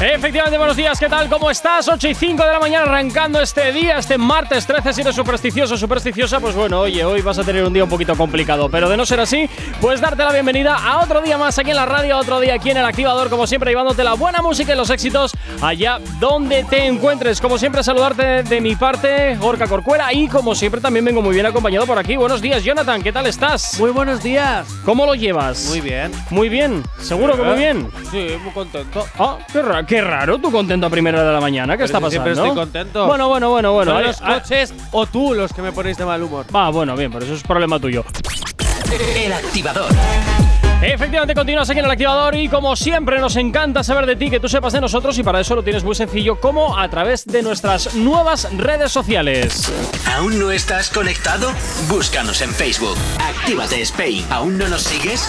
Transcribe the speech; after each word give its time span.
Efectivamente, 0.00 0.58
buenos 0.58 0.76
días, 0.76 0.98
¿qué 1.00 1.08
tal? 1.08 1.28
¿Cómo 1.28 1.50
estás? 1.50 1.88
8 1.88 2.08
y 2.08 2.14
5 2.14 2.44
de 2.44 2.52
la 2.52 2.60
mañana 2.60 2.84
arrancando 2.84 3.40
este 3.40 3.72
día, 3.72 3.98
este 3.98 4.16
martes 4.16 4.64
13, 4.64 4.92
si 4.92 5.00
eres 5.00 5.16
supersticioso 5.16 5.76
supersticiosa, 5.76 6.38
pues 6.38 6.54
bueno, 6.54 6.80
oye, 6.80 7.04
hoy 7.04 7.20
vas 7.20 7.38
a 7.38 7.44
tener 7.44 7.64
un 7.64 7.72
día 7.72 7.82
un 7.82 7.90
poquito 7.90 8.16
complicado, 8.16 8.68
pero 8.68 8.88
de 8.88 8.96
no 8.96 9.04
ser 9.04 9.18
así, 9.18 9.50
pues 9.80 10.00
darte 10.00 10.22
la 10.22 10.32
bienvenida 10.32 10.76
a 10.76 11.00
otro 11.00 11.20
día 11.20 11.36
más 11.36 11.58
aquí 11.58 11.70
en 11.70 11.76
la 11.76 11.86
radio, 11.86 12.16
otro 12.16 12.38
día 12.38 12.54
aquí 12.54 12.70
en 12.70 12.76
el 12.76 12.84
activador, 12.84 13.28
como 13.28 13.48
siempre, 13.48 13.72
llevándote 13.72 14.04
la 14.04 14.14
buena 14.14 14.40
música 14.40 14.72
y 14.72 14.76
los 14.76 14.88
éxitos 14.90 15.32
allá 15.60 15.98
donde 16.20 16.62
te 16.62 16.86
encuentres. 16.86 17.40
Como 17.40 17.58
siempre, 17.58 17.82
saludarte 17.82 18.44
de 18.44 18.60
mi 18.60 18.76
parte, 18.76 19.34
Gorka 19.36 19.66
Corcuera, 19.66 20.12
y 20.12 20.28
como 20.28 20.54
siempre 20.54 20.80
también 20.80 21.04
vengo 21.04 21.22
muy 21.22 21.34
bien 21.34 21.46
acompañado 21.46 21.86
por 21.86 21.98
aquí. 21.98 22.16
Buenos 22.16 22.40
días, 22.40 22.62
Jonathan, 22.62 23.02
¿qué 23.02 23.12
tal 23.12 23.26
estás? 23.26 23.80
Muy 23.80 23.90
buenos 23.90 24.22
días. 24.22 24.68
¿Cómo 24.84 25.06
lo 25.06 25.16
llevas? 25.16 25.66
Muy 25.66 25.80
bien. 25.80 26.12
Muy 26.30 26.48
bien, 26.48 26.84
seguro 27.00 27.36
que 27.36 27.42
muy 27.42 27.56
bien. 27.56 27.90
Sí, 28.12 28.28
muy 28.44 28.52
contento. 28.52 29.04
Ah, 29.18 29.38
qué, 29.52 29.62
ra- 29.62 29.84
qué 29.86 30.00
raro, 30.02 30.38
tú 30.38 30.50
contento 30.50 30.86
a 30.86 30.90
primera 30.90 31.22
de 31.24 31.32
la 31.32 31.40
mañana, 31.40 31.74
¿qué 31.74 31.84
Pero 31.84 31.86
está 31.86 31.98
si 31.98 32.02
pasando? 32.02 32.24
Siempre 32.24 32.32
estoy 32.32 32.54
contento. 32.56 33.06
Bueno, 33.06 33.28
bueno, 33.28 33.50
bueno, 33.50 33.72
bueno. 33.72 33.90
Son 33.92 34.00
Ay, 34.00 34.06
los 34.06 34.20
ah, 34.22 34.40
coches 34.40 34.74
o 34.92 35.06
tú 35.06 35.34
los 35.34 35.52
que 35.52 35.62
me 35.62 35.72
ponéis 35.72 35.96
de 35.96 36.04
mal 36.04 36.22
humor. 36.22 36.46
Va, 36.54 36.70
bueno, 36.70 36.96
bien, 36.96 37.10
pero 37.12 37.24
eso 37.24 37.34
es 37.34 37.42
problema 37.42 37.78
tuyo. 37.78 38.04
El 39.16 39.32
Activador. 39.32 39.90
Efectivamente, 40.80 41.34
continúas 41.34 41.68
aquí 41.68 41.80
en 41.80 41.86
el 41.86 41.90
activador 41.90 42.36
y 42.36 42.48
como 42.48 42.76
siempre 42.76 43.18
nos 43.18 43.34
encanta 43.34 43.82
saber 43.82 44.06
de 44.06 44.14
ti, 44.14 44.30
que 44.30 44.38
tú 44.38 44.48
sepas 44.48 44.72
de 44.72 44.80
nosotros 44.80 45.18
y 45.18 45.24
para 45.24 45.40
eso 45.40 45.56
lo 45.56 45.64
tienes 45.64 45.82
muy 45.82 45.96
sencillo 45.96 46.38
como 46.40 46.78
a 46.78 46.88
través 46.88 47.24
de 47.26 47.42
nuestras 47.42 47.96
nuevas 47.96 48.48
redes 48.56 48.92
sociales. 48.92 49.72
¿Aún 50.16 50.38
no 50.38 50.52
estás 50.52 50.88
conectado? 50.90 51.50
Búscanos 51.88 52.40
en 52.42 52.50
Facebook. 52.54 52.96
Actívate 53.20 53.82
Spain. 53.82 54.24
¿Aún 54.30 54.56
no 54.56 54.68
nos 54.68 54.82
sigues? 54.82 55.28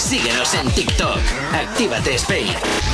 Síguenos 0.00 0.54
en 0.54 0.66
TikTok. 0.70 1.18
Actívate 1.52 2.14
Spain. 2.14 2.46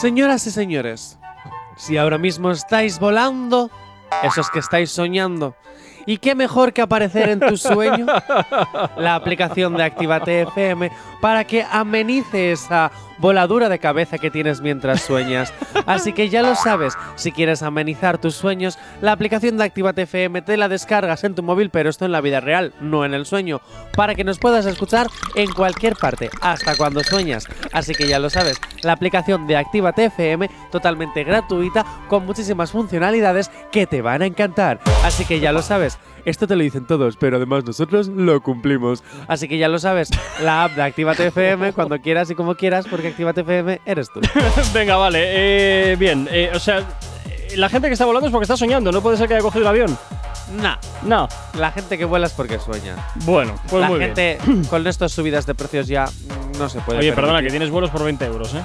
Señoras 0.00 0.46
y 0.46 0.52
señores, 0.52 1.18
si 1.76 1.96
ahora 1.96 2.18
mismo 2.18 2.52
estáis 2.52 3.00
volando, 3.00 3.68
esos 4.22 4.48
que 4.48 4.60
estáis 4.60 4.92
soñando, 4.92 5.56
¿y 6.06 6.18
qué 6.18 6.34
mejor 6.34 6.72
que 6.72 6.82
aparecer 6.82 7.28
en 7.28 7.40
tu 7.40 7.56
sueño? 7.56 8.06
La 8.96 9.14
aplicación 9.14 9.76
de 9.76 9.84
Actívate 9.84 10.42
FM 10.42 10.90
para 11.20 11.44
que 11.44 11.64
amenice 11.70 12.52
esa 12.52 12.90
voladura 13.18 13.68
de 13.68 13.78
cabeza 13.78 14.18
que 14.18 14.30
tienes 14.30 14.60
mientras 14.60 15.02
sueñas. 15.02 15.52
Así 15.86 16.12
que 16.12 16.28
ya 16.28 16.42
lo 16.42 16.54
sabes, 16.54 16.94
si 17.16 17.32
quieres 17.32 17.62
amenizar 17.62 18.18
tus 18.18 18.34
sueños, 18.34 18.78
la 19.00 19.12
aplicación 19.12 19.58
de 19.58 19.64
Actívate 19.64 20.02
FM 20.02 20.42
te 20.42 20.56
la 20.56 20.68
descargas 20.68 21.24
en 21.24 21.34
tu 21.34 21.42
móvil, 21.42 21.70
pero 21.70 21.90
esto 21.90 22.04
en 22.04 22.12
la 22.12 22.20
vida 22.20 22.40
real, 22.40 22.72
no 22.80 23.04
en 23.04 23.14
el 23.14 23.26
sueño, 23.26 23.60
para 23.96 24.14
que 24.14 24.24
nos 24.24 24.38
puedas 24.38 24.66
escuchar 24.66 25.08
en 25.34 25.52
cualquier 25.52 25.96
parte, 25.96 26.30
hasta 26.40 26.76
cuando 26.76 27.02
sueñas. 27.02 27.46
Así 27.72 27.92
que 27.92 28.06
ya 28.06 28.18
lo 28.18 28.30
sabes, 28.30 28.60
la 28.82 28.92
aplicación 28.92 29.46
de 29.46 29.56
Actívate 29.56 30.06
FM 30.06 30.48
totalmente 30.70 31.24
gratuita 31.24 31.84
con 32.08 32.24
muchísimas 32.24 32.70
funcionalidades 32.70 33.50
que 33.72 33.86
te 33.86 34.02
van 34.02 34.22
a 34.22 34.26
encantar. 34.26 34.78
Así 35.04 35.24
que 35.24 35.40
ya 35.40 35.52
lo 35.52 35.62
sabes, 35.62 35.97
esto 36.24 36.46
te 36.46 36.56
lo 36.56 36.62
dicen 36.62 36.86
todos, 36.86 37.16
pero 37.16 37.36
además 37.36 37.64
nosotros 37.64 38.08
lo 38.08 38.40
cumplimos. 38.42 39.02
Así 39.26 39.48
que 39.48 39.58
ya 39.58 39.68
lo 39.68 39.78
sabes, 39.78 40.10
la 40.42 40.64
app 40.64 40.72
de 40.72 40.82
Actívate 40.82 41.26
FM 41.28 41.72
cuando 41.72 42.00
quieras 42.00 42.30
y 42.30 42.34
como 42.34 42.54
quieras, 42.54 42.86
porque 42.88 43.08
Actívate 43.08 43.40
FM 43.42 43.80
eres 43.86 44.10
tú. 44.12 44.20
Venga, 44.74 44.96
vale. 44.96 45.20
eh, 45.22 45.96
bien, 45.96 46.28
eh, 46.30 46.50
o 46.54 46.58
sea, 46.58 46.82
la 47.56 47.68
gente 47.68 47.88
que 47.88 47.94
está 47.94 48.04
volando 48.04 48.26
es 48.26 48.32
porque 48.32 48.44
está 48.44 48.56
soñando, 48.56 48.92
no 48.92 49.00
puede 49.00 49.16
ser 49.16 49.28
que 49.28 49.34
haya 49.34 49.42
cogido 49.42 49.62
el 49.62 49.68
avión. 49.68 49.98
Nah, 50.52 50.76
No. 51.02 51.28
la 51.54 51.70
gente 51.72 51.98
que 51.98 52.04
vuela 52.04 52.26
es 52.26 52.32
porque 52.32 52.58
sueña. 52.58 52.96
Bueno, 53.26 53.54
pues 53.68 53.82
la 53.82 53.88
muy 53.88 53.98
bien. 53.98 54.14
gente 54.14 54.38
con 54.70 54.86
estas 54.86 55.12
subidas 55.12 55.44
de 55.46 55.54
precios 55.54 55.86
ya 55.86 56.06
no 56.58 56.68
se 56.68 56.80
puede. 56.80 57.00
Oye, 57.00 57.12
perdona, 57.12 57.42
que 57.42 57.50
tienes 57.50 57.70
vuelos 57.70 57.90
por 57.90 58.02
20 58.04 58.24
euros, 58.24 58.54
¿eh? 58.54 58.62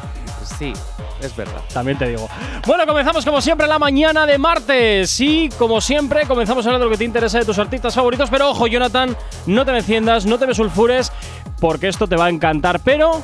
Sí, 0.60 0.74
es 1.22 1.36
verdad. 1.36 1.62
También 1.74 1.98
te 1.98 2.08
digo. 2.08 2.28
Bueno, 2.68 2.86
comenzamos 2.86 3.26
como 3.26 3.42
siempre 3.42 3.66
la 3.68 3.80
mañana 3.80 4.26
de 4.26 4.38
martes. 4.38 5.20
Y 5.22 5.50
como 5.58 5.80
siempre, 5.82 6.26
comenzamos 6.26 6.66
hablando 6.66 6.86
de 6.86 6.90
lo 6.90 6.92
que 6.92 6.98
te 6.98 7.06
interesa 7.06 7.40
de 7.40 7.46
tus 7.46 7.58
artistas 7.60 7.96
favoritos. 7.96 8.30
Pero 8.30 8.50
ojo, 8.52 8.68
Jonathan, 8.68 9.16
no 9.46 9.66
te 9.66 9.72
me 9.72 9.80
enciendas, 9.80 10.26
no 10.26 10.38
te 10.38 10.46
me 10.48 10.54
sulfures, 10.54 11.12
porque 11.60 11.88
esto 11.88 12.08
te 12.08 12.16
va 12.16 12.26
a 12.26 12.30
encantar. 12.30 12.80
Pero, 12.82 13.22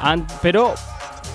an- 0.00 0.26
pero 0.42 0.74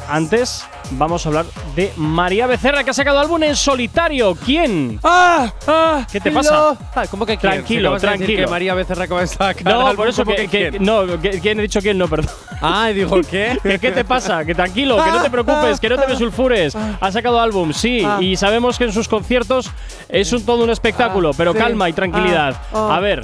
antes 0.08 0.66
vamos 0.92 1.26
a 1.26 1.30
hablar 1.30 1.46
de 1.76 1.92
María 1.98 2.48
Becerra, 2.48 2.84
que 2.84 2.90
ha 2.92 2.94
sacado 2.94 3.20
álbum 3.20 3.42
en 3.44 3.56
solitario. 3.56 4.36
¿Quién? 4.36 5.00
¡Ah! 5.04 5.52
¡Ah! 5.68 6.08
¿Qué 6.12 6.20
te 6.20 6.32
pasa? 6.32 6.76
Ah, 6.96 7.06
¿Cómo 7.10 7.26
que 7.26 7.38
quién? 7.38 7.52
Tranquilo, 7.54 7.90
de 7.90 7.96
decir 7.96 8.10
tranquilo. 8.10 8.46
que 8.46 8.52
María 8.52 8.74
Becerra 8.74 9.04
acaba 9.06 9.22
de 9.22 9.28
sacar 9.28 9.64
No, 9.64 9.82
álbum, 9.82 9.96
por 9.96 10.08
eso 10.08 10.24
¿cómo 10.24 10.36
que, 10.36 10.48
que- 10.48 10.70
quién? 10.72 10.84
no, 10.84 11.20
que- 11.22 11.40
¿quién 11.40 11.60
he 11.60 11.64
dicho 11.64 11.82
quién? 11.82 11.98
No, 11.98 12.08
perdón. 12.08 12.32
Ah, 12.62 12.90
y 12.92 12.94
digo, 12.96 13.20
¿qué? 13.30 13.58
¿Qué, 13.62 13.80
qué 13.80 13.92
te 13.92 14.04
pasa? 14.04 14.44
Que 14.46 14.56
tranquilo, 14.56 15.04
que 15.04 15.12
no 15.12 15.22
te 15.22 15.30
preocupes, 15.30 15.80
que 15.80 15.90
no 15.90 15.98
te 15.98 16.08
me 16.08 16.16
sulfures. 16.16 16.76
Ha 16.76 17.12
sacado 17.12 17.40
álbum, 17.40 17.72
sí, 17.74 18.02
Ah. 18.06 18.18
y 18.22 18.36
sabemos 18.36 18.78
que 18.78 18.86
en 18.86 18.94
sus 18.94 19.08
conciertos 19.08 19.70
es 20.10 20.32
un 20.34 20.46
todo 20.46 20.64
un 20.64 20.70
espectáculo, 20.70 21.30
Ah, 21.32 21.36
pero 21.38 21.54
sí. 21.54 21.58
calma 21.60 21.88
y 21.90 21.94
tranquilidad. 21.94 22.56
Ah, 22.74 22.90
ah. 22.92 22.96
A 22.98 23.00
ver, 23.00 23.22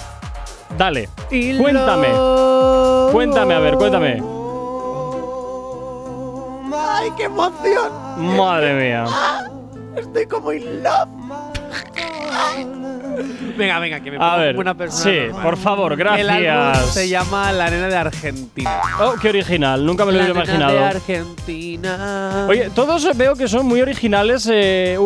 dale, 0.78 1.10
Y 1.32 1.58
cuéntame. 1.58 2.10
lo- 2.10 3.10
Cuéntame, 3.12 3.54
a 3.54 3.60
ver, 3.60 3.76
cuéntame. 3.76 4.35
¡Ay, 7.06 7.12
qué 7.16 7.26
emoción! 7.26 7.92
Madre 8.36 8.74
mía. 8.74 9.06
Estoy 9.96 10.26
como 10.26 10.52
in 10.52 10.82
love. 10.82 11.08
Venga, 13.58 13.80
venga, 13.80 14.00
que 14.02 14.12
me 14.12 14.18
A 14.18 14.20
pongo 14.20 14.38
ver, 14.38 14.52
como 14.52 14.62
una 14.62 14.74
persona 14.76 15.04
sí, 15.12 15.20
normal. 15.28 15.44
por 15.44 15.58
favor, 15.58 15.94
El 15.94 16.08
álbum 16.30 16.44
gracias. 16.44 16.94
se 16.94 17.10
llama 17.10 17.52
La 17.52 17.70
Nena 17.70 17.88
de 17.88 17.96
Argentina. 17.96 18.82
Oh, 19.00 19.14
qué 19.22 19.30
original, 19.30 19.86
nunca 19.86 20.06
me 20.06 20.12
lo 20.12 20.18
La 20.20 20.24
hubiera 20.26 20.40
Nena 20.46 20.68
de 20.68 20.74
imaginado. 20.76 20.86
Argentina. 20.86 22.46
Oye, 22.50 22.70
todos 22.74 23.16
veo 23.18 23.36
que 23.36 23.48
son 23.48 23.66
muy 23.66 23.82
originales. 23.82 24.48
eh, 24.52 24.98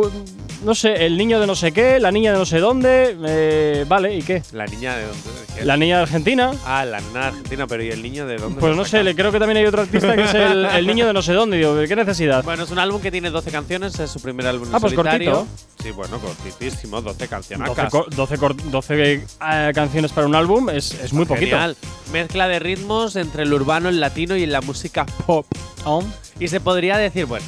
no 0.63 0.75
sé, 0.75 1.05
el 1.05 1.17
niño 1.17 1.39
de 1.39 1.47
no 1.47 1.55
sé 1.55 1.71
qué, 1.71 2.01
la 2.01 2.11
niña 2.11 2.33
de 2.33 2.37
no 2.37 2.45
sé 2.45 2.59
dónde. 2.59 3.15
eh, 3.25 3.85
vale, 3.87 4.13
¿y 4.15 4.21
qué? 4.21 4.43
La 4.51 4.65
niña 4.65 4.93
de 4.97 5.03
dónde? 5.05 5.17
¿De 5.23 5.55
qué? 5.59 5.65
La 5.65 5.77
niña 5.77 5.95
de 5.97 6.01
Argentina. 6.03 6.51
Ah, 6.65 6.83
la 6.83 6.99
nena 6.99 7.19
de 7.21 7.25
Argentina, 7.27 7.65
pero 7.65 7.81
¿y 7.81 7.87
el 7.91 8.01
niño 8.03 8.27
de 8.27 8.35
dónde? 8.35 8.59
Pues 8.59 8.75
no 8.75 8.83
sé, 8.83 9.01
le- 9.03 9.15
creo 9.15 9.31
que 9.31 9.39
también 9.39 9.55
hay 9.57 9.65
otro 9.67 9.83
artista 9.83 10.13
que 10.17 10.23
es 10.23 10.33
el, 10.33 10.65
el 10.75 10.85
niño 10.85 11.07
de 11.07 11.13
no 11.13 11.21
sé 11.21 11.31
dónde. 11.31 11.55
Digo, 11.55 11.77
¿qué 11.87 11.95
necesidad? 11.95 12.43
Bueno, 12.43 12.63
es 12.63 12.71
un 12.71 12.79
álbum 12.79 13.01
que 13.01 13.09
tiene 13.09 13.29
12 13.29 13.51
canciones, 13.51 13.97
es 14.01 14.11
su 14.11 14.21
primer 14.21 14.47
álbum 14.47 14.67
en 14.67 14.75
Ah, 14.75 14.79
pues 14.81 14.93
solitario. 14.93 15.31
cortito. 15.33 15.55
Sí, 15.81 15.91
bueno, 15.91 16.19
cortitísimo, 16.19 17.01
12 17.01 17.27
canciones. 17.29 17.65
12, 17.69 17.87
co- 17.89 17.98
12 18.09 18.37
cor- 18.37 18.71
12, 18.71 19.13
eh, 19.13 19.71
canciones 19.73 20.11
para 20.11 20.27
un 20.27 20.35
álbum 20.35 20.69
es, 20.69 20.93
es 20.93 21.13
muy 21.13 21.25
poquito. 21.25 21.51
Genial. 21.51 21.75
Mezcla 22.11 22.47
de 22.47 22.59
ritmos 22.59 23.15
entre 23.15 23.43
el 23.43 23.53
urbano, 23.53 23.89
el 23.89 23.99
latino 23.99 24.35
y 24.35 24.45
la 24.45 24.61
música 24.61 25.05
pop. 25.25 25.45
Oh, 25.85 26.03
Y 26.39 26.47
se 26.47 26.59
podría 26.59 26.97
decir, 26.97 27.25
bueno, 27.25 27.45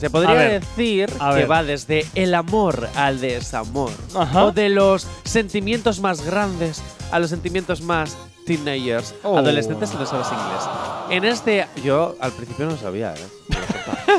se 0.00 0.10
podría 0.10 0.34
ver, 0.34 0.60
decir 0.60 1.10
que 1.34 1.44
va 1.46 1.62
desde 1.62 2.06
el 2.14 2.34
amor 2.34 2.88
al 2.96 3.20
desamor. 3.20 3.90
Ajá. 4.16 4.46
O 4.46 4.52
de 4.52 4.68
los 4.68 5.06
sentimientos 5.24 6.00
más 6.00 6.22
grandes 6.24 6.82
a 7.12 7.18
los 7.18 7.30
sentimientos 7.30 7.82
más 7.82 8.16
teenagers, 8.46 9.14
Oh. 9.22 9.38
adolescentes 9.38 9.90
si 9.90 9.96
no 9.96 10.06
sabes 10.06 10.26
inglés. 10.28 10.64
En 11.10 11.24
este, 11.24 11.66
yo 11.84 12.16
al 12.20 12.32
principio 12.32 12.66
no 12.66 12.76
sabía, 12.76 13.14
¿eh? 13.14 13.26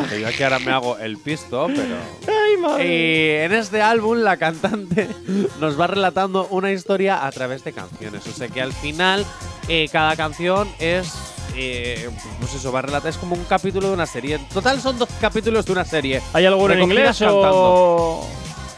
Que 0.10 0.22
yo 0.22 0.28
aquí 0.28 0.44
ahora 0.44 0.60
me 0.60 0.72
hago 0.72 0.98
el 0.98 1.18
pisto, 1.18 1.68
pero... 1.68 1.96
Ay, 2.28 2.58
madre. 2.58 2.86
Y 2.86 3.46
en 3.46 3.54
este 3.54 3.82
álbum 3.82 4.18
la 4.20 4.38
cantante 4.38 5.10
nos 5.60 5.80
va 5.80 5.88
relatando 5.88 6.48
una 6.52 6.72
historia 6.72 7.26
a 7.26 7.32
través 7.32 7.64
de 7.64 7.74
canciones. 7.74 8.26
O 8.28 8.32
sea 8.32 8.48
que 8.48 8.62
al 8.62 8.74
final 8.74 9.26
eh, 9.68 9.88
cada 9.92 10.16
canción 10.16 10.70
es... 10.80 11.14
eh, 11.56 12.10
pues 12.40 12.54
eso, 12.56 12.72
va 12.72 12.80
a 12.80 12.82
relatar, 12.84 13.10
es 13.10 13.18
como 13.18 13.36
un 13.36 13.44
capítulo 13.46 13.88
de 13.88 13.94
una 13.94 14.06
serie. 14.06 14.36
En 14.36 14.48
total 14.50 14.82
son 14.82 14.98
dos 14.98 15.10
capítulos 15.22 15.66
de 15.66 15.72
una 15.72 15.86
serie. 15.86 16.22
¿Hay 16.34 16.46
alguno 16.46 16.74
en 16.74 16.82
inglés 16.82 17.22
o.? 17.22 18.28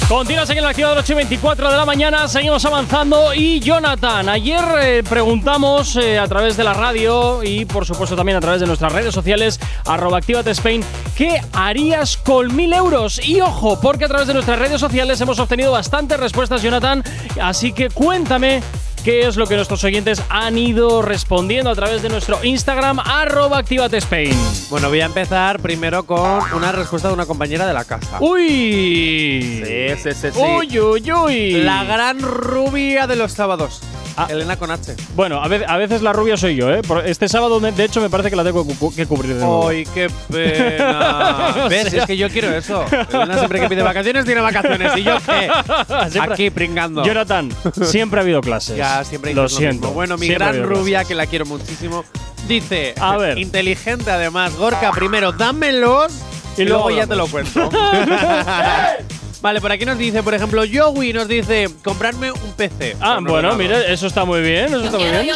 Continúas 0.10 0.50
aquí 0.50 0.58
en 0.58 0.66
el 0.66 0.72
activador 0.72 0.98
8 0.98 1.14
y 1.14 1.16
24 1.18 1.70
de 1.70 1.78
la 1.78 1.86
mañana, 1.86 2.28
seguimos 2.28 2.66
avanzando. 2.66 3.32
Y 3.32 3.60
Jonathan, 3.60 4.28
ayer 4.28 4.64
eh, 4.82 5.04
preguntamos 5.08 5.96
eh, 5.98 6.18
a 6.18 6.28
través 6.28 6.58
de 6.58 6.64
la 6.64 6.74
radio 6.74 7.44
y 7.44 7.66
por 7.66 7.86
supuesto 7.86 8.16
también 8.16 8.36
a 8.36 8.42
través 8.42 8.60
de 8.60 8.66
nuestras 8.66 8.92
redes 8.92 9.14
sociales, 9.14 9.60
arroba 9.86 10.18
Actívate 10.18 10.50
Spain, 10.50 10.84
¿qué 11.16 11.40
harías 11.54 12.18
con 12.18 12.56
mil 12.56 12.74
euros? 12.74 13.24
Y 13.24 13.40
ojo, 13.40 13.80
porque 13.80 14.06
a 14.06 14.08
través 14.08 14.26
de 14.26 14.34
nuestras 14.34 14.58
redes 14.58 14.82
sociales 14.82 15.22
hemos 15.22 15.38
obtenido 15.38 15.74
bastantes 15.74 16.20
respuestas, 16.20 16.64
Jonathan, 16.64 17.04
así 17.40 17.72
que 17.72 17.92
cuéntame 17.92 18.64
qué 19.10 19.28
es 19.28 19.38
lo 19.38 19.48
que 19.48 19.56
nuestros 19.56 19.84
oyentes 19.84 20.22
han 20.30 20.56
ido 20.56 21.02
respondiendo 21.02 21.72
a 21.72 21.76
través 21.76 22.04
de 22.04 22.10
nuestro 22.10 22.44
Instagram, 22.44 23.00
arroba 23.00 23.62
Spain. 23.62 24.36
Bueno, 24.70 24.90
voy 24.90 25.02
a 25.02 25.06
empezar 25.06 25.60
primero 25.60 26.04
con 26.04 26.40
una 26.54 26.72
respuesta 26.72 27.08
de 27.08 27.16
una 27.16 27.26
compañera 27.26 27.66
de 27.66 27.74
la 27.74 27.86
casa. 27.86 28.20
¡Uy! 28.20 29.64
Sí, 29.66 30.04
sí, 30.04 30.12
sí, 30.14 30.28
sí. 30.32 30.40
¡Uy, 30.40 30.80
uy, 30.80 31.12
uy! 31.12 31.52
La 31.64 31.86
gran 31.86 32.20
rubia 32.20 33.08
de 33.08 33.16
los 33.16 33.32
sábados. 33.32 33.82
Ah. 34.24 34.28
Elena 34.30 34.58
con 34.58 34.70
H. 34.72 34.96
Bueno, 35.16 35.42
a 35.44 35.48
ve- 35.48 35.66
a 35.68 35.78
veces 35.78 36.02
la 36.02 36.12
rubia 36.14 36.36
soy 36.38 36.56
yo, 36.56 36.70
¿eh? 36.72 36.82
Este 37.06 37.28
sábado, 37.30 37.60
de 37.60 37.84
hecho, 37.84 38.02
me 38.02 38.10
parece 38.10 38.30
que 38.30 38.36
la 38.36 38.44
tengo 38.44 38.66
que 38.68 38.74
cu- 38.76 38.94
que 38.94 39.06
cubrir 39.06 39.34
de 39.36 39.40
nuevo. 39.40 39.70
¡Ay, 39.70 39.86
qué 39.94 40.10
pena! 40.32 41.68
¿Ves? 41.70 41.88
O 41.88 41.90
sea- 41.90 42.00
Es 42.02 42.06
que 42.08 42.18
yo 42.18 42.30
quiero 42.30 42.50
eso. 42.56 42.86
Elena 43.12 43.38
siempre 43.38 43.60
que 43.62 43.70
pide 43.70 43.82
vacaciones 43.82 44.26
tiene 44.26 44.42
vacaciones. 44.42 44.92
¿Y 44.98 45.04
yo 45.04 45.18
qué? 45.26 45.50
Siempre- 46.12 46.34
Aquí 46.34 46.50
pringando. 46.50 47.04
Jonathan, 47.06 47.50
siempre 47.84 48.20
ha 48.20 48.24
habido 48.24 48.42
clases. 48.42 48.78
Ya, 48.78 49.04
siempre 49.04 49.34
Lo 49.34 49.48
siento. 49.48 49.88
mismo. 49.88 49.94
Bueno, 49.94 50.18
mi 50.18 50.26
siempre 50.28 50.48
gran 50.48 50.64
rubia, 50.64 51.00
clases. 51.00 51.08
que 51.08 51.16
la 51.16 51.26
quiero 51.28 51.46
muchísimo, 51.46 52.04
dice: 52.48 52.94
A 53.00 53.18
ver. 53.18 53.38
Inteligente 53.38 54.12
además, 54.12 54.56
Gorka, 54.56 54.92
primero 54.92 55.32
dámelos 55.32 56.12
y, 56.58 56.64
Y 56.64 56.66
luego, 56.66 56.90
luego 56.90 57.00
ya 57.02 57.08
te 57.08 57.16
lo 57.16 57.28
cuento. 57.28 57.70
vale, 59.42 59.62
por 59.62 59.72
aquí 59.72 59.86
nos 59.86 59.98
dice, 59.98 60.22
por 60.24 60.34
ejemplo, 60.34 60.64
Joey 60.72 61.14
nos 61.14 61.28
dice: 61.28 61.68
comprarme 61.84 62.32
un 62.32 62.52
PC. 62.56 62.98
Ah, 63.00 63.20
bueno, 63.22 63.56
mire, 63.56 63.92
eso 63.92 64.08
está 64.08 64.26
muy 64.26 64.42
bien, 64.42 64.66
eso 64.68 64.84
está 64.86 64.98
muy 64.98 65.10
bien. 65.10 65.30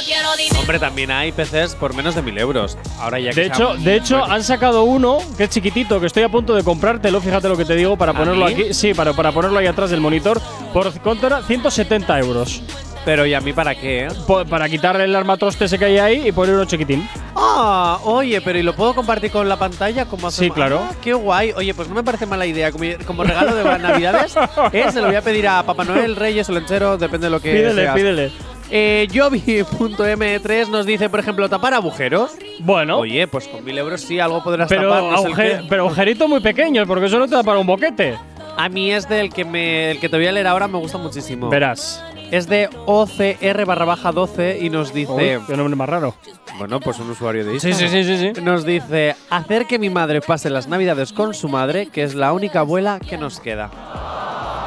Hombre, 0.60 0.80
también 0.80 1.12
hay 1.12 1.32
PCs 1.32 1.76
por 1.76 1.94
menos 1.94 2.16
de 2.16 2.22
mil 2.22 2.38
euros. 2.38 2.78
Ahora 3.00 3.20
ya 3.20 3.32
que 3.32 3.42
De 3.42 3.48
hecho, 3.48 3.76
de 3.76 3.96
hecho, 3.96 4.20
bueno. 4.20 4.34
han 4.34 4.44
sacado 4.44 4.84
uno 4.84 5.20
que 5.38 5.46
es 5.46 5.50
chiquitito, 5.50 6.00
que 6.00 6.08
estoy 6.08 6.24
a 6.24 6.30
punto 6.30 6.54
de 6.56 6.64
comprártelo, 6.64 7.22
fíjate 7.22 7.48
lo 7.50 7.58
que 7.58 7.66
te 7.66 7.76
digo, 7.76 7.98
para 7.98 8.12
¿A 8.12 8.16
ponerlo 8.16 8.46
mí? 8.46 8.54
aquí. 8.54 8.74
Sí, 8.74 8.94
para, 8.94 9.14
para 9.14 9.32
ponerlo 9.32 9.60
ahí 9.60 9.68
atrás 9.68 9.90
del 9.90 10.02
monitor. 10.02 10.42
Por 10.74 10.92
cuánto 11.02 11.28
era? 11.28 11.42
170 11.44 12.20
euros. 12.20 12.62
Pero 13.06 13.26
¿y 13.26 13.34
a 13.34 13.42
mí 13.42 13.52
para 13.52 13.76
qué? 13.76 14.06
eh? 14.06 14.08
Para 14.50 14.70
quitar 14.70 15.00
el 15.02 15.14
armatoste 15.16 15.66
ese 15.66 15.78
que 15.78 15.86
hay 15.86 15.98
ahí 15.98 16.28
y 16.28 16.32
poner 16.32 16.56
uno 16.56 16.64
chiquitín. 16.66 17.08
Ah, 17.36 18.00
oye, 18.06 18.40
pero 18.40 18.58
¿y 18.58 18.64
lo 18.64 18.74
puedo 18.76 18.96
compartir 18.96 19.30
con 19.32 19.50
la 19.50 19.58
pantalla? 19.58 20.06
Como 20.06 20.32
Sí, 20.32 20.50
claro. 20.50 20.80
Ah, 20.90 20.96
qué 21.02 21.14
guay. 21.14 21.52
Oye, 21.58 21.74
pues 21.74 21.90
no 21.90 21.96
me 21.96 22.04
parece 22.04 22.26
mala 22.26 22.46
idea. 22.46 22.72
Como, 22.72 22.86
como 23.06 23.24
regalo 23.26 23.56
de 23.56 23.64
Navidades, 23.80 24.36
eh, 24.72 24.86
se 24.92 25.02
lo 25.02 25.08
voy 25.08 25.16
a 25.18 25.22
pedir 25.22 25.48
a 25.50 25.64
Papá 25.64 25.84
Noel, 25.84 26.16
Reyes 26.16 26.48
o 26.48 26.54
Lenchero, 26.54 26.98
depende 26.98 27.28
de 27.28 27.32
lo 27.32 27.42
que 27.42 27.52
Pídele, 27.52 27.82
seas. 27.82 27.96
pídele. 27.96 28.32
Eh, 28.72 29.08
Jovi.m3 29.14 30.70
nos 30.70 30.86
dice, 30.86 31.10
por 31.10 31.20
ejemplo, 31.20 31.50
tapar 31.50 31.74
agujeros. 31.74 32.32
Bueno, 32.60 33.00
Oye, 33.00 33.28
pues 33.28 33.48
con 33.48 33.64
mil 33.64 33.78
euros 33.78 34.02
sí, 34.02 34.20
algo 34.20 34.42
podrás 34.44 34.70
pero, 34.70 34.90
tapar. 34.90 35.04
no 35.04 35.18
agujer- 35.18 35.66
pero 35.70 35.86
agujerito 35.86 36.28
muy 36.28 36.40
pequeño, 36.40 36.86
porque 36.88 37.08
eso 37.08 37.20
no 37.20 37.28
te 37.28 37.36
da 37.36 37.44
para 37.44 37.60
un 37.60 37.68
boquete. 37.68 38.18
A 38.56 38.70
mí 38.70 38.92
es 38.92 39.10
del 39.10 39.32
que, 39.34 39.46
me, 39.46 39.92
el 39.92 40.00
que 40.00 40.10
te 40.10 40.16
voy 40.16 40.28
a 40.28 40.32
leer 40.32 40.48
ahora, 40.48 40.68
me 40.68 40.78
gusta 40.78 40.98
muchísimo. 40.98 41.50
Verás. 41.50 42.04
Es 42.34 42.48
de 42.48 42.68
OCR 42.88 43.64
barra 43.64 43.86
baja 43.86 44.12
12 44.12 44.58
y 44.60 44.72
nos 44.72 44.92
dice… 44.92 45.12
Uy, 45.12 45.46
qué 45.46 45.56
nombre 45.56 45.76
más 45.76 45.88
raro. 45.88 46.16
Bueno, 46.58 46.80
pues 46.80 46.98
un 46.98 47.12
usuario 47.12 47.46
de 47.46 47.54
Instagram. 47.54 47.80
sí, 47.80 47.88
sí, 47.90 48.04
sí, 48.04 48.34
sí. 48.34 48.42
Nos 48.42 48.66
dice, 48.66 49.16
hacer 49.30 49.68
que 49.68 49.78
mi 49.78 49.92
madre 49.92 50.20
pase 50.20 50.50
las 50.50 50.68
navidades 50.68 51.14
con 51.14 51.36
su 51.36 51.48
madre, 51.48 51.90
que 51.90 52.02
es 52.02 52.16
la 52.16 52.34
única 52.34 52.62
abuela 52.62 53.00
que 53.00 53.20
nos 53.20 53.40
queda. 53.40 53.70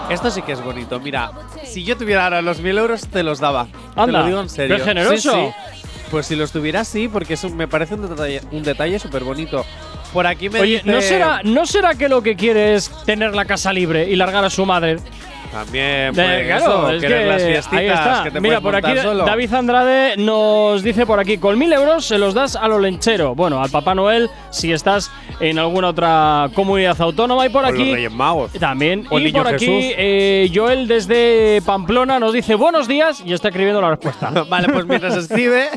Esto 0.08 0.30
sí 0.30 0.42
que 0.42 0.52
es 0.52 0.62
bonito. 0.62 1.00
Mira, 1.00 1.32
si 1.64 1.82
yo 1.82 1.96
tuviera 1.96 2.22
ahora 2.22 2.40
los 2.40 2.60
mil 2.60 2.78
euros, 2.78 3.08
te 3.08 3.24
los 3.24 3.40
daba. 3.40 3.66
te 3.66 4.00
Anda, 4.00 4.20
lo 4.20 4.26
digo 4.26 4.40
en 4.42 4.48
serio. 4.48 4.76
qué 4.76 4.84
generoso. 4.84 5.32
Sí, 5.32 5.48
sí. 5.72 5.82
Pues 6.12 6.26
si 6.26 6.36
los 6.36 6.52
tuviera, 6.52 6.84
sí, 6.84 7.08
porque 7.08 7.34
eso 7.34 7.50
me 7.50 7.66
parece 7.66 7.94
un 7.94 8.08
detalle, 8.08 8.42
un 8.52 8.62
detalle 8.62 9.00
súper 9.00 9.24
bonito. 9.24 9.64
Por 10.12 10.28
aquí 10.28 10.48
me 10.48 10.60
Oye, 10.60 10.76
dice… 10.76 10.88
¿no 10.88 11.00
será, 11.00 11.40
¿no 11.42 11.66
será 11.66 11.96
que 11.96 12.08
lo 12.08 12.22
que 12.22 12.36
quiere 12.36 12.76
es 12.76 12.92
tener 13.04 13.34
la 13.34 13.44
casa 13.44 13.72
libre 13.72 14.08
y 14.08 14.14
largar 14.14 14.44
a 14.44 14.50
su 14.50 14.64
madre? 14.64 14.98
También, 15.64 15.84
Eh, 15.86 16.12
pues, 16.14 16.46
claro, 16.46 16.64
eso, 16.64 16.90
es 16.92 17.00
querer 17.02 17.20
que 17.22 17.26
las 17.28 17.42
fiestitas 17.42 17.78
ahí 17.78 17.86
está. 17.88 18.20
que 18.24 18.30
te 18.30 18.40
Mira, 18.40 18.60
puedes 18.60 18.80
por 18.82 18.90
aquí 18.90 18.98
solo. 19.00 19.24
David 19.24 19.54
Andrade 19.54 20.16
nos 20.18 20.82
dice 20.82 21.06
por 21.06 21.18
aquí, 21.18 21.38
con 21.38 21.58
mil 21.58 21.72
euros 21.72 22.04
se 22.04 22.18
los 22.18 22.34
das 22.34 22.56
a 22.56 22.68
lo 22.68 22.78
lenchero. 22.78 23.34
Bueno, 23.34 23.62
al 23.62 23.70
Papá 23.70 23.94
Noel 23.94 24.28
si 24.50 24.72
estás 24.72 25.10
en 25.40 25.58
alguna 25.58 25.88
otra 25.88 26.48
comunidad 26.54 27.00
autónoma. 27.00 27.46
Y 27.46 27.48
por 27.48 27.64
aquí 27.64 27.84
los 27.86 27.94
Reyes 27.94 28.12
Magos. 28.12 28.52
también. 28.52 29.06
O 29.10 29.18
y 29.18 29.24
Niño 29.24 29.42
por 29.42 29.54
aquí 29.54 29.92
eh, 29.96 30.50
Joel 30.54 30.86
desde 30.88 31.62
Pamplona 31.64 32.18
nos 32.20 32.32
dice 32.32 32.54
buenos 32.54 32.86
días 32.88 33.22
y 33.24 33.32
está 33.32 33.48
escribiendo 33.48 33.80
la 33.80 33.90
respuesta. 33.90 34.30
Vale, 34.48 34.68
pues 34.68 34.84
mientras 34.86 35.16
escribe, 35.16 35.68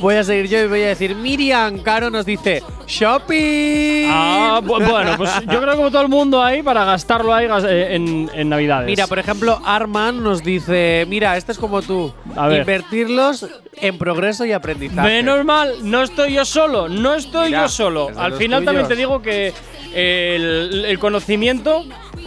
voy 0.00 0.14
a 0.14 0.24
seguir 0.24 0.48
yo 0.48 0.58
y 0.64 0.66
voy 0.66 0.82
a 0.82 0.88
decir, 0.88 1.14
Miriam 1.14 1.78
Caro 1.78 2.10
nos 2.10 2.24
dice, 2.26 2.62
shopping. 2.86 4.08
Ah, 4.10 4.60
bu- 4.62 4.88
bueno, 4.88 5.12
pues 5.16 5.30
yo 5.46 5.60
creo 5.60 5.70
que 5.72 5.76
como 5.76 5.90
todo 5.90 6.02
el 6.02 6.08
mundo 6.08 6.42
ahí 6.42 6.62
para 6.62 6.84
gastarlo 6.84 7.32
ahí 7.34 7.46
eh, 7.68 7.88
en, 7.94 8.30
en 8.34 8.48
Navidades. 8.48 8.86
Mira, 8.86 9.06
por 9.06 9.18
ejemplo, 9.18 9.25
Arman 9.64 10.22
nos 10.22 10.42
dice, 10.42 11.04
mira, 11.08 11.36
este 11.36 11.52
es 11.52 11.58
como 11.58 11.82
tú, 11.82 12.12
A 12.36 12.48
ver. 12.48 12.60
invertirlos 12.60 13.46
en 13.74 13.98
progreso 13.98 14.44
y 14.44 14.52
aprendizaje. 14.52 15.08
Menos 15.08 15.44
mal, 15.44 15.74
no 15.82 16.02
estoy 16.02 16.34
yo 16.34 16.44
solo, 16.44 16.88
no 16.88 17.14
estoy 17.14 17.46
Mira, 17.48 17.62
yo 17.62 17.68
solo. 17.68 18.10
Al 18.16 18.34
final 18.34 18.64
también 18.64 18.88
te 18.88 18.96
digo 18.96 19.22
que 19.22 19.52
el, 19.94 20.84
el 20.86 20.98
conocimiento 20.98 21.84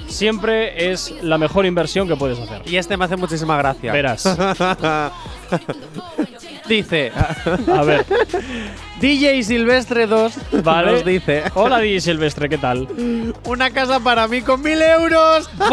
siempre 0.07 0.91
es 0.91 1.13
la 1.21 1.37
mejor 1.37 1.65
inversión 1.65 2.07
que 2.07 2.15
puedes 2.15 2.39
hacer. 2.39 2.61
Y 2.65 2.77
este 2.77 2.97
me 2.97 3.05
hace 3.05 3.15
muchísima 3.15 3.57
gracia. 3.57 3.91
Verás. 3.91 4.23
dice, 6.69 7.11
A 7.75 7.83
ver, 7.83 8.05
DJ 9.01 9.43
Silvestre 9.43 10.07
2 10.07 10.33
vale. 10.63 10.91
nos 10.93 11.05
dice, 11.05 11.43
Hola, 11.55 11.79
Di 11.79 11.99
Silvestre, 11.99 12.47
¿qué 12.47 12.57
tal? 12.57 12.87
una 13.45 13.69
casa 13.71 13.99
para 13.99 14.27
mí 14.29 14.41
con 14.41 14.61
mil 14.61 14.81
euros. 14.81 15.49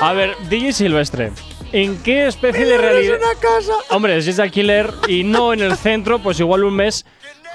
A 0.00 0.12
ver, 0.12 0.36
DJ 0.48 0.72
Silvestre, 0.72 1.32
¿en 1.72 1.98
qué 2.02 2.28
especie 2.28 2.64
de 2.64 2.74
es 2.74 2.80
realidad. 2.80 3.18
una 3.18 3.40
casa. 3.40 3.72
Hombre, 3.90 4.20
si 4.22 4.30
es 4.30 4.38
alquiler 4.38 4.92
y 5.08 5.24
no 5.24 5.52
en 5.52 5.60
el 5.60 5.76
centro, 5.76 6.18
pues 6.18 6.38
igual 6.40 6.64
un 6.64 6.74
mes 6.74 7.04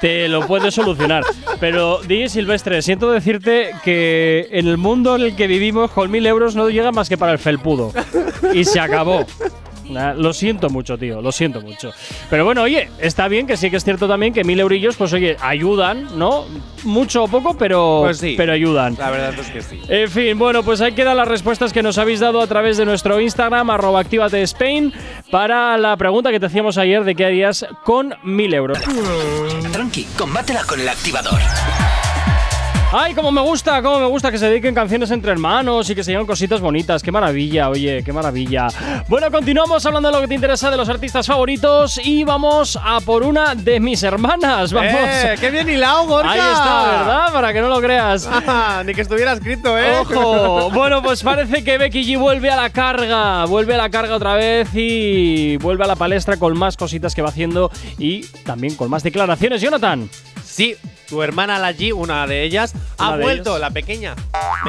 te 0.02 0.28
lo 0.28 0.46
puedes 0.46 0.74
solucionar. 0.74 1.24
Pero, 1.62 2.00
DJ 2.02 2.28
Silvestre, 2.28 2.82
siento 2.82 3.10
decirte 3.12 3.72
que 3.86 4.50
en 4.52 4.68
el 4.68 4.78
mundo 4.78 5.16
en 5.16 5.22
el 5.22 5.36
que 5.38 5.48
vivimos, 5.48 5.92
con 5.92 6.12
mil 6.12 6.26
euros 6.26 6.56
no 6.56 6.70
llega 6.70 6.92
más 6.92 7.08
que 7.08 7.18
para 7.18 7.32
el 7.32 7.40
felpudo. 7.40 7.94
Y 8.54 8.66
se 8.66 8.82
acabó. 8.82 9.26
Nah, 9.90 10.14
Lo 10.14 10.34
siento 10.34 10.70
mucho, 10.70 10.98
tío, 10.98 11.22
lo 11.22 11.32
siento 11.32 11.62
mucho. 11.62 11.92
Pero 12.30 12.46
bueno, 12.46 12.62
oye, 12.64 12.90
está 13.00 13.28
bien 13.28 13.46
que 13.48 13.58
sí 13.58 13.70
que 13.70 13.78
es 13.78 13.84
cierto 13.84 14.08
también 14.08 14.34
que 14.34 14.44
mil 14.44 14.60
eurillos, 14.60 14.96
pues 14.96 15.12
oye, 15.14 15.36
ayudan, 15.42 16.18
¿no? 16.18 16.46
Mucho 16.84 17.24
o 17.24 17.28
poco, 17.28 17.56
pero, 17.58 18.02
Pues 18.04 18.18
sí. 18.18 18.36
pero 18.38 18.54
ayudan. 18.54 18.96
La 18.98 19.10
verdad 19.12 19.34
es 19.40 19.48
que 19.50 19.62
sí. 19.62 19.80
En 19.88 20.10
fin, 20.10 20.38
bueno, 20.38 20.64
pues 20.64 20.82
ahí 20.82 20.94
quedan 20.94 21.18
las 21.18 21.28
respuestas 21.28 21.72
que 21.74 21.84
nos 21.84 21.98
habéis 21.98 22.20
dado 22.20 22.42
a 22.42 22.48
través 22.48 22.78
de 22.78 22.86
nuestro 22.86 23.20
Instagram, 23.20 23.70
arroba 23.70 24.00
Actívate 24.02 24.42
Spain, 24.44 24.94
para 25.32 25.78
la 25.78 25.96
pregunta 25.98 26.32
que 26.32 26.40
te 26.40 26.46
hacíamos 26.48 26.78
ayer 26.78 27.04
de 27.04 27.16
qué 27.16 27.26
harías 27.26 27.66
con 27.84 28.14
mil 28.24 28.54
euros. 28.54 28.80
Tranqui, 29.72 30.08
combátela 30.18 30.64
con 30.64 30.80
el 30.80 30.90
activador. 30.90 31.40
Ay, 32.96 33.16
como 33.16 33.32
me 33.32 33.42
gusta, 33.42 33.82
como 33.82 34.00
me 34.00 34.06
gusta 34.06 34.30
que 34.30 34.38
se 34.38 34.48
dediquen 34.48 34.76
canciones 34.76 35.10
entre 35.10 35.32
hermanos 35.32 35.90
y 35.90 35.96
que 35.96 36.04
se 36.04 36.12
digan 36.12 36.28
cositas 36.28 36.62
bonitas. 36.62 37.02
Qué 37.02 37.12
maravilla, 37.12 37.70
oye, 37.70 38.04
qué 38.04 38.14
maravilla. 38.14 38.68
Bueno, 39.08 39.32
continuamos 39.32 39.84
hablando 39.84 40.10
de 40.10 40.16
lo 40.16 40.22
que 40.22 40.28
te 40.28 40.36
interesa 40.36 40.70
de 40.70 40.78
los 40.78 40.88
artistas 40.90 41.26
favoritos 41.26 42.00
y 42.04 42.24
vamos 42.24 42.78
a 42.80 43.02
por 43.02 43.24
una 43.24 43.56
de 43.56 43.80
mis 43.80 44.04
hermanas. 44.04 44.72
Vamos. 44.72 44.92
¡Eh! 44.94 45.34
¡Qué 45.40 45.50
bien 45.50 45.68
hilado, 45.68 46.06
Gorka! 46.06 46.34
Ahí 46.34 46.40
está, 46.40 46.84
¿verdad? 47.00 47.34
Para 47.34 47.52
que 47.52 47.62
no 47.62 47.70
lo 47.70 47.82
creas. 47.82 48.30
Ah, 48.32 48.84
ni 48.86 48.94
que 48.94 49.02
estuviera 49.02 49.34
escrito, 49.34 49.76
¿eh? 49.76 49.98
Ojo, 50.02 50.70
bueno, 50.70 51.02
pues 51.02 51.24
parece 51.24 51.64
que 51.64 51.80
Becky 51.80 52.04
G 52.04 52.20
vuelve 52.20 52.52
a 52.52 52.56
la 52.56 52.70
carga, 52.70 53.46
vuelve 53.46 53.74
a 53.74 53.78
la 53.78 53.90
carga 53.90 54.16
otra 54.16 54.36
vez 54.36 54.70
y 54.76 55.58
vuelve 55.58 55.84
a 55.84 55.88
la 55.88 55.96
palestra 55.96 56.38
con 56.38 56.56
más 56.56 56.78
cositas 56.78 57.16
que 57.16 57.24
va 57.24 57.30
haciendo 57.30 57.72
y 57.98 58.22
también 58.44 58.76
con 58.76 58.92
más 58.92 59.02
declaraciones. 59.02 59.62
Jonathan. 59.62 60.08
Sí, 60.46 60.76
tu 61.08 61.22
hermana 61.22 61.60
la 61.60 61.74
G, 61.74 61.94
una 61.94 62.26
de 62.28 62.44
ellas, 62.44 62.74
Una 63.00 63.10
ha 63.14 63.18
de 63.18 63.24
vuelto, 63.24 63.50
ellas. 63.52 63.62
la 63.62 63.70
pequeña. 63.72 64.16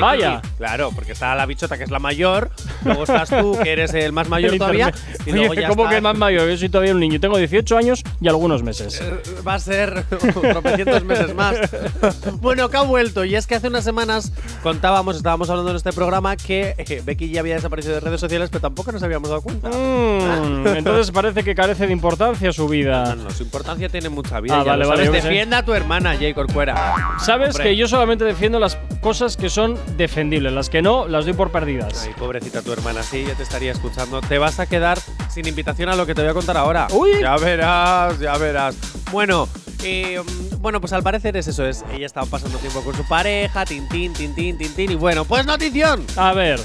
Vaya. 0.01 0.41
G. 0.43 0.49
Claro, 0.59 0.91
porque 0.95 1.13
está 1.13 1.35
la 1.35 1.47
bichota 1.47 1.77
que 1.79 1.85
es 1.85 1.91
la 1.91 1.99
mayor, 1.99 2.51
luego 2.85 3.05
estás 3.05 3.29
tú 3.31 3.59
que 3.63 3.73
eres 3.73 3.95
el 3.95 4.13
más 4.13 4.29
mayor 4.31 4.53
El 4.53 4.59
todavía. 4.59 4.93
Y 5.27 5.33
luego 5.33 5.53
Oye, 5.53 5.63
ya 5.63 5.69
¿cómo 5.69 5.85
está- 5.85 5.95
que 5.97 6.01
más 6.01 6.17
mayor? 6.19 6.49
Yo 6.49 6.57
soy 6.57 6.69
todavía 6.69 6.93
un 6.93 7.01
niño. 7.01 7.21
Tengo 7.21 7.37
18 7.39 7.77
años 7.77 8.03
y 8.21 8.29
algunos 8.29 8.63
meses. 8.63 9.01
Eh, 9.01 9.21
Va 9.47 9.55
a 9.55 9.59
ser 9.59 10.05
tropecientos 10.09 11.05
meses 11.05 11.35
más. 11.35 11.57
bueno, 12.41 12.69
que 12.69 12.77
ha 12.77 12.83
vuelto. 12.83 13.25
Y 13.25 13.35
es 13.37 13.47
que 13.47 13.55
hace 13.55 13.69
unas 13.69 13.85
semanas 13.85 14.33
contábamos, 14.63 15.17
estábamos 15.17 15.49
hablando 15.51 15.71
en 15.71 15.77
este 15.77 15.93
programa 15.93 16.37
que 16.37 16.75
eh, 16.79 17.03
Becky 17.05 17.31
ya 17.31 17.41
había 17.41 17.55
desaparecido 17.57 17.95
de 17.95 18.01
redes 18.01 18.21
sociales, 18.21 18.49
pero 18.51 18.61
tampoco 18.63 18.93
nos 18.93 19.03
habíamos 19.03 19.29
dado 19.31 19.43
cuenta. 19.43 19.69
Mm, 19.69 20.67
entonces 20.77 21.11
parece 21.11 21.43
que 21.45 21.55
carece 21.55 21.87
de 21.87 21.93
importancia 21.93 22.53
su 22.53 22.65
No, 22.65 22.69
vida. 22.69 23.15
no, 23.15 23.31
su 23.31 23.43
importancia 23.45 23.89
tiene 23.89 24.09
mucha 24.09 24.41
vida. 24.41 24.61
Ah, 24.61 24.65
vale, 24.65 24.85
vale. 24.87 25.09
Defienda 25.11 25.59
a 25.59 25.65
tu 25.65 25.75
hermana, 25.75 26.15
Corcuera. 26.33 26.95
Sabes 27.21 27.51
Hombre. 27.51 27.65
que 27.65 27.77
yo 27.77 27.87
solamente 27.89 28.25
defiendo 28.25 28.59
las 28.59 28.77
cosas 29.01 29.37
que 29.37 29.51
son 29.51 29.79
defendibles, 29.97 30.53
las 30.53 30.71
que 30.71 30.81
no 30.81 31.07
las 31.07 31.25
doy 31.25 31.35
por 31.35 31.51
perdidas. 31.53 32.05
Ay, 32.07 32.15
pobrecita 32.19 32.63
tu 32.63 32.73
hermana, 32.73 33.03
sí, 33.03 33.25
ya 33.27 33.35
te 33.35 33.43
estaría 33.43 33.73
escuchando. 33.73 34.21
Te 34.23 34.39
vas 34.39 34.61
a 34.61 34.67
quedar 34.67 34.99
sin 35.29 35.47
invitación 35.47 35.89
a 35.89 35.97
lo 35.97 36.07
que 36.07 36.15
te 36.15 36.23
voy 36.23 36.31
a 36.31 36.35
contar 36.35 36.57
ahora. 36.57 36.87
Uy. 36.93 37.11
Ya 37.21 37.37
verás, 37.37 38.19
ya 38.19 38.39
verás. 38.39 38.77
Bueno, 39.11 39.49
eh, 39.83 40.23
bueno, 40.61 40.81
pues 40.81 40.93
al 40.95 41.03
parecer 41.03 41.37
es 41.37 41.47
eso, 41.49 41.67
es. 41.67 41.85
Ella 41.93 42.07
estaba 42.07 42.25
pasando 42.27 42.57
tiempo 42.59 42.81
con 42.83 42.95
su 42.95 43.07
pareja, 43.07 43.65
tintín, 43.67 44.13
tintín, 44.15 44.57
tintín. 44.57 44.91
Y 44.93 44.95
bueno, 44.95 45.25
pues 45.25 45.45
notición. 45.45 46.07
A 46.17 46.33
ver, 46.33 46.61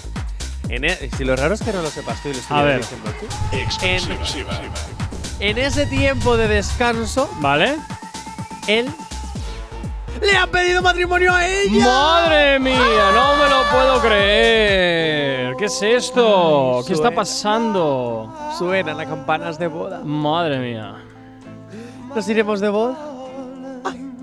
En 0.70 0.86
e- 0.86 1.10
si 1.18 1.26
lo 1.26 1.36
raro 1.36 1.56
es 1.56 1.62
que 1.62 1.74
no 1.74 1.82
lo 1.82 1.90
sepas 1.90 2.22
tú 2.22 2.30
y 2.30 2.34
lo 2.34 2.38
A 2.38 2.42
estuvieras 2.42 2.66
ver. 2.66 2.80
diciendo 2.80 3.12
tú. 3.20 3.26
En, 5.42 5.50
en 5.50 5.58
ese 5.58 5.86
tiempo 5.88 6.38
de 6.38 6.48
descanso, 6.48 7.30
¿vale? 7.40 7.76
él 8.68 8.88
le 10.22 10.38
ha 10.38 10.48
pedido 10.48 10.82
matrimonio 10.82 11.34
a 11.34 11.46
ella. 11.48 11.86
¡Madre 11.86 12.60
mía! 12.60 13.12
No 13.14 13.36
me 13.36 13.50
lo 13.50 13.64
puedo 13.72 14.02
creer. 14.02 15.56
¿Qué 15.58 15.66
es 15.66 15.82
esto? 15.82 16.80
Ay, 16.80 16.86
¿Qué 16.86 16.94
está 16.94 17.12
pasando? 17.12 18.34
Suenan 18.58 18.98
las 18.98 19.08
campanas 19.08 19.60
de 19.60 19.68
boda. 19.68 20.02
Madre 20.04 20.60
mía. 20.60 20.96
Nos 22.16 22.28
iremos 22.28 22.60
de 22.60 22.70
boda, 22.70 22.98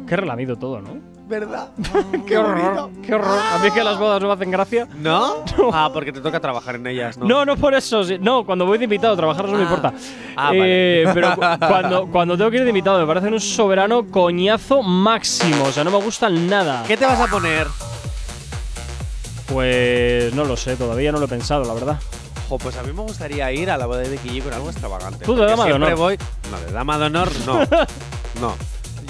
Qué 0.06 0.16
relamido 0.16 0.56
todo, 0.56 0.80
¿no? 0.80 1.15
¿Verdad? 1.26 1.68
Qué 2.26 2.38
horror, 2.38 2.90
qué 3.04 3.14
horror. 3.14 3.38
A 3.52 3.58
mí 3.58 3.66
es 3.68 3.72
que 3.72 3.82
las 3.84 3.98
bodas 3.98 4.20
no 4.22 4.28
me 4.28 4.34
hacen 4.34 4.50
gracia. 4.50 4.86
¿No? 4.96 5.44
Ah, 5.72 5.90
porque 5.92 6.12
te 6.12 6.20
toca 6.20 6.38
trabajar 6.40 6.76
en 6.76 6.86
ellas, 6.86 7.18
¿no? 7.18 7.26
No, 7.26 7.44
no 7.44 7.56
por 7.56 7.74
eso. 7.74 8.04
sí. 8.04 8.16
No, 8.20 8.44
cuando 8.46 8.64
voy 8.66 8.78
de 8.78 8.84
invitado 8.84 9.14
a 9.14 9.16
trabajar 9.16 9.44
eso 9.46 9.52
no 9.52 9.58
me 9.58 9.64
Ah. 9.64 9.68
importa. 9.74 9.92
Ah, 10.36 10.50
Eh. 10.54 11.04
Pero 11.12 11.34
cu- 11.34 11.40
cuando, 11.66 12.06
cuando 12.06 12.36
tengo 12.36 12.50
que 12.50 12.56
ir 12.58 12.62
de 12.62 12.68
invitado 12.70 12.98
me 13.00 13.06
parecen 13.06 13.32
un 13.32 13.40
soberano 13.40 14.06
coñazo 14.10 14.82
máximo. 14.82 15.64
O 15.64 15.72
sea, 15.72 15.82
no 15.84 15.90
me 15.90 15.98
gustan 16.02 16.48
nada. 16.48 16.84
¿Qué 16.86 16.96
te 16.96 17.04
vas 17.06 17.20
a 17.20 17.26
poner? 17.26 17.66
Pues 19.46 20.34
no 20.34 20.44
lo 20.44 20.56
sé, 20.56 20.76
todavía 20.76 21.12
no 21.12 21.18
lo 21.18 21.26
he 21.26 21.28
pensado, 21.28 21.64
la 21.64 21.74
verdad. 21.74 21.98
Pues 22.48 22.76
a 22.76 22.82
mí 22.82 22.92
me 22.92 23.02
gustaría 23.02 23.50
ir 23.52 23.70
a 23.70 23.76
la 23.76 23.86
boda 23.86 24.00
de 24.00 24.08
Becky 24.08 24.28
G 24.40 24.42
con 24.44 24.52
algo 24.52 24.70
extravagante. 24.70 25.24
Tú 25.24 25.34
de 25.34 25.38
porque 25.40 25.50
dama 25.50 25.64
de 25.64 25.70
siempre 25.70 25.92
honor. 25.94 25.98
voy. 25.98 26.18
No, 26.50 26.60
de 26.66 26.72
dama 26.72 26.98
de 26.98 27.04
honor 27.06 27.28
no. 27.44 27.58
no. 28.40 28.54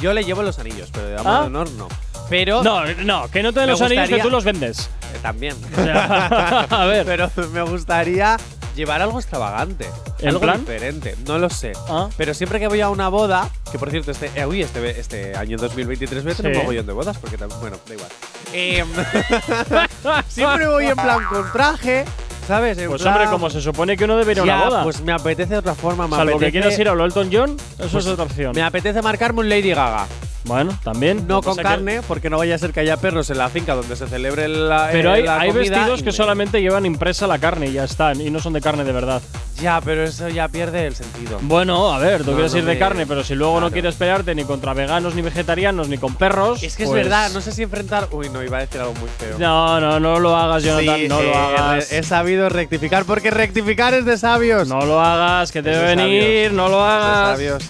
Yo 0.00 0.12
le 0.12 0.24
llevo 0.24 0.42
los 0.42 0.58
anillos, 0.58 0.90
pero 0.92 1.06
de 1.06 1.12
dama 1.14 1.38
¿Ah? 1.38 1.40
de 1.42 1.46
honor 1.46 1.70
no. 1.72 1.88
Pero 2.28 2.62
No, 2.62 2.84
no, 3.04 3.28
que 3.30 3.42
no 3.42 3.52
te 3.52 3.60
den 3.60 3.70
los 3.70 3.80
anillos 3.80 4.08
que 4.08 4.16
gustaría- 4.16 4.22
tú 4.22 4.30
los 4.30 4.44
vendes. 4.44 4.90
eh, 5.14 5.18
también. 5.22 5.54
O 5.78 5.82
sea, 5.84 6.60
a 6.70 6.84
ver. 6.86 7.06
pero 7.06 7.30
me 7.52 7.62
gustaría 7.62 8.36
llevar 8.74 9.00
algo 9.02 9.18
extravagante. 9.18 9.86
¿En 10.18 10.28
algo 10.28 10.40
plan? 10.40 10.60
diferente. 10.60 11.14
No 11.26 11.38
lo 11.38 11.48
sé. 11.50 11.72
Ah. 11.88 12.08
Pero 12.16 12.34
siempre 12.34 12.58
que 12.58 12.68
voy 12.68 12.80
a 12.80 12.88
una 12.90 13.08
boda, 13.08 13.48
que 13.70 13.78
por 13.78 13.90
cierto, 13.90 14.10
este, 14.10 14.30
eh, 14.34 14.44
uy, 14.46 14.62
este, 14.62 14.98
este 14.98 15.36
año 15.36 15.56
2023 15.58 16.24
voy 16.24 16.32
a 16.32 16.34
tener 16.34 16.52
Sí. 16.52 16.56
un 16.58 16.62
mogollón 16.64 16.86
de 16.86 16.92
bodas, 16.92 17.16
porque 17.18 17.36
también, 17.38 17.60
bueno, 17.60 17.76
da 17.86 17.94
igual. 17.94 18.10
Em, 18.52 18.88
siempre 20.28 20.66
voy 20.68 20.86
en 20.86 20.94
plan 20.96 21.24
con 21.28 21.52
traje, 21.52 22.04
¿sabes? 22.46 22.78
En 22.78 22.88
Pues 22.88 23.02
plan- 23.02 23.14
hombre, 23.14 23.30
como 23.30 23.50
se 23.50 23.60
supone 23.60 23.96
que 23.96 24.04
uno 24.04 24.16
debe 24.16 24.32
ir 24.32 24.40
a 24.40 24.42
una 24.44 24.64
boda. 24.64 24.82
Pues 24.82 25.00
me 25.00 25.12
apetece 25.12 25.52
de 25.54 25.58
otra 25.58 25.74
forma, 25.74 26.06
me 26.06 26.16
Salvo 26.16 26.38
que 26.38 26.46
apetece, 26.46 26.52
quieras 26.52 26.78
ir 26.78 26.88
a 26.88 26.94
lo 26.94 27.04
Elton 27.04 27.30
John, 27.32 27.56
eso 27.78 27.88
Pues 27.90 28.04
es 28.06 28.12
otra 28.12 28.24
opción. 28.24 28.52
Me 28.54 28.62
apetece 28.62 29.02
marcarme 29.02 29.40
un 29.40 29.48
Lady 29.48 29.70
Gaga. 29.70 30.06
Bueno, 30.44 30.78
también. 30.84 31.26
No 31.26 31.40
que 31.40 31.46
con 31.46 31.56
pasa 31.56 31.68
que- 31.68 31.74
carne, 31.74 32.00
porque 32.06 32.30
no 32.30 32.38
vaya 32.38 32.54
a 32.54 32.58
ser 32.58 32.70
que 32.72 32.78
haya 32.78 32.96
perros 32.98 33.28
en 33.30 33.38
la 33.38 33.48
finca 33.48 33.74
donde 33.74 33.96
se 33.96 34.06
celebre 34.06 34.46
la 34.46 34.90
Pero 34.92 35.10
eh, 35.10 35.14
hay, 35.14 35.22
la 35.24 35.40
hay 35.40 35.48
comida 35.50 35.70
vestidos 35.78 36.00
y 36.00 36.02
que 36.04 36.10
me- 36.10 36.16
solamente 36.16 36.62
llevan 36.62 36.86
impresa 36.86 37.26
la 37.26 37.38
carne 37.40 37.66
y 37.66 37.72
ya 37.72 37.82
están, 37.82 38.20
y 38.20 38.30
no 38.30 38.38
son 38.38 38.52
de 38.52 38.60
carne 38.60 38.84
de 38.84 38.92
verdad. 38.92 39.20
Ya, 39.60 39.80
pero 39.80 40.04
eso 40.04 40.28
ya 40.28 40.46
pierde 40.48 40.86
el 40.86 40.94
sentido. 40.94 41.38
Bueno, 41.42 41.90
a 41.92 41.98
ver, 41.98 42.22
tú 42.22 42.30
No, 42.30 42.36
quieres 42.36 42.52
no 42.52 42.58
ir 42.58 42.64
de 42.66 42.74
me- 42.74 42.78
carne, 42.78 43.06
pero 43.06 43.24
si 43.24 43.34
luego 43.34 43.54
no 43.54 43.60
claro. 43.60 43.72
quieres 43.72 43.94
pelearte 43.96 44.34
ni 44.36 44.44
contra 44.44 44.72
veganos, 44.74 45.14
ni 45.16 45.22
vegetarianos, 45.22 45.88
ni 45.88 45.98
con 45.98 46.14
perros. 46.14 46.62
Es 46.62 46.76
que 46.76 46.84
es 46.84 46.90
pues- 46.90 47.02
verdad, 47.02 47.30
no 47.32 47.40
sé 47.40 47.50
si 47.50 47.62
enfrentar. 47.64 48.06
Uy, 48.12 48.28
no, 48.28 48.40
iba 48.44 48.58
a 48.58 48.60
decir 48.60 48.80
algo 48.80 48.92
muy 49.00 49.08
feo. 49.18 49.38
No, 49.40 49.80
no, 49.80 49.98
no 49.98 50.20
lo 50.20 50.36
hagas, 50.36 50.62
Jonathan, 50.62 50.96
Sí, 51.00 51.08
no 51.08 51.22
lo 51.22 51.28
eh, 51.28 51.34
hagas. 51.34 51.90
He 51.90 52.02
sabido 52.04 52.35
rectificar, 52.48 53.04
porque 53.04 53.30
rectificar 53.30 53.94
es 53.94 54.04
de 54.04 54.16
sabios. 54.18 54.68
No 54.68 54.84
lo 54.84 55.00
hagas, 55.00 55.50
que 55.52 55.62
te 55.62 55.70
debe 55.70 55.94
venir, 55.96 56.52
no 56.52 56.68
lo 56.68 56.78
de 56.78 56.82
hagas. 56.84 57.30
sabios. 57.38 57.62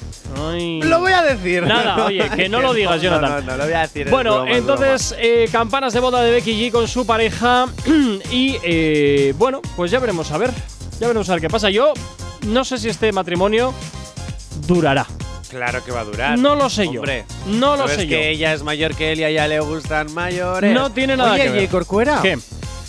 Ay. 0.50 0.80
Lo 0.82 1.00
voy 1.00 1.12
a 1.12 1.23
decir. 1.23 1.62
Nada, 1.62 2.04
oye, 2.04 2.28
que 2.35 2.49
no 2.49 2.61
lo 2.61 2.75
digas, 2.75 3.00
Jonathan. 3.02 3.30
No, 3.30 3.40
no, 3.40 3.46
no, 3.52 3.56
lo 3.56 3.64
voy 3.64 3.73
a 3.73 3.80
decir. 3.82 4.11
Bueno, 4.11 4.35
broma, 4.42 4.52
entonces, 4.52 5.14
eh, 5.18 5.49
campanas 5.50 5.92
de 5.92 6.00
boda 6.00 6.20
de 6.23 6.30
Becky 6.32 6.52
G 6.52 6.73
con 6.73 6.87
su 6.88 7.06
pareja. 7.06 7.66
y 8.30 8.56
eh, 8.62 9.35
bueno, 9.38 9.62
pues 9.76 9.90
ya 9.90 9.99
veremos 9.99 10.30
a 10.32 10.38
ver. 10.38 10.50
Ya 11.00 11.06
veremos 11.06 11.28
a 11.30 11.32
ver 11.32 11.40
qué 11.42 11.49
pasa. 11.49 11.70
Yo 11.70 11.94
no 12.46 12.64
sé 12.64 12.78
si 12.78 12.88
este 12.88 13.12
matrimonio 13.12 13.73
durará. 14.66 15.06
Claro 15.49 15.82
que 15.85 15.92
va 15.92 16.00
a 16.00 16.04
durar. 16.04 16.38
No 16.38 16.56
lo 16.56 16.68
sé 16.68 16.87
yo. 16.92 17.02
No 17.46 17.76
lo 17.76 17.76
¿no 17.76 17.87
ves 17.87 17.96
sé 17.96 18.06
yo. 18.06 18.11
que 18.16 18.30
ella 18.30 18.52
es 18.52 18.62
mayor 18.62 18.94
que 18.94 19.12
él 19.12 19.20
y 19.20 19.25
a 19.25 19.28
ella 19.28 19.46
le 19.49 19.61
gustan 19.61 20.12
mayores. 20.12 20.75
No 20.75 20.90
tiene 20.90 21.16
nada 21.16 21.35
Oye, 21.35 21.42
que 21.44 21.49
ver. 21.50 21.58
Jay 21.61 21.68
Corcuera, 21.68 22.18
¿Qué? 22.20 22.37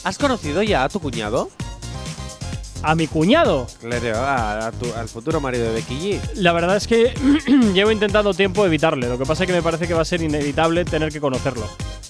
¿Has 0.04 0.18
conocido 0.18 0.64
ya 0.64 0.84
a 0.84 0.90
tu 0.90 1.00
cuñado? 1.00 1.50
A 2.90 2.96
mi 2.96 3.06
cuñado. 3.08 3.68
Claro, 3.82 4.16
a, 4.18 4.68
a 4.68 4.72
tu- 4.72 4.94
al 4.94 5.10
futuro 5.10 5.42
marido 5.42 5.66
de 5.66 5.74
Becky 5.74 5.96
G. 5.96 6.20
La 6.36 6.54
verdad 6.54 6.78
es 6.78 6.88
que 6.88 7.14
llevo 7.74 7.92
intentando 7.92 8.34
tiempo 8.34 8.66
evitarle. 8.66 9.10
Lo 9.10 9.18
que 9.18 9.26
pasa 9.26 9.44
es 9.44 9.48
que 9.48 9.54
me 9.54 9.62
parece 9.62 9.88
que 9.90 9.94
va 9.94 10.04
a 10.04 10.06
ser 10.06 10.22
inevitable 10.22 10.86
tener 10.86 11.12
que 11.12 11.20
conocerlo. 11.20 11.68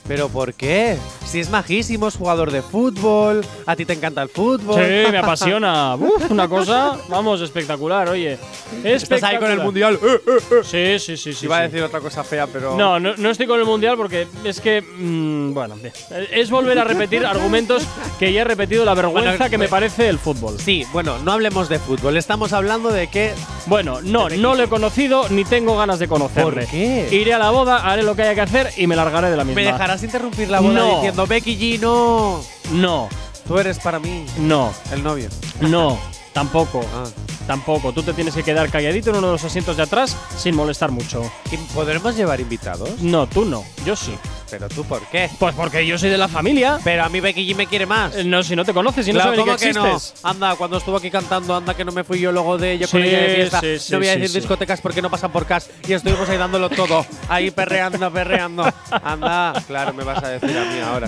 ¿Pero 0.07 0.29
por 0.29 0.53
qué? 0.53 0.95
Si 1.25 1.39
es 1.41 1.49
majísimo, 1.49 2.07
es 2.07 2.15
jugador 2.15 2.51
de 2.51 2.61
fútbol, 2.61 3.43
a 3.65 3.75
ti 3.75 3.83
te 3.85 3.91
encanta 3.93 4.21
el 4.21 4.29
fútbol. 4.29 4.75
Sí, 4.75 5.11
me 5.11 5.17
apasiona. 5.23 5.95
Uf, 5.95 6.29
una 6.31 6.47
cosa, 6.47 6.95
vamos, 7.09 7.41
espectacular, 7.41 8.07
oye. 8.07 8.37
Estás 8.85 9.23
ahí 9.23 9.37
con 9.37 9.51
el 9.51 9.59
Espectacular. 9.59 9.65
mundial. 9.65 9.99
Eh, 10.01 10.21
eh, 10.27 10.37
eh. 10.51 10.99
Sí, 10.99 11.05
sí, 11.05 11.17
sí, 11.17 11.33
sí. 11.33 11.45
Iba 11.45 11.57
a 11.57 11.61
decir 11.63 11.81
otra 11.83 11.99
cosa 11.99 12.23
fea, 12.23 12.47
pero. 12.47 12.77
No, 12.77 12.99
no, 13.01 13.15
no 13.17 13.29
estoy 13.31 13.47
con 13.47 13.59
el 13.59 13.65
mundial 13.65 13.97
porque 13.97 14.27
es 14.45 14.61
que. 14.61 14.81
mm, 14.81 15.53
bueno, 15.53 15.75
es 16.31 16.49
volver 16.51 16.79
a 16.79 16.83
repetir 16.85 17.25
argumentos 17.25 17.83
que 18.17 18.31
ya 18.31 18.41
he 18.41 18.45
repetido 18.45 18.85
la 18.85 18.93
vergüenza 18.93 19.31
Bueno, 19.31 19.49
que 19.49 19.57
me 19.57 19.67
parece 19.67 20.07
el 20.07 20.19
fútbol. 20.19 20.57
Sí, 20.67 20.85
bueno, 20.91 21.17
no 21.19 21.31
hablemos 21.31 21.69
de 21.69 21.79
fútbol. 21.79 22.17
Estamos 22.17 22.51
hablando 22.51 22.89
de 22.91 23.07
que. 23.07 23.33
Bueno, 23.67 24.01
no, 24.01 24.27
no 24.27 24.53
lo 24.53 24.63
he 24.63 24.67
conocido 24.67 25.29
ni 25.29 25.45
tengo 25.45 25.77
ganas 25.77 25.97
de 25.97 26.09
conocerle. 26.09 26.63
¿Por 26.63 26.65
qué? 26.69 27.07
Iré 27.09 27.33
a 27.33 27.39
la 27.39 27.51
boda, 27.51 27.89
haré 27.89 28.03
lo 28.03 28.17
que 28.17 28.23
haya 28.23 28.35
que 28.35 28.41
hacer 28.41 28.73
y 28.75 28.85
me 28.85 28.97
largaré 28.97 29.29
de 29.29 29.37
la 29.37 29.45
misma. 29.45 29.61
¿Me 29.61 29.65
dejarás 29.71 30.03
interrumpir 30.03 30.49
la 30.49 30.59
boda 30.59 30.73
No. 30.73 30.95
diciendo 30.95 31.25
Becky 31.25 31.57
G, 31.57 31.79
no? 31.79 32.41
No, 32.73 33.07
Tú 33.47 33.57
eres 33.57 33.79
para 33.79 33.97
mí 33.99 34.25
no, 34.39 34.73
el 34.91 35.03
novio. 35.03 35.29
no, 35.61 35.97
tampoco. 36.37 36.85
Ah. 36.93 37.05
Tampoco. 37.47 37.93
Tú 37.93 38.03
te 38.03 38.13
tienes 38.13 38.35
que 38.35 38.43
quedar 38.43 38.69
calladito 38.69 39.09
en 39.09 39.15
uno 39.15 39.27
de 39.27 39.33
los 39.33 39.43
asientos 39.43 39.75
de 39.77 39.81
atrás 39.83 40.15
sin 40.37 40.53
molestar 40.53 40.91
mucho. 40.91 41.23
¿Y 41.51 41.57
¿Podremos 41.73 42.15
llevar 42.15 42.39
invitados? 42.39 42.99
No, 42.99 43.25
tú 43.25 43.43
no. 43.45 43.63
Yo 43.85 43.95
sí. 43.95 44.13
¿Pero 44.51 44.69
tú 44.69 44.83
por 44.83 45.01
qué? 45.07 45.29
Pues 45.39 45.55
porque 45.55 45.85
yo 45.87 45.97
soy 45.97 46.09
de 46.11 46.17
la 46.19 46.27
familia. 46.27 46.77
Pero 46.83 47.03
a 47.05 47.09
mí 47.09 47.19
Becky 47.21 47.47
G 47.51 47.55
me 47.55 47.65
quiere 47.65 47.85
más. 47.87 48.15
Eh, 48.15 48.23
No, 48.23 48.43
si 48.43 48.55
no 48.55 48.63
te 48.63 48.73
conoces, 48.73 49.05
si 49.05 49.11
no 49.13 49.19
Claro, 49.19 49.31
sabes 49.35 49.39
ni 49.39 49.43
que 49.45 49.49
¿cómo 49.49 49.57
que 49.57 49.89
no? 49.89 49.95
existes. 49.95 50.23
Anda, 50.23 50.55
cuando 50.55 50.77
estuvo 50.77 50.97
aquí 50.97 51.09
cantando, 51.09 51.55
anda 51.55 51.73
que 51.73 51.83
no 51.85 51.91
me 51.91 52.03
fui 52.03 52.19
yo 52.19 52.31
luego 52.31 52.57
de 52.59 52.77
yo 52.77 52.87
con 52.87 53.01
Sí, 53.01 53.07
ella 53.07 53.19
de 53.19 53.35
fiesta. 53.35 53.61
sí, 53.61 53.79
sí, 53.79 53.91
no 53.93 53.97
voy 53.99 54.07
a 54.09 54.13
sí, 54.13 54.19
decir 54.19 54.33
sí. 54.33 54.39
discotecas 54.41 54.79
porque 54.81 55.01
no 55.01 55.09
pasan 55.09 55.31
por 55.31 55.45
cas 55.47 55.69
y 55.87 55.93
estuvimos 55.93 56.29
ahí 56.29 56.37
dándolo 56.37 56.69
todo. 56.69 57.03
Ahí 57.29 57.49
perreando, 57.49 58.11
perreando. 58.11 58.63
Anda, 59.03 59.53
claro, 59.65 59.93
me 59.93 60.03
vas 60.03 60.21
a 60.23 60.29
decir 60.29 60.55
a 60.55 60.65
mí 60.65 60.79
ahora. 60.81 61.07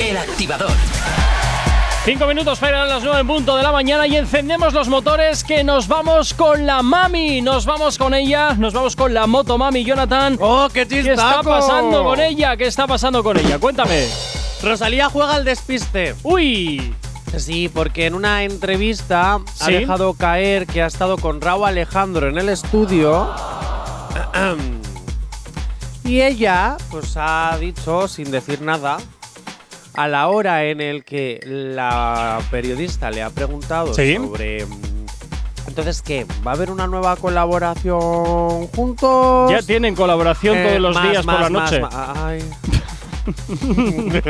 El 0.00 0.16
activador. 0.16 0.70
Cinco 2.08 2.26
minutos 2.26 2.58
para 2.58 2.86
las 2.86 3.04
nueve 3.04 3.20
en 3.20 3.26
punto 3.26 3.54
de 3.54 3.62
la 3.62 3.70
mañana 3.70 4.06
y 4.06 4.16
encendemos 4.16 4.72
los 4.72 4.88
motores 4.88 5.44
que 5.44 5.62
nos 5.62 5.88
vamos 5.88 6.32
con 6.32 6.64
la 6.64 6.82
mami. 6.82 7.42
Nos 7.42 7.66
vamos 7.66 7.98
con 7.98 8.14
ella, 8.14 8.54
nos 8.54 8.72
vamos 8.72 8.96
con 8.96 9.12
la 9.12 9.26
moto 9.26 9.58
mami, 9.58 9.84
Jonathan. 9.84 10.38
¡Oh, 10.40 10.70
qué 10.72 10.88
chistaco! 10.88 11.04
¿Qué 11.04 11.12
está 11.12 11.42
pasando 11.42 12.02
con 12.04 12.18
ella? 12.18 12.56
¿Qué 12.56 12.66
está 12.66 12.86
pasando 12.86 13.22
con 13.22 13.36
ella? 13.36 13.58
Cuéntame. 13.58 14.08
Rosalía 14.62 15.10
juega 15.10 15.34
al 15.34 15.44
despiste. 15.44 16.14
Uy. 16.22 16.94
Sí, 17.36 17.68
porque 17.68 18.06
en 18.06 18.14
una 18.14 18.42
entrevista 18.42 19.38
ha 19.60 19.66
dejado 19.66 20.14
caer 20.14 20.66
que 20.66 20.80
ha 20.80 20.86
estado 20.86 21.18
con 21.18 21.42
Raúl 21.42 21.66
Alejandro 21.66 22.30
en 22.30 22.38
el 22.38 22.48
estudio. 22.48 23.28
Y 26.04 26.22
ella, 26.22 26.78
pues 26.90 27.18
ha 27.18 27.54
dicho, 27.60 28.08
sin 28.08 28.30
decir 28.30 28.62
nada, 28.62 28.96
a 30.00 30.06
la 30.08 30.28
hora 30.28 30.64
en 30.64 30.80
el 30.80 31.02
que 31.04 31.40
la 31.44 32.38
periodista 32.52 33.10
le 33.10 33.22
ha 33.22 33.30
preguntado 33.30 33.92
Sí. 33.94 34.14
sobre. 34.16 34.64
Entonces, 35.66 36.02
¿qué? 36.02 36.24
¿Va 36.46 36.52
a 36.52 36.54
haber 36.54 36.70
una 36.70 36.86
nueva 36.86 37.16
colaboración 37.16 38.68
juntos? 38.68 39.50
Ya 39.50 39.60
tienen 39.62 39.94
colaboración 39.96 40.56
Eh, 40.56 40.64
todos 40.68 40.80
los 40.80 40.94
más, 40.94 41.10
días 41.10 41.26
por 41.26 41.40
la 41.40 41.50
noche. 41.50 41.80
más. 41.80 41.94
Ay. 42.16 42.42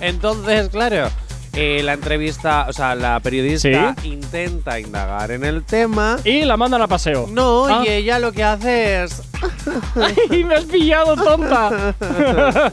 Entonces, 0.00 0.68
claro, 0.70 1.08
eh, 1.52 1.82
la 1.84 1.92
entrevista, 1.94 2.66
o 2.68 2.72
sea, 2.72 2.94
la 2.94 3.20
periodista 3.20 3.94
intenta 4.02 4.80
indagar 4.80 5.30
en 5.30 5.44
el 5.44 5.62
tema. 5.64 6.16
Y 6.24 6.42
la 6.44 6.56
mandan 6.56 6.82
a 6.82 6.88
paseo. 6.88 7.26
No, 7.30 7.66
Ah. 7.66 7.82
y 7.84 7.88
ella 7.90 8.18
lo 8.18 8.32
que 8.32 8.44
hace 8.44 9.04
es. 9.04 9.22
¡Ay, 10.30 10.44
me 10.44 10.54
has 10.54 10.64
pillado, 10.64 11.16
tonta! 11.16 11.94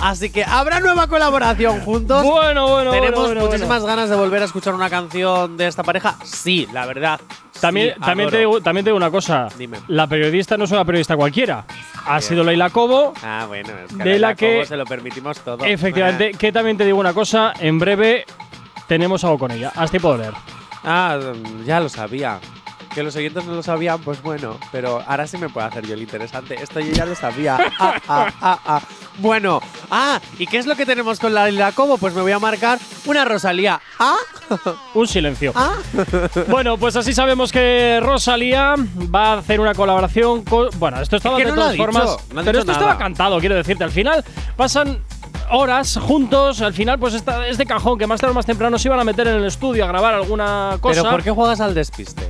Así 0.00 0.30
que 0.30 0.44
habrá 0.44 0.80
nueva 0.80 1.06
colaboración 1.06 1.80
juntos. 1.80 2.22
bueno, 2.24 2.68
bueno, 2.68 2.90
Tenemos 2.90 3.14
bueno, 3.20 3.26
bueno, 3.34 3.40
muchísimas 3.46 3.80
bueno. 3.82 3.86
ganas 3.96 4.10
de 4.10 4.16
volver 4.16 4.42
a 4.42 4.44
escuchar 4.44 4.74
una 4.74 4.90
canción 4.90 5.56
de 5.56 5.66
esta 5.66 5.82
pareja. 5.82 6.16
Sí, 6.24 6.68
la 6.72 6.84
verdad. 6.86 7.20
También, 7.60 7.94
Sí, 7.94 8.00
también, 8.00 8.28
te 8.30 8.38
digo, 8.38 8.60
también 8.60 8.84
te 8.84 8.90
digo 8.90 8.96
una 8.96 9.10
cosa. 9.10 9.48
Dime. 9.56 9.78
La 9.88 10.06
periodista 10.06 10.56
no 10.58 10.64
es 10.64 10.70
una 10.72 10.84
periodista 10.84 11.16
cualquiera. 11.16 11.64
Ha 12.06 12.20
sido 12.20 12.44
Leila 12.44 12.68
Cobo. 12.70 13.14
Ah, 13.22 13.44
bueno, 13.48 13.70
es 13.88 13.96
que 13.96 14.02
de 14.04 14.18
la 14.18 14.34
que- 14.34 14.54
Cobo 14.56 14.64
se 14.66 14.76
lo 14.76 14.84
permitimos 14.84 15.38
todo. 15.40 15.64
Efectivamente, 15.64 16.32
que 16.32 16.52
también 16.52 16.76
te 16.76 16.84
digo 16.84 16.98
una 16.98 17.14
cosa. 17.14 17.54
En 17.60 17.78
breve 17.78 18.26
tenemos 18.88 19.24
algo 19.24 19.38
con 19.38 19.52
ella. 19.52 19.72
Haz 19.74 19.90
tiempo 19.90 20.12
de 20.12 20.18
leer. 20.18 20.34
Ah, 20.82 21.18
ya 21.64 21.80
lo 21.80 21.88
sabía. 21.88 22.38
Que 22.94 23.02
los 23.02 23.16
oyentes 23.16 23.44
no 23.44 23.54
lo 23.54 23.62
sabían, 23.62 24.00
pues 24.02 24.22
bueno, 24.22 24.56
pero 24.70 25.02
ahora 25.06 25.26
sí 25.26 25.36
me 25.36 25.48
puedo 25.48 25.66
hacer 25.66 25.84
yo 25.86 25.94
el 25.94 26.02
interesante. 26.02 26.54
Esto 26.62 26.78
yo 26.80 26.92
ya 26.92 27.04
lo 27.04 27.14
sabía. 27.16 27.58
Ah, 27.80 27.94
ah, 28.08 28.26
ah, 28.40 28.58
ah. 28.66 28.80
Bueno, 29.18 29.60
ah, 29.90 30.20
¿y 30.38 30.46
qué 30.46 30.58
es 30.58 30.66
lo 30.66 30.76
que 30.76 30.86
tenemos 30.86 31.18
con 31.18 31.34
la 31.34 31.46
Lila 31.48 31.72
Cobo? 31.72 31.98
Pues 31.98 32.14
me 32.14 32.22
voy 32.22 32.32
a 32.32 32.38
marcar 32.38 32.78
una 33.06 33.24
Rosalía. 33.24 33.80
Ah, 33.98 34.16
Un 34.94 35.08
silencio. 35.08 35.52
ah. 35.56 35.74
Bueno, 36.48 36.76
pues 36.78 36.94
así 36.96 37.12
sabemos 37.12 37.50
que 37.50 37.98
Rosalía 38.00 38.74
va 39.12 39.32
a 39.32 39.38
hacer 39.38 39.58
una 39.60 39.74
colaboración 39.74 40.44
con. 40.44 40.68
Bueno, 40.78 41.00
esto 41.00 41.16
estaba 41.16 41.36
Es 41.38 41.44
que 41.44 41.50
de 41.50 41.50
no 41.50 41.56
lo 41.56 41.62
ha 41.62 41.64
todas 41.64 41.72
dicho, 41.72 41.84
formas. 41.84 42.32
no 42.32 42.44
pero 42.44 42.58
esto 42.60 42.72
nada. 42.72 42.84
estaba 42.84 42.98
cantado, 42.98 43.40
quiero 43.40 43.56
decirte. 43.56 43.82
Al 43.84 43.90
final 43.90 44.24
pasan 44.56 44.98
horas 45.50 45.98
juntos. 46.00 46.60
Al 46.60 46.72
final, 46.74 46.98
pues 46.98 47.14
esta, 47.14 47.48
es 47.48 47.58
de 47.58 47.66
cajón 47.66 47.98
que 47.98 48.06
más 48.06 48.20
tarde 48.20 48.30
o 48.32 48.34
más 48.34 48.46
temprano 48.46 48.78
se 48.78 48.86
iban 48.88 49.00
a 49.00 49.04
meter 49.04 49.26
en 49.26 49.34
el 49.36 49.44
estudio 49.46 49.84
a 49.84 49.88
grabar 49.88 50.14
alguna 50.14 50.78
cosa. 50.80 51.00
Pero 51.02 51.10
¿por 51.12 51.22
qué 51.24 51.30
juegas 51.32 51.60
al 51.60 51.74
despiste? 51.74 52.28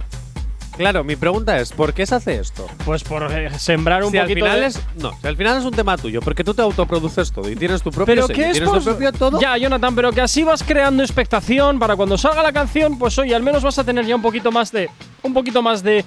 Claro, 0.76 1.04
mi 1.04 1.14
pregunta 1.14 1.59
es, 1.59 1.73
¿por 1.73 1.95
qué 1.95 2.04
se 2.04 2.16
hace 2.16 2.38
esto? 2.38 2.66
Pues 2.85 3.04
por 3.04 3.31
eh, 3.33 3.50
sembrar 3.59 4.02
un 4.04 4.11
si 4.11 4.19
al 4.19 4.25
poquito 4.25 4.45
final 4.45 4.61
de. 4.61 4.66
es 4.66 4.81
no, 4.97 5.12
si 5.21 5.26
al 5.26 5.37
final 5.37 5.59
es 5.59 5.64
un 5.64 5.73
tema 5.73 5.97
tuyo, 5.97 6.21
porque 6.21 6.43
tú 6.43 6.52
te 6.52 6.62
autoproduces 6.62 7.31
todo 7.31 7.49
y 7.49 7.57
tienes 7.57 7.83
tu 7.83 7.90
propio 7.90 8.07
Pero 8.07 8.26
sello, 8.26 8.37
que 8.37 8.47
es 8.50 8.52
tienes 8.59 8.73
tu 8.73 8.83
propio 8.83 9.12
todo. 9.12 9.40
Ya, 9.40 9.57
Jonathan, 9.57 9.95
pero 9.95 10.12
que 10.12 10.21
así 10.21 10.43
vas 10.43 10.62
creando 10.62 11.02
expectación 11.02 11.78
para 11.78 11.95
cuando 11.95 12.19
salga 12.19 12.43
la 12.43 12.52
canción, 12.52 12.99
pues 12.99 13.16
oye, 13.19 13.35
al 13.35 13.43
menos 13.43 13.62
vas 13.62 13.78
a 13.78 13.85
tener 13.85 14.04
ya 14.04 14.16
un 14.16 14.23
poquito 14.23 14.50
más 14.50 14.73
de. 14.73 14.90
Un 15.23 15.33
poquito 15.33 15.62
más 15.62 15.83
de. 15.83 16.04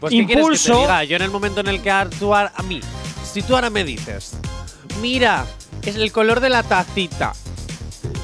Pues 0.00 0.12
¿qué 0.12 0.24
quieres 0.26 0.28
que 0.28 0.34
te 0.34 0.40
impulso. 0.40 0.80
diga? 0.80 1.04
Yo 1.04 1.16
en 1.16 1.22
el 1.22 1.30
momento 1.30 1.60
en 1.60 1.68
el 1.68 1.80
que 1.82 1.90
actuar 1.90 2.52
a 2.56 2.62
mí, 2.62 2.80
si 3.30 3.42
tú 3.42 3.54
ahora 3.54 3.70
me 3.70 3.84
dices, 3.84 4.38
mira, 5.02 5.44
es 5.82 5.96
el 5.96 6.10
color 6.10 6.40
de 6.40 6.48
la 6.48 6.62
tacita. 6.62 7.32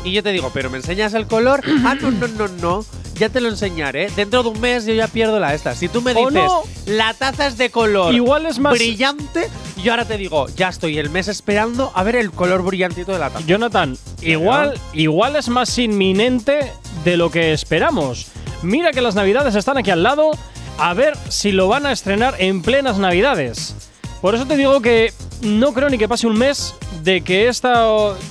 Y 0.04 0.12
yo 0.12 0.22
te 0.22 0.32
digo, 0.32 0.50
pero 0.54 0.70
¿me 0.70 0.78
enseñas 0.78 1.12
el 1.14 1.26
color? 1.26 1.62
ah, 1.84 1.94
no, 2.00 2.10
no, 2.10 2.28
no, 2.28 2.48
no. 2.48 2.84
Ya 3.20 3.28
te 3.28 3.42
lo 3.42 3.50
enseñaré. 3.50 4.08
Dentro 4.16 4.42
de 4.42 4.48
un 4.48 4.60
mes 4.62 4.86
yo 4.86 4.94
ya 4.94 5.06
pierdo 5.06 5.38
la 5.38 5.52
esta. 5.52 5.74
Si 5.74 5.90
tú 5.90 6.00
me 6.00 6.14
dices, 6.14 6.32
no. 6.32 6.62
la 6.86 7.12
taza 7.12 7.48
es 7.48 7.58
de 7.58 7.68
color 7.70 8.14
Igual 8.14 8.46
es 8.46 8.58
más. 8.58 8.72
brillante, 8.72 9.50
yo 9.84 9.92
ahora 9.92 10.06
te 10.06 10.16
digo, 10.16 10.48
ya 10.56 10.70
estoy 10.70 10.96
el 10.96 11.10
mes 11.10 11.28
esperando 11.28 11.92
a 11.94 12.02
ver 12.02 12.16
el 12.16 12.30
color 12.30 12.62
brillantito 12.62 13.12
de 13.12 13.18
la 13.18 13.28
taza. 13.28 13.44
Jonathan, 13.46 13.98
igual, 14.22 14.80
igual 14.94 15.36
es 15.36 15.50
más 15.50 15.76
inminente 15.76 16.72
de 17.04 17.18
lo 17.18 17.30
que 17.30 17.52
esperamos. 17.52 18.28
Mira 18.62 18.90
que 18.90 19.02
las 19.02 19.14
navidades 19.14 19.54
están 19.54 19.76
aquí 19.76 19.90
al 19.90 20.02
lado. 20.02 20.30
A 20.78 20.94
ver 20.94 21.14
si 21.28 21.52
lo 21.52 21.68
van 21.68 21.84
a 21.84 21.92
estrenar 21.92 22.36
en 22.38 22.62
plenas 22.62 22.96
navidades. 22.96 23.74
Por 24.22 24.34
eso 24.34 24.46
te 24.46 24.56
digo 24.56 24.80
que 24.80 25.12
no 25.42 25.74
creo 25.74 25.90
ni 25.90 25.98
que 25.98 26.08
pase 26.08 26.26
un 26.26 26.38
mes 26.38 26.74
de 27.02 27.22
que 27.22 27.48
esta 27.48 27.84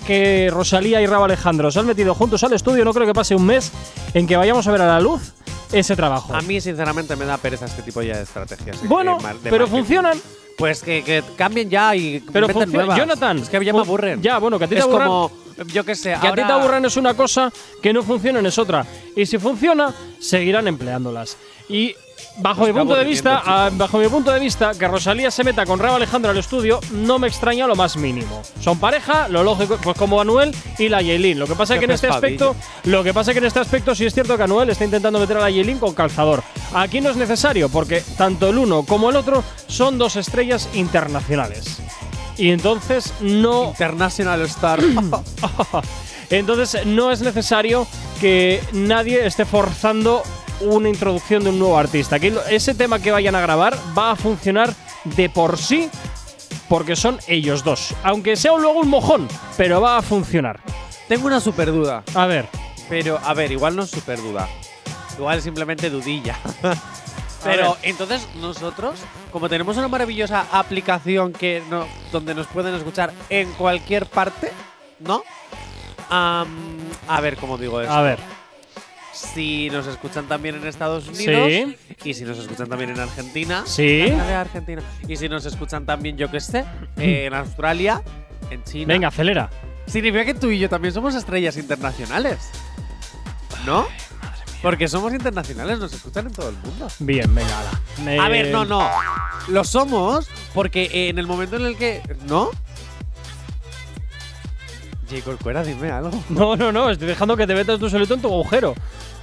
que 0.06 0.50
Rosalía 0.52 1.02
y 1.02 1.06
Rabo 1.08 1.26
Alejandro 1.26 1.72
se 1.72 1.80
han 1.80 1.86
metido 1.88 2.14
juntos 2.16 2.44
al 2.44 2.54
estudio. 2.54 2.86
No 2.86 2.94
creo 2.94 3.06
que 3.08 3.14
pase 3.14 3.36
un 3.36 3.46
mes 3.46 3.72
en 4.14 4.28
que 4.28 4.36
vayamos 4.38 4.68
a 4.68 4.72
ver 4.72 4.82
a 4.82 4.88
la 4.88 5.00
luz 5.00 5.34
ese 5.72 5.96
trabajo. 5.96 6.34
A 6.34 6.42
mí, 6.42 6.60
sinceramente, 6.62 7.16
me 7.16 7.26
da 7.26 7.38
pereza 7.38 7.66
este 7.66 7.82
tipo 7.84 8.02
ya 8.02 8.18
de 8.18 8.24
estrategias. 8.24 8.78
bueno, 8.88 9.18
de 9.18 9.24
mar- 9.24 9.36
de 9.38 9.50
pero 9.50 9.66
marketing. 9.66 9.78
funcionan. 9.80 10.22
Pues 10.58 10.82
que, 10.84 11.04
que 11.06 11.24
cambien 11.38 11.70
ya 11.70 11.96
y 11.96 12.20
Pero 12.34 12.48
nuevas. 12.66 12.98
Jonathan, 12.98 13.38
Es 13.38 13.48
que 13.48 13.64
ya 13.64 13.72
me 13.72 13.80
aburren. 13.80 14.22
Ya, 14.22 14.40
bueno, 14.40 14.60
que 14.60 14.66
a 14.66 14.68
ti 14.68 14.76
te 14.76 14.80
es 14.80 14.86
aburran. 14.86 15.08
como, 15.08 15.32
yo 15.72 15.86
qué 15.86 15.96
sé, 15.96 16.18
Que 16.20 16.28
a 16.28 16.32
ti 16.34 16.42
te 16.46 16.52
aburran 16.52 16.84
es 16.84 16.98
una 16.98 17.14
cosa, 17.14 17.50
que 17.82 17.94
no 17.94 18.04
funcionen 18.04 18.46
es 18.46 18.58
otra. 18.58 18.86
Y 19.16 19.26
si 19.26 19.38
funciona, 19.38 19.96
seguirán 20.20 20.68
empleándolas. 20.68 21.38
Y 21.70 21.96
bajo 22.38 22.66
mi 22.66 22.74
punto 22.74 22.96
de 22.96 23.04
vista, 23.04 23.42
ah, 23.46 23.70
bajo 23.72 23.98
mi 23.98 24.08
punto 24.08 24.32
de 24.32 24.40
vista, 24.40 24.72
que 24.74 24.88
Rosalía 24.88 25.32
se 25.32 25.44
meta 25.44 25.66
con 25.66 25.80
Rabo 25.80 25.96
Alejandro 25.96 26.32
al 26.32 26.38
estudio 26.38 26.80
no 26.92 27.20
me 27.20 27.28
extraña 27.28 27.68
lo 27.68 27.76
más 27.76 27.98
mínimo. 27.98 28.42
Son 28.60 28.80
pareja, 28.80 29.28
lo 29.28 29.44
lógico, 29.44 29.78
pues 29.82 29.98
como 29.98 30.22
Anuel 30.22 30.56
y 30.78 30.90
la 30.90 31.02
Yailin. 31.02 31.40
Lo 31.40 31.48
que 31.48 31.56
pasa 31.56 31.76
es 31.76 31.80
que 31.80 31.86
en 31.86 31.92
este 31.92 32.08
aspecto, 32.08 32.56
lo 32.84 33.04
que 33.04 33.14
pasa 33.14 33.32
es 33.32 33.36
que 33.36 33.40
en 33.40 33.46
este 33.46 33.60
aspecto 33.60 33.96
sí 33.96 34.06
es 34.06 34.14
cierto 34.14 34.38
que 34.38 34.44
Anuel 34.44 34.70
está 34.70 34.86
intentando 34.86 35.20
meter 35.20 35.38
a 35.38 35.42
la 35.42 35.50
Yailin 35.50 35.80
con 35.80 35.94
calzador. 35.94 36.44
Aquí 36.74 37.02
no 37.02 37.10
es 37.10 37.18
necesario 37.18 37.70
porque 37.70 38.04
tanto 38.18 38.50
el 38.50 38.58
uno 38.58 38.84
como 38.84 39.10
el 39.10 39.16
otro 39.16 39.44
son 39.68 39.98
dos 39.98 40.16
estrellas 40.16 40.70
internacionales. 40.74 41.82
Y 42.38 42.52
entonces 42.52 43.14
no 43.20 43.70
International 43.70 44.42
Star. 44.44 44.80
entonces 46.30 46.86
no 46.86 47.12
es 47.12 47.22
necesario 47.22 47.88
que 48.22 48.62
nadie 48.72 49.26
esté 49.26 49.46
forzando 49.46 50.24
una 50.62 50.89
introducción 50.89 51.43
de 51.43 51.50
un 51.50 51.60
nuevo 51.60 51.78
artista. 51.78 52.17
Aquí 52.17 52.34
ese 52.50 52.76
tema 52.76 53.00
que 53.00 53.12
vayan 53.12 53.36
a 53.36 53.41
grabar 53.41 53.78
va 53.98 54.12
a 54.12 54.15
funcionar 54.15 54.74
de 55.04 55.30
por 55.30 55.58
sí 55.58 55.89
porque 56.67 56.95
son 56.95 57.19
ellos 57.28 57.63
dos. 57.63 57.93
Aunque 58.04 58.36
sea 58.36 58.56
luego 58.58 58.80
un 58.80 58.89
mojón, 58.89 59.28
pero 59.58 59.82
va 59.82 59.98
a 59.98 60.02
funcionar. 60.02 60.60
Tengo 61.08 61.28
una 61.28 61.39
super 61.39 61.72
duda. 61.72 62.04
A 62.13 62.28
ver, 62.28 62.48
Pero, 62.88 63.19
a 63.24 63.34
ver, 63.34 63.52
igual 63.52 63.76
no 63.76 63.84
es 63.84 63.89
super 63.89 64.19
duda. 64.19 64.48
Igual 65.17 65.38
es 65.39 65.43
simplemente 65.43 65.89
dudilla. 65.89 66.38
Pero 67.43 67.78
entonces 67.84 68.28
nosotros, 68.36 69.00
como 69.32 69.48
tenemos 69.48 69.78
una 69.78 69.88
maravillosa 69.88 70.45
aplicación 70.52 71.32
que 71.32 71.63
no, 71.69 71.88
donde 72.12 72.36
nos 72.36 72.48
pueden 72.48 72.76
escuchar 72.76 73.13
en 73.30 73.52
cualquier 73.54 74.06
parte, 74.08 74.52
¿no? 75.00 75.24
Am, 76.10 76.50
a 77.08 77.22
ver 77.22 77.38
cómo 77.38 77.58
digo 77.58 77.80
esto. 77.80 77.93
a 77.93 78.02
ver. 78.02 78.19
Si 79.34 79.70
nos 79.70 79.86
escuchan 79.88 80.28
también 80.28 80.56
en 80.56 80.66
Estados 80.68 81.08
Unidos 81.08 81.48
Sí. 81.48 81.76
y 82.04 82.14
si 82.14 82.24
nos 82.24 82.38
escuchan 82.40 82.68
también 82.70 82.92
en 82.92 83.00
Argentina. 83.00 83.64
Sí. 83.66 84.10
Argentina. 84.12 84.82
Y 85.08 85.16
si 85.18 85.28
nos 85.28 85.46
escuchan 85.46 85.86
también, 85.86 86.18
yo 86.18 86.32
qué 86.32 86.40
sé, 86.40 86.64
en 86.98 87.34
Australia, 87.34 88.02
en 88.50 88.64
China. 88.64 88.94
Venga, 88.94 89.10
acelera. 89.10 89.50
Significa 89.88 90.24
que 90.26 90.34
tú 90.36 90.50
y 90.50 90.60
yo 90.60 90.70
también 90.70 90.94
somos 90.94 91.16
estrellas 91.16 91.58
internacionales. 91.58 92.38
¿No? 93.66 93.88
Porque 94.62 94.88
somos 94.88 95.14
internacionales, 95.14 95.80
nos 95.80 95.94
escuchan 95.94 96.28
en 96.28 96.34
todo 96.34 96.50
el 96.50 96.56
mundo. 96.58 96.88
Bien, 97.00 97.34
venga, 97.34 97.60
ala. 97.60 98.24
A 98.24 98.28
Eh, 98.28 98.30
ver, 98.32 98.52
no, 98.52 98.66
no. 98.66 98.90
Lo 99.48 99.64
somos 99.64 100.30
porque 100.54 101.10
en 101.10 101.18
el 101.18 101.28
momento 101.28 101.56
en 101.56 101.66
el 101.66 101.78
que. 101.78 102.02
¿No? 102.28 102.52
J. 105.10 105.22
Corcuera, 105.24 105.63
dime 105.63 105.91
algo. 105.91 106.24
No, 106.30 106.56
no, 106.56 106.72
no, 106.72 106.89
estoy 106.89 107.08
dejando 107.08 107.36
que 107.36 107.48
te 107.48 107.56
metas 107.56 107.80
tú 107.80 107.89
solito 107.89 108.13
en 108.13 108.22
tu 108.22 108.28
agujero. 108.28 108.76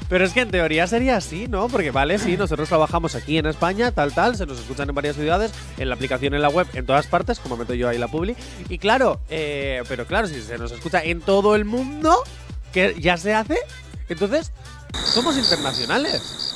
Pero 0.08 0.24
es 0.24 0.32
que 0.32 0.40
en 0.40 0.50
teoría 0.50 0.86
sería 0.86 1.16
así, 1.16 1.48
¿no? 1.48 1.68
Porque 1.68 1.90
vale, 1.90 2.18
sí, 2.18 2.36
nosotros 2.38 2.68
trabajamos 2.68 3.14
aquí 3.14 3.38
en 3.38 3.46
España, 3.46 3.90
tal, 3.92 4.14
tal, 4.14 4.36
se 4.36 4.46
nos 4.46 4.58
escuchan 4.58 4.88
en 4.88 4.94
varias 4.94 5.16
ciudades, 5.16 5.52
en 5.78 5.88
la 5.88 5.94
aplicación, 5.94 6.34
en 6.34 6.42
la 6.42 6.48
web, 6.48 6.66
en 6.74 6.86
todas 6.86 7.06
partes, 7.06 7.40
como 7.40 7.56
meto 7.56 7.74
yo 7.74 7.88
ahí 7.88 7.98
la 7.98 8.08
publi. 8.08 8.36
Y 8.68 8.78
claro, 8.78 9.20
eh, 9.28 9.82
pero 9.88 10.06
claro, 10.06 10.28
si 10.28 10.40
se 10.40 10.58
nos 10.58 10.72
escucha 10.72 11.02
en 11.02 11.20
todo 11.20 11.54
el 11.54 11.64
mundo, 11.64 12.14
que 12.72 12.94
ya 12.98 13.16
se 13.16 13.34
hace, 13.34 13.58
entonces 14.08 14.52
somos 14.92 15.36
internacionales. 15.36 16.46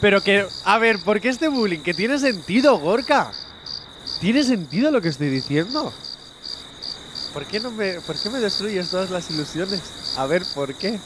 Pero 0.00 0.22
que, 0.22 0.46
a 0.64 0.78
ver, 0.78 0.98
¿por 1.00 1.20
qué 1.20 1.28
este 1.28 1.48
bullying? 1.48 1.80
Que 1.80 1.92
tiene 1.94 2.18
sentido, 2.18 2.78
Gorka. 2.78 3.32
Tiene 4.20 4.44
sentido 4.44 4.90
lo 4.90 5.00
que 5.00 5.08
estoy 5.08 5.28
diciendo. 5.28 5.92
¿Por 7.32 7.44
qué, 7.46 7.60
no 7.60 7.70
me, 7.70 8.00
¿Por 8.00 8.16
qué 8.20 8.30
me 8.30 8.38
destruyes 8.38 8.90
todas 8.90 9.10
las 9.10 9.30
ilusiones? 9.30 9.82
A 10.16 10.26
ver, 10.26 10.42
¿por 10.54 10.74
qué? 10.74 10.98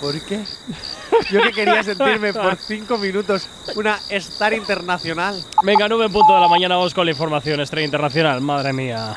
¿Por 0.00 0.20
qué? 0.22 0.44
Yo 1.30 1.40
que 1.42 1.52
quería 1.52 1.82
sentirme 1.82 2.32
por 2.32 2.56
cinco 2.56 2.98
minutos 2.98 3.46
una 3.76 3.98
star 4.10 4.52
internacional. 4.52 5.42
Venga, 5.62 5.88
9 5.88 6.06
en 6.06 6.12
punto 6.12 6.34
de 6.34 6.40
la 6.40 6.48
mañana, 6.48 6.76
vamos 6.76 6.94
con 6.94 7.06
la 7.06 7.12
información 7.12 7.60
estrella 7.60 7.84
internacional. 7.84 8.40
Madre 8.40 8.72
mía. 8.72 9.16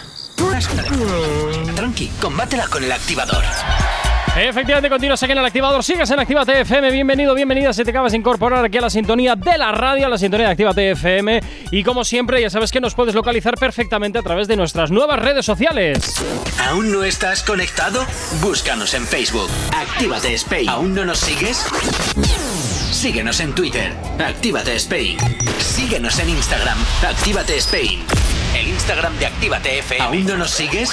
Tranqui, 1.76 2.08
combátela 2.22 2.68
con 2.68 2.84
el 2.84 2.92
activador. 2.92 3.44
Efectivamente, 4.40 4.90
continúas 4.90 5.22
aquí 5.24 5.32
en 5.32 5.40
el 5.40 5.46
activador. 5.46 5.84
Sigues 5.84 6.12
en 6.12 6.20
Activa 6.20 6.44
FM. 6.44 6.92
Bienvenido, 6.92 7.34
bienvenida. 7.34 7.74
Si 7.74 7.84
te 7.84 7.90
acabas 7.90 8.12
de 8.12 8.20
incorporar 8.20 8.64
aquí 8.64 8.78
a 8.78 8.82
la 8.82 8.90
sintonía 8.92 9.36
de 9.36 9.58
la 9.58 9.72
radio, 9.72 10.06
a 10.06 10.10
la 10.10 10.18
sintonía 10.20 10.46
de 10.46 10.52
Activa 10.52 10.74
FM. 10.76 11.42
Y 11.72 11.84
como 11.84 12.04
siempre, 12.04 12.40
ya 12.40 12.52
sabes 12.52 12.72
que 12.72 12.80
nos 12.80 12.94
puedes 12.94 13.16
localizar 13.16 13.56
perfectamente 13.56 14.20
a 14.20 14.22
través 14.22 14.48
de 14.48 14.56
nuestras 14.56 14.92
nuevas 14.92 15.18
redes 15.18 15.44
sociales. 15.44 16.24
¿Aún 16.70 16.92
no 16.92 17.04
estás 17.04 17.42
conectado? 17.42 18.06
Búscanos 18.40 18.94
en 18.94 19.08
Facebook. 19.08 19.50
Actívate 19.76 20.36
Spain. 20.36 20.70
¿Aún 20.70 20.94
no 20.94 21.04
nos 21.04 21.18
sigues? 21.18 21.66
Síguenos 22.92 23.40
en 23.40 23.56
Twitter. 23.56 23.92
Actívate 24.20 24.76
Spain. 24.76 25.18
Síguenos 25.58 26.20
en 26.20 26.30
Instagram. 26.30 26.78
Actívate 27.10 27.58
Spain. 27.58 28.04
El 28.56 28.68
Instagram 28.68 29.18
de 29.18 29.26
Actívate 29.26 29.80
FM. 29.80 30.06
¿Aún 30.06 30.26
no 30.28 30.38
nos 30.38 30.52
sigues? 30.52 30.92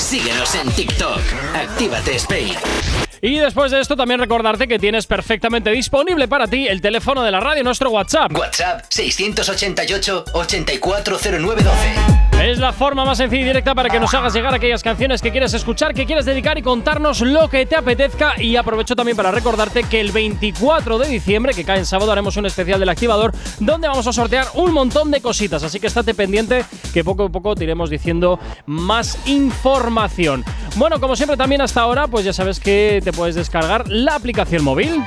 Síguenos 0.00 0.54
en 0.54 0.68
TikTok. 0.72 1.20
Actívate 1.54 2.16
Spain. 2.16 3.09
Y 3.22 3.36
después 3.38 3.70
de 3.70 3.80
esto, 3.80 3.96
también 3.96 4.18
recordarte 4.18 4.66
que 4.66 4.78
tienes 4.78 5.06
perfectamente 5.06 5.70
disponible 5.70 6.26
para 6.26 6.46
ti 6.46 6.66
el 6.66 6.80
teléfono 6.80 7.22
de 7.22 7.30
la 7.30 7.40
radio, 7.40 7.62
nuestro 7.62 7.90
WhatsApp. 7.90 8.32
WhatsApp 8.34 8.86
688 8.88 10.24
840912. 10.32 12.20
Es 12.42 12.58
la 12.58 12.72
forma 12.72 13.04
más 13.04 13.18
sencilla 13.18 13.42
y 13.42 13.44
directa 13.44 13.74
para 13.74 13.90
que 13.90 14.00
nos 14.00 14.14
hagas 14.14 14.32
llegar 14.32 14.54
aquellas 14.54 14.82
canciones 14.82 15.20
que 15.20 15.30
quieres 15.30 15.52
escuchar, 15.52 15.92
que 15.92 16.06
quieres 16.06 16.24
dedicar 16.24 16.56
y 16.56 16.62
contarnos 16.62 17.20
lo 17.20 17.50
que 17.50 17.66
te 17.66 17.76
apetezca. 17.76 18.40
Y 18.40 18.56
aprovecho 18.56 18.96
también 18.96 19.14
para 19.14 19.30
recordarte 19.30 19.82
que 19.82 20.00
el 20.00 20.10
24 20.10 20.98
de 20.98 21.08
diciembre, 21.08 21.52
que 21.52 21.66
cae 21.66 21.78
en 21.78 21.84
sábado, 21.84 22.10
haremos 22.10 22.38
un 22.38 22.46
especial 22.46 22.80
del 22.80 22.88
activador 22.88 23.34
donde 23.58 23.88
vamos 23.88 24.06
a 24.06 24.14
sortear 24.14 24.46
un 24.54 24.72
montón 24.72 25.10
de 25.10 25.20
cositas. 25.20 25.62
Así 25.62 25.78
que 25.80 25.88
estate 25.88 26.14
pendiente 26.14 26.64
que 26.94 27.04
poco 27.04 27.24
a 27.24 27.28
poco 27.28 27.54
te 27.54 27.64
iremos 27.64 27.90
diciendo 27.90 28.40
más 28.64 29.18
información. 29.26 30.42
Bueno, 30.76 30.98
como 30.98 31.16
siempre 31.16 31.36
también 31.36 31.60
hasta 31.60 31.82
ahora, 31.82 32.06
pues 32.06 32.24
ya 32.24 32.32
sabes 32.32 32.58
que 32.58 33.02
te 33.04 33.09
puedes 33.12 33.34
descargar 33.34 33.88
la 33.88 34.14
aplicación 34.14 34.64
móvil. 34.64 35.02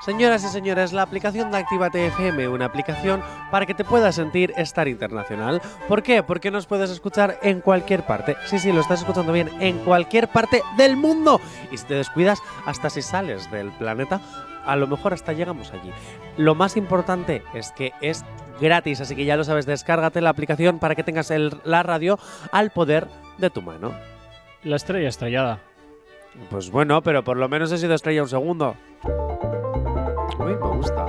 Señoras 0.00 0.42
y 0.44 0.48
señores, 0.48 0.94
la 0.94 1.02
aplicación 1.02 1.50
de 1.50 1.58
Actívate 1.58 2.06
FM, 2.06 2.48
una 2.48 2.64
aplicación 2.64 3.22
para 3.50 3.66
que 3.66 3.74
te 3.74 3.84
puedas 3.84 4.14
sentir 4.14 4.50
estar 4.56 4.88
internacional. 4.88 5.60
¿Por 5.88 6.02
qué? 6.02 6.22
Porque 6.22 6.50
nos 6.50 6.66
puedes 6.66 6.90
escuchar 6.90 7.38
en 7.42 7.60
cualquier 7.60 8.06
parte. 8.06 8.34
Sí, 8.46 8.58
sí, 8.58 8.72
lo 8.72 8.80
estás 8.80 9.00
escuchando 9.00 9.30
bien, 9.30 9.50
en 9.60 9.78
cualquier 9.80 10.28
parte 10.28 10.62
del 10.78 10.96
mundo. 10.96 11.38
Y 11.70 11.76
si 11.76 11.84
te 11.84 11.94
descuidas, 11.94 12.38
hasta 12.64 12.88
si 12.88 13.02
sales 13.02 13.50
del 13.50 13.72
planeta, 13.72 14.22
a 14.64 14.74
lo 14.74 14.86
mejor 14.86 15.12
hasta 15.12 15.34
llegamos 15.34 15.70
allí. 15.72 15.92
Lo 16.38 16.54
más 16.54 16.78
importante 16.78 17.42
es 17.52 17.70
que 17.72 17.92
es 18.00 18.24
gratis, 18.58 19.02
así 19.02 19.14
que 19.14 19.26
ya 19.26 19.36
lo 19.36 19.44
sabes, 19.44 19.66
descárgate 19.66 20.22
la 20.22 20.30
aplicación 20.30 20.78
para 20.78 20.94
que 20.94 21.04
tengas 21.04 21.30
la 21.64 21.82
radio 21.82 22.18
al 22.52 22.70
poder 22.70 23.06
de 23.36 23.50
tu 23.50 23.60
mano. 23.60 23.92
La 24.62 24.76
estrella 24.76 25.08
estrellada. 25.08 25.60
Pues 26.50 26.70
bueno, 26.70 27.02
pero 27.02 27.24
por 27.24 27.36
lo 27.36 27.48
menos 27.48 27.72
he 27.72 27.78
sido 27.78 27.94
estrella 27.94 28.22
un 28.22 28.28
segundo. 28.28 28.76
Uy, 30.38 30.52
me 30.52 30.76
gusta. 30.76 31.04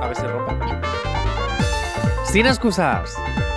A 0.00 0.06
ver 0.08 0.16
si 0.16 0.26
rompe. 0.26 0.52
Sin 2.24 2.46
excusas. 2.46 3.14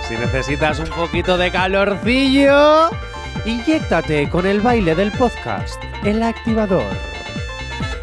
Si 0.08 0.16
necesitas 0.16 0.80
un 0.80 0.90
poquito 0.90 1.36
de 1.38 1.52
calorcillo, 1.52 2.90
inyéctate 3.46 4.30
con 4.30 4.46
el 4.46 4.62
baile 4.62 4.94
del 4.94 5.12
podcast, 5.12 5.84
El 6.04 6.22
Activador. 6.22 7.15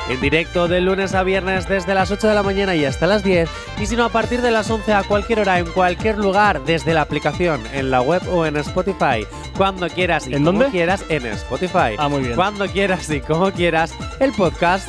En 0.09 0.21
directo 0.21 0.69
de 0.69 0.81
lunes 0.81 1.15
a 1.15 1.23
viernes 1.23 1.69
desde 1.69 1.95
las 1.95 2.11
8 2.11 2.29
de 2.29 2.35
la 2.35 2.43
mañana 2.43 2.75
y 2.75 2.85
hasta 2.85 3.07
las 3.07 3.23
10. 3.23 3.49
Y 3.81 3.87
si 3.87 3.97
no, 3.97 4.05
a 4.05 4.09
partir 4.11 4.43
de 4.43 4.51
las 4.51 4.69
11 4.71 4.93
a 4.93 5.03
cualquier 5.05 5.41
hora, 5.41 5.59
en 5.59 5.67
cualquier 5.67 6.19
lugar, 6.19 6.61
desde 6.65 6.93
la 6.93 7.03
aplicación, 7.03 7.61
en 7.73 7.91
la 7.91 8.03
web 8.03 8.21
o 8.31 8.45
en 8.45 8.57
Spotify. 8.59 9.25
Cuando 9.57 9.89
quieras 9.89 10.27
y 10.27 10.35
¿En 10.35 10.45
como 10.45 10.59
dónde? 10.59 10.71
quieras, 10.71 11.05
en 11.09 11.25
Spotify. 11.27 11.95
Ah, 11.99 12.09
muy 12.09 12.23
bien. 12.23 12.35
Cuando 12.35 12.67
quieras 12.67 13.09
y 13.11 13.21
como 13.21 13.51
quieras, 13.53 13.95
el 14.21 14.33
podcast, 14.33 14.89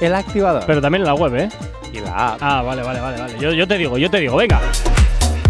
El 0.00 0.14
Activador. 0.14 0.64
Pero 0.66 0.80
también 0.80 1.02
en 1.02 1.06
la 1.06 1.14
web, 1.14 1.34
¿eh? 1.34 1.48
y 1.92 2.00
la 2.00 2.32
app. 2.34 2.38
Ah, 2.40 2.62
vale, 2.62 2.82
vale, 2.82 3.00
vale, 3.00 3.18
vale. 3.20 3.38
Yo, 3.40 3.52
yo 3.52 3.66
te 3.66 3.76
digo, 3.78 3.98
yo 3.98 4.10
te 4.10 4.18
digo, 4.18 4.36
venga. 4.36 4.60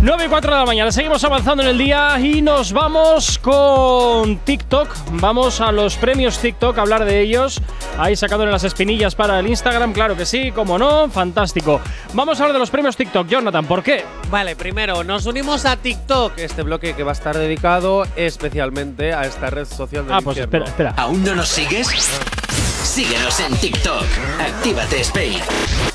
9 0.05 0.25
y 0.25 0.29
4 0.29 0.53
de 0.53 0.59
la 0.59 0.67
mañana, 0.67 0.91
seguimos 0.91 1.23
avanzando 1.23 1.63
en 1.63 1.69
el 1.69 1.79
día 1.79 2.19
y 2.19 2.43
nos 2.43 2.73
vamos 2.73 3.39
con 3.39 4.37
TikTok. 4.39 4.89
Vamos 5.13 5.61
a 5.61 5.71
los 5.71 5.95
premios 5.95 6.41
TikTok, 6.41 6.77
a 6.77 6.81
hablar 6.81 7.05
de 7.05 7.21
ellos. 7.21 7.61
Ahí 7.97 8.17
sacándole 8.17 8.51
las 8.51 8.65
espinillas 8.65 9.15
para 9.15 9.39
el 9.39 9.47
Instagram, 9.47 9.93
claro 9.93 10.17
que 10.17 10.27
sí, 10.27 10.51
como 10.51 10.77
no, 10.77 11.09
fantástico. 11.09 11.81
Vamos 12.15 12.41
a 12.41 12.43
hablar 12.43 12.55
de 12.55 12.59
los 12.59 12.71
premios 12.71 12.97
TikTok, 12.97 13.29
Jonathan, 13.29 13.65
¿por 13.65 13.85
qué? 13.85 14.05
Vale, 14.29 14.57
primero 14.57 15.05
nos 15.05 15.25
unimos 15.27 15.65
a 15.67 15.77
TikTok, 15.77 16.37
este 16.39 16.63
bloque 16.63 16.97
que 16.97 17.05
va 17.05 17.13
a 17.13 17.15
estar 17.15 17.39
dedicado 17.39 18.05
especialmente 18.17 19.13
a 19.15 19.23
esta 19.23 19.51
red 19.51 19.67
social 19.67 20.05
del 20.05 20.15
Ah, 20.17 20.21
pues 20.21 20.37
espera, 20.37 20.65
espera. 20.65 20.95
¿Aún 20.97 21.23
no 21.23 21.37
nos 21.37 21.49
sigues? 21.49 21.87
Síguenos 22.83 23.39
en 23.39 23.55
TikTok. 23.55 24.05
Actívate 24.41 25.01
Spain. 25.03 25.92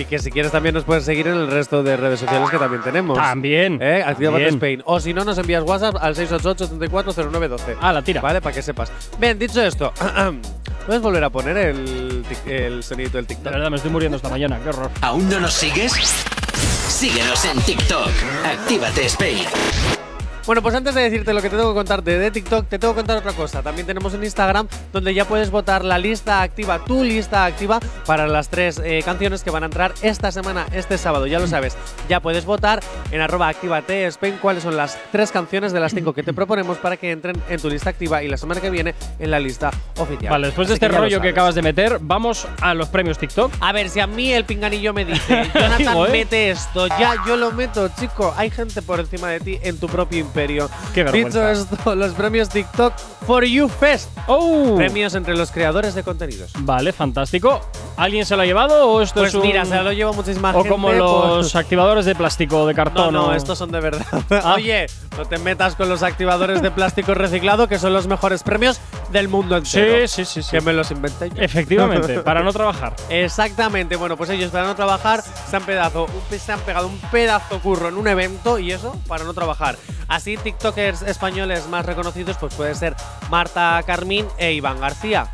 Y 0.00 0.04
que 0.06 0.18
si 0.18 0.30
quieres 0.30 0.50
también 0.50 0.74
nos 0.74 0.84
puedes 0.84 1.04
seguir 1.04 1.26
en 1.26 1.34
el 1.34 1.50
resto 1.50 1.82
de 1.82 1.94
redes 1.96 2.20
sociales 2.20 2.48
que 2.50 2.56
también 2.58 2.82
tenemos. 2.82 3.18
También. 3.18 3.78
¿Eh? 3.82 4.02
Actívate 4.02 4.44
También. 4.46 4.54
Spain. 4.54 4.82
O 4.86 4.98
si 4.98 5.12
no, 5.12 5.24
nos 5.24 5.36
envías 5.36 5.62
WhatsApp 5.62 5.96
al 6.00 6.14
688-740912. 6.16 7.76
Ah, 7.80 7.92
la 7.92 8.02
tira. 8.02 8.20
Vale, 8.22 8.40
para 8.40 8.54
que 8.54 8.62
sepas. 8.62 8.90
Bien, 9.18 9.38
dicho 9.38 9.60
esto, 9.62 9.92
¿puedes 10.86 11.02
volver 11.02 11.22
a 11.24 11.28
poner 11.30 11.56
el, 11.58 12.24
tic- 12.24 12.50
el 12.50 12.82
sonido 12.82 13.10
del 13.10 13.26
De 13.26 13.34
TikTok? 13.34 13.52
verdad, 13.52 13.68
me 13.70 13.76
estoy 13.76 13.90
muriendo 13.90 14.16
esta 14.16 14.30
mañana, 14.30 14.58
qué 14.62 14.70
horror. 14.70 14.90
¿Aún 15.02 15.28
no 15.28 15.38
nos 15.38 15.52
sigues? 15.52 15.92
Síguenos 16.88 17.44
en 17.44 17.58
TikTok. 17.60 18.08
Actívate 18.44 19.04
Spain. 19.06 19.44
Bueno, 20.46 20.62
pues 20.62 20.74
antes 20.74 20.94
de 20.94 21.02
decirte 21.02 21.34
lo 21.34 21.42
que 21.42 21.50
te 21.50 21.56
tengo 21.56 21.70
que 21.70 21.78
contarte 21.78 22.18
de 22.18 22.30
TikTok, 22.30 22.66
te 22.66 22.78
tengo 22.78 22.94
que 22.94 23.00
contar 23.00 23.18
otra 23.18 23.32
cosa. 23.32 23.62
También 23.62 23.86
tenemos 23.86 24.14
un 24.14 24.24
Instagram 24.24 24.66
donde 24.92 25.12
ya 25.14 25.26
puedes 25.26 25.50
votar 25.50 25.84
la 25.84 25.98
lista 25.98 26.42
activa, 26.42 26.84
tu 26.84 27.04
lista 27.04 27.44
activa, 27.44 27.78
para 28.06 28.26
las 28.26 28.48
tres 28.48 28.80
eh, 28.82 29.02
canciones 29.04 29.44
que 29.44 29.50
van 29.50 29.62
a 29.62 29.66
entrar 29.66 29.92
esta 30.02 30.32
semana, 30.32 30.66
este 30.72 30.98
sábado. 30.98 31.26
Ya 31.26 31.38
lo 31.38 31.46
sabes, 31.46 31.76
ya 32.08 32.20
puedes 32.20 32.44
votar 32.44 32.80
en 33.12 33.20
arroba 33.20 33.48
activate 33.48 34.06
Spain 34.06 34.38
cuáles 34.40 34.62
son 34.62 34.76
las 34.76 34.98
tres 35.12 35.30
canciones 35.30 35.72
de 35.72 35.80
las 35.80 35.92
cinco 35.92 36.12
que 36.12 36.22
te 36.22 36.32
proponemos 36.40 36.78
para 36.78 36.96
que 36.96 37.10
entren 37.10 37.40
en 37.48 37.60
tu 37.60 37.68
lista 37.68 37.90
activa 37.90 38.22
y 38.22 38.28
la 38.28 38.36
semana 38.36 38.60
que 38.60 38.70
viene 38.70 38.94
en 39.18 39.30
la 39.30 39.38
lista 39.38 39.70
oficial. 39.98 40.30
Vale, 40.30 40.48
después 40.48 40.68
de 40.68 40.74
este 40.74 40.88
rollo 40.88 41.20
que 41.20 41.28
acabas 41.28 41.54
de 41.54 41.62
meter, 41.62 41.98
vamos 42.00 42.46
a 42.60 42.74
los 42.74 42.88
premios 42.88 43.18
TikTok. 43.18 43.52
A 43.60 43.72
ver, 43.72 43.90
si 43.90 44.00
a 44.00 44.06
mí 44.06 44.32
el 44.32 44.44
pinganillo 44.44 44.94
me 44.94 45.04
dice, 45.04 45.50
Jonathan, 45.54 45.96
¿eh? 45.96 46.08
mete 46.10 46.50
esto, 46.50 46.86
ya 46.86 47.14
yo 47.26 47.36
lo 47.36 47.52
meto, 47.52 47.88
chico. 47.98 48.34
Hay 48.36 48.50
gente 48.50 48.80
por 48.82 49.00
encima 49.00 49.28
de 49.28 49.40
ti 49.40 49.58
en 49.62 49.78
tu 49.78 49.86
propio 49.86 50.29
imperio. 50.30 50.70
Qué. 50.94 51.04
Dicho 51.04 51.46
esto, 51.48 51.94
los 51.96 52.12
premios 52.14 52.48
TikTok 52.48 52.94
For 53.26 53.44
You 53.44 53.68
Fest. 53.68 54.08
¡Oh! 54.28 54.74
Premios 54.76 55.14
entre 55.14 55.36
los 55.36 55.50
creadores 55.50 55.94
de 55.94 56.02
contenidos. 56.02 56.52
Vale, 56.60 56.92
fantástico. 56.92 57.60
¿Alguien 57.96 58.24
se 58.24 58.34
lo 58.36 58.42
ha 58.42 58.46
llevado 58.46 58.88
o 58.88 59.02
esto 59.02 59.20
Pues 59.20 59.30
es 59.30 59.34
un- 59.34 59.42
mira, 59.42 59.64
se 59.64 59.82
lo 59.82 59.92
lleva 59.92 60.12
muchísima 60.12 60.50
O 60.50 60.54
gente. 60.54 60.68
como 60.70 60.88
por- 60.88 60.96
los 60.96 61.54
activadores 61.56 62.04
de 62.06 62.14
plástico, 62.14 62.66
de 62.66 62.72
No, 62.72 62.76
cartón. 62.76 63.12
no, 63.14 63.26
o- 63.26 63.32
estos 63.34 63.58
son 63.58 63.70
de 63.72 63.80
verdad. 63.80 64.06
Ah. 64.30 64.54
Oye, 64.56 64.86
no 65.18 65.24
te 65.26 65.36
metas 65.38 65.74
con 65.74 65.88
los 65.88 66.02
activadores 66.02 66.62
de 66.62 66.70
plástico 66.70 67.12
reciclado, 67.14 67.68
que 67.68 67.78
son 67.78 67.92
los 67.92 68.06
mejores 68.06 68.42
premios 68.42 68.80
del 69.10 69.28
mundo 69.28 69.56
entero. 69.56 70.06
Sí, 70.08 70.24
sí, 70.24 70.24
sí, 70.24 70.42
sí. 70.42 70.50
Que 70.52 70.60
me 70.62 70.72
los 70.72 70.90
inventé 70.90 71.28
yo. 71.30 71.42
Efectivamente, 71.42 72.20
para 72.24 72.42
no 72.42 72.52
trabajar. 72.52 72.94
Exactamente, 73.10 73.96
bueno, 73.96 74.16
pues 74.16 74.30
ellos 74.30 74.50
para 74.50 74.64
no 74.66 74.74
trabajar 74.76 75.22
se 75.50 75.56
han, 75.56 75.62
pedazo, 75.64 76.06
se 76.30 76.52
han 76.52 76.60
pegado 76.60 76.86
un 76.86 76.98
pedazo 77.10 77.58
curro 77.60 77.88
en 77.88 77.96
un 77.96 78.08
evento 78.08 78.58
y 78.58 78.72
eso 78.72 78.96
para 79.08 79.24
no 79.24 79.34
trabajar. 79.34 79.76
Así, 80.08 80.19
TikTokers 80.22 81.02
españoles 81.02 81.66
más 81.68 81.84
reconocidos, 81.86 82.36
pues 82.38 82.54
puede 82.54 82.74
ser 82.74 82.94
Marta 83.30 83.82
Carmín 83.86 84.26
e 84.38 84.52
Iván 84.52 84.80
García. 84.80 85.30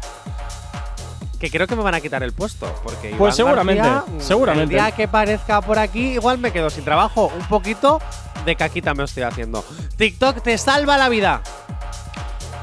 Que 1.40 1.50
creo 1.50 1.66
que 1.66 1.76
me 1.76 1.82
van 1.82 1.94
a 1.94 2.00
quitar 2.00 2.22
el 2.22 2.32
puesto, 2.32 2.72
porque 2.82 3.08
Iván 3.08 3.18
Pues 3.18 3.36
seguramente, 3.36 3.82
García, 3.82 4.14
mm, 4.16 4.20
seguramente. 4.20 4.74
El 4.74 4.80
día 4.80 4.90
que 4.92 5.06
parezca 5.06 5.60
por 5.60 5.78
aquí, 5.78 6.12
igual 6.12 6.38
me 6.38 6.50
quedo 6.50 6.70
sin 6.70 6.84
trabajo. 6.84 7.30
Un 7.38 7.46
poquito 7.46 8.00
de 8.46 8.56
caquita 8.56 8.94
me 8.94 9.04
estoy 9.04 9.24
haciendo. 9.24 9.64
TikTok 9.96 10.42
te 10.42 10.56
salva 10.56 10.96
la 10.96 11.08
vida. 11.08 11.42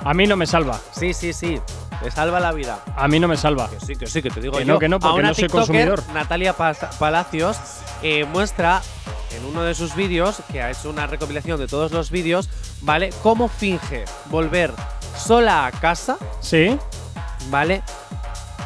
A 0.04 0.14
mí 0.14 0.28
no 0.28 0.36
me 0.36 0.46
salva. 0.46 0.80
Sí, 0.92 1.14
sí, 1.14 1.34
sí. 1.34 1.60
Te 2.02 2.12
salva 2.12 2.40
la 2.40 2.52
vida. 2.52 2.84
A 2.96 3.08
mí 3.08 3.20
no 3.20 3.28
me 3.28 3.38
salva. 3.38 3.70
Que 3.70 3.80
sí, 3.80 3.96
que 3.96 4.08
sí, 4.08 4.22
que 4.22 4.30
te 4.30 4.42
digo 4.42 4.58
Que 4.58 4.66
yo. 4.66 4.74
no, 4.74 4.80
que 4.80 4.90
no, 4.90 5.00
porque 5.00 5.12
a 5.12 5.20
una 5.20 5.30
no 5.30 5.34
soy 5.34 5.48
consumidor. 5.48 6.04
Natalia 6.14 6.54
Palacios 6.54 7.58
eh, 8.02 8.26
muestra 8.26 8.82
en 9.38 9.46
uno 9.46 9.64
de 9.64 9.74
sus 9.74 9.96
vídeos, 9.96 10.38
que 10.52 10.62
ha 10.62 10.70
hecho 10.72 10.90
una 10.90 11.08
recopilación 11.08 11.60
de 11.60 11.68
todos 11.68 11.92
los 11.92 12.12
vídeos, 12.12 12.50
¿vale? 12.82 13.12
Cómo 13.24 13.48
finge 13.48 14.06
volver 14.30 14.74
sola 15.18 15.66
a 15.66 15.72
casa, 15.72 16.18
¿Sí? 16.42 16.78
¿vale? 17.50 17.82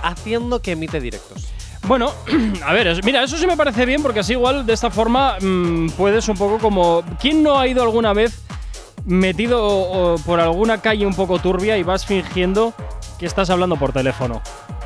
Haciendo 0.03 0.61
que 0.61 0.71
emite 0.71 0.99
directos. 0.99 1.47
Bueno, 1.83 2.11
a 2.65 2.73
ver, 2.73 3.01
mira, 3.03 3.23
eso 3.23 3.37
sí 3.37 3.47
me 3.47 3.55
parece 3.55 3.85
bien 3.85 4.01
porque 4.01 4.19
así 4.21 4.33
igual 4.33 4.65
de 4.65 4.73
esta 4.73 4.89
forma 4.89 5.37
mm, 5.39 5.91
puedes 5.91 6.27
un 6.27 6.35
poco 6.37 6.57
como... 6.57 7.03
¿Quién 7.19 7.43
no 7.43 7.59
ha 7.59 7.67
ido 7.67 7.81
alguna 7.83 8.11
vez 8.13 8.41
metido 9.07 10.17
por 10.25 10.41
alguna 10.41 10.81
calle 10.81 11.05
un 11.05 11.15
poco 11.15 11.39
turbia 11.39 11.77
y 11.77 11.83
vas 11.83 12.05
fingiendo 12.05 12.73
que 13.17 13.25
estás 13.25 13.49
hablando 13.49 13.77
por 13.77 13.93
teléfono? 13.93 14.41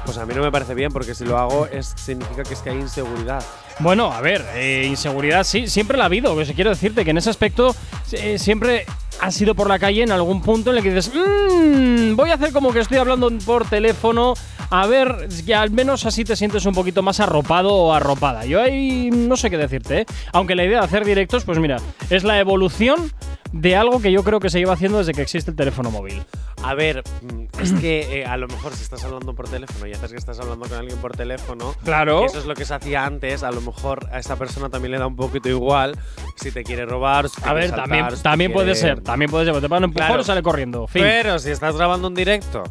Pues 0.06 0.18
a 0.18 0.26
mí 0.26 0.34
no 0.36 0.42
me 0.42 0.52
parece 0.52 0.76
bien 0.76 0.92
porque 0.92 1.14
si 1.16 1.26
lo 1.26 1.38
hago 1.38 1.66
es, 1.66 1.94
significa 1.98 2.44
que 2.44 2.54
es 2.54 2.62
que 2.62 2.70
hay 2.70 2.78
inseguridad. 2.78 3.44
Bueno, 3.82 4.12
a 4.12 4.22
ver, 4.22 4.46
eh, 4.54 4.86
inseguridad 4.88 5.44
sí, 5.44 5.66
siempre 5.68 5.98
la 5.98 6.04
ha 6.04 6.06
habido. 6.06 6.36
Que 6.38 6.54
quiero 6.54 6.70
decirte 6.70 7.04
que 7.04 7.12
en 7.12 7.18
ese 7.18 7.32
aspecto 7.32 7.76
eh, 8.12 8.38
siempre 8.38 8.86
has 9.20 9.40
ido 9.42 9.56
por 9.56 9.68
la 9.68 9.80
calle 9.80 10.04
en 10.04 10.12
algún 10.12 10.42
punto 10.42 10.70
en 10.72 10.78
el 10.78 10.84
que 10.84 10.94
dices, 10.94 11.12
"Mm, 11.14 12.16
voy 12.16 12.30
a 12.30 12.36
hacer 12.36 12.52
como 12.52 12.72
que 12.72 12.80
estoy 12.80 12.98
hablando 12.98 13.32
por 13.46 13.68
teléfono. 13.68 14.36
A 14.70 14.86
ver, 14.88 15.28
que 15.46 15.56
al 15.56 15.72
menos 15.72 16.06
así 16.06 16.24
te 16.24 16.36
sientes 16.36 16.66
un 16.66 16.74
poquito 16.74 17.02
más 17.02 17.20
arropado 17.20 17.74
o 17.74 17.94
arropada. 17.94 18.46
Yo 18.46 18.62
ahí 18.62 19.10
no 19.12 19.36
sé 19.36 19.50
qué 19.50 19.58
decirte, 19.58 20.02
¿eh? 20.02 20.06
Aunque 20.32 20.56
la 20.56 20.64
idea 20.64 20.80
de 20.80 20.86
hacer 20.86 21.04
directos, 21.04 21.44
pues 21.44 21.58
mira, 21.60 21.78
es 22.10 22.24
la 22.24 22.40
evolución 22.40 23.12
de 23.52 23.76
algo 23.76 24.02
que 24.02 24.12
yo 24.12 24.24
creo 24.24 24.40
que 24.40 24.50
se 24.50 24.60
lleva 24.60 24.74
haciendo 24.74 25.00
desde 25.00 25.14
que 25.14 25.22
existe 25.24 25.52
el 25.52 25.58
teléfono 25.58 25.92
móvil. 25.92 26.24
A 26.64 26.74
ver, 26.76 27.04
mm, 27.22 27.60
es 27.62 27.74
que 27.74 28.20
eh, 28.22 28.26
a 28.26 28.38
lo 28.38 28.48
mejor 28.48 28.74
si 28.76 28.84
estás 28.84 29.04
hablando 29.04 29.34
por 29.34 29.50
teléfono 29.50 29.88
y 29.88 29.94
haces 29.94 30.12
que 30.12 30.18
estás 30.18 30.40
hablando 30.40 30.68
con 30.68 30.78
alguien 30.78 30.98
por 31.00 31.12
teléfono, 31.16 31.74
Claro. 31.84 32.26
eso 32.26 32.38
es 32.40 32.46
lo 32.46 32.54
que 32.54 32.66
se 32.66 32.74
hacía 32.76 33.04
antes, 33.06 33.42
a 33.44 33.52
lo 33.52 33.62
mejor 33.62 34.08
a 34.12 34.20
esa 34.20 34.36
persona 34.36 34.70
también 34.70 34.92
le 34.92 35.00
da 35.00 35.08
un 35.08 35.16
poquito 35.16 35.50
igual 35.50 35.98
si 36.36 36.52
te 36.52 36.64
quiere 36.64 36.86
robar, 36.86 37.30
si 37.30 37.42
te 37.42 37.50
A 37.50 37.54
ver, 37.54 37.70
saltar, 37.70 37.90
también, 37.90 38.18
si 38.18 38.24
también 38.24 38.54
puede 38.54 38.76
ser, 38.76 39.02
también 39.02 39.32
puede 39.32 39.46
ser. 39.52 39.60
Te 39.60 39.68
van 39.68 39.84
a 39.84 39.86
empujar 39.86 40.08
Claro. 40.10 40.22
o 40.22 40.26
sale 40.26 40.44
corriendo. 40.44 40.88
Fin. 40.88 41.02
Pero 41.02 41.40
si 41.40 41.50
estás 41.50 41.76
grabando 41.76 42.08
un 42.08 42.14
directo 42.16 42.64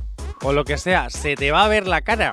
o 0.43 0.53
lo 0.53 0.65
que 0.65 0.79
sea, 0.79 1.11
se 1.11 1.35
te 1.35 1.51
va 1.51 1.65
a 1.65 1.69
ver 1.69 1.87
la 1.89 2.01
cara. 2.03 2.31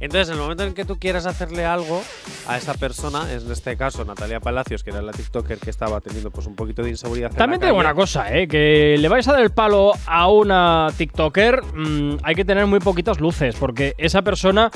Entonces, 0.00 0.28
en 0.28 0.34
el 0.34 0.40
momento 0.40 0.64
en 0.64 0.74
que 0.74 0.84
tú 0.84 0.98
quieras 0.98 1.26
hacerle 1.26 1.64
algo 1.64 2.02
a 2.46 2.56
esa 2.56 2.74
persona, 2.74 3.30
en 3.32 3.50
este 3.50 3.76
caso 3.76 4.04
Natalia 4.04 4.40
Palacios, 4.40 4.82
que 4.84 4.90
era 4.90 5.00
la 5.02 5.12
TikToker 5.12 5.58
que 5.58 5.70
estaba 5.70 6.00
teniendo 6.00 6.30
pues 6.30 6.46
un 6.46 6.54
poquito 6.54 6.82
de 6.82 6.90
inseguridad. 6.90 7.30
También 7.32 7.60
la 7.60 7.66
te 7.66 7.66
digo 7.66 7.78
calle, 7.78 7.88
una 7.88 7.94
cosa, 7.94 8.34
¿eh? 8.36 8.46
que 8.48 8.96
le 8.98 9.08
vais 9.08 9.26
a 9.28 9.32
dar 9.32 9.42
el 9.42 9.50
palo 9.50 9.92
a 10.06 10.28
una 10.28 10.88
TikToker, 10.96 11.62
mm, 11.74 12.16
hay 12.22 12.34
que 12.34 12.44
tener 12.44 12.66
muy 12.66 12.80
poquitas 12.80 13.20
luces, 13.20 13.56
porque 13.58 13.94
esa 13.98 14.22
persona 14.22 14.70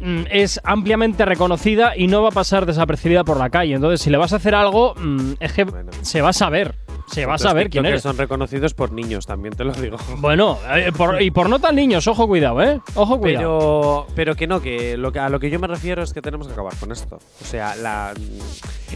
mm, 0.00 0.22
es 0.30 0.60
ampliamente 0.64 1.24
reconocida 1.24 1.96
y 1.96 2.08
no 2.08 2.22
va 2.22 2.28
a 2.30 2.32
pasar 2.32 2.66
desapercibida 2.66 3.22
por 3.24 3.36
la 3.38 3.50
calle. 3.50 3.74
Entonces, 3.74 4.00
si 4.00 4.10
le 4.10 4.16
vas 4.18 4.32
a 4.32 4.36
hacer 4.36 4.54
algo, 4.54 4.94
mm, 4.96 5.34
es 5.40 5.52
que 5.52 5.64
Bueno. 5.64 5.92
se 6.02 6.20
va 6.20 6.30
a 6.30 6.32
saber. 6.32 6.74
Se 7.06 7.26
va 7.26 7.34
a 7.34 7.38
saber 7.38 7.68
quién 7.70 7.84
eres. 7.86 8.02
son 8.02 8.16
reconocidos 8.16 8.74
por 8.74 8.90
niños, 8.92 9.26
también 9.26 9.54
te 9.54 9.64
lo 9.64 9.72
digo. 9.72 9.96
Bueno, 10.16 10.58
eh, 10.74 10.90
por- 10.96 11.20
y 11.20 11.30
por 11.30 11.48
no 11.48 11.58
tan 11.58 11.76
niños, 11.76 12.06
ojo, 12.08 12.26
cuidado, 12.26 12.62
¿eh? 12.62 12.80
Ojo, 12.94 13.18
cuidado. 13.18 14.06
Pero, 14.06 14.14
pero 14.14 14.34
que 14.36 14.46
no, 14.46 14.60
que, 14.62 14.96
lo 14.96 15.12
que 15.12 15.18
a 15.18 15.28
lo 15.28 15.38
que 15.38 15.50
yo 15.50 15.58
me 15.60 15.66
refiero 15.66 16.02
es 16.02 16.12
que 16.12 16.22
tenemos 16.22 16.46
que 16.46 16.54
acabar 16.54 16.74
con 16.76 16.90
esto. 16.92 17.16
O 17.42 17.44
sea, 17.44 17.76
la. 17.76 18.12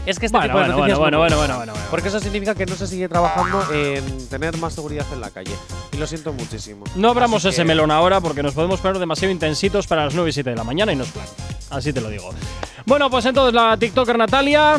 Es 0.05 0.17
que 0.19 0.25
este 0.25 0.37
Bueno, 0.37 0.53
tipo 0.55 0.59
de 0.59 0.73
bueno, 0.73 0.77
bueno, 0.77 0.97
bueno, 0.99 1.17
bueno, 1.19 1.37
bueno, 1.37 1.55
bueno. 1.57 1.73
Porque 1.91 2.07
eso 2.07 2.19
significa 2.19 2.55
que 2.55 2.65
no 2.65 2.75
se 2.75 2.87
sigue 2.87 3.07
trabajando 3.09 3.63
en 3.73 4.27
tener 4.29 4.57
más 4.57 4.73
seguridad 4.73 5.05
en 5.13 5.21
la 5.21 5.29
calle. 5.29 5.51
Y 5.93 5.97
lo 5.97 6.07
siento 6.07 6.33
muchísimo. 6.33 6.85
No 6.95 7.09
abramos 7.09 7.45
ese 7.45 7.63
melón 7.63 7.91
ahora 7.91 8.21
porque 8.21 8.41
nos 8.41 8.53
podemos 8.53 8.79
poner 8.79 8.97
demasiado 8.99 9.31
intensitos 9.31 9.85
para 9.87 10.05
las 10.05 10.15
9 10.15 10.29
y 10.29 10.33
7 10.33 10.49
de 10.49 10.55
la 10.55 10.63
mañana 10.63 10.91
y 10.91 10.95
no 10.95 11.03
es 11.03 11.11
plan. 11.11 11.25
Así 11.69 11.93
te 11.93 12.01
lo 12.01 12.09
digo. 12.09 12.29
Bueno, 12.85 13.09
pues 13.09 13.25
entonces 13.25 13.53
la 13.53 13.77
TikToker 13.77 14.17
Natalia 14.17 14.77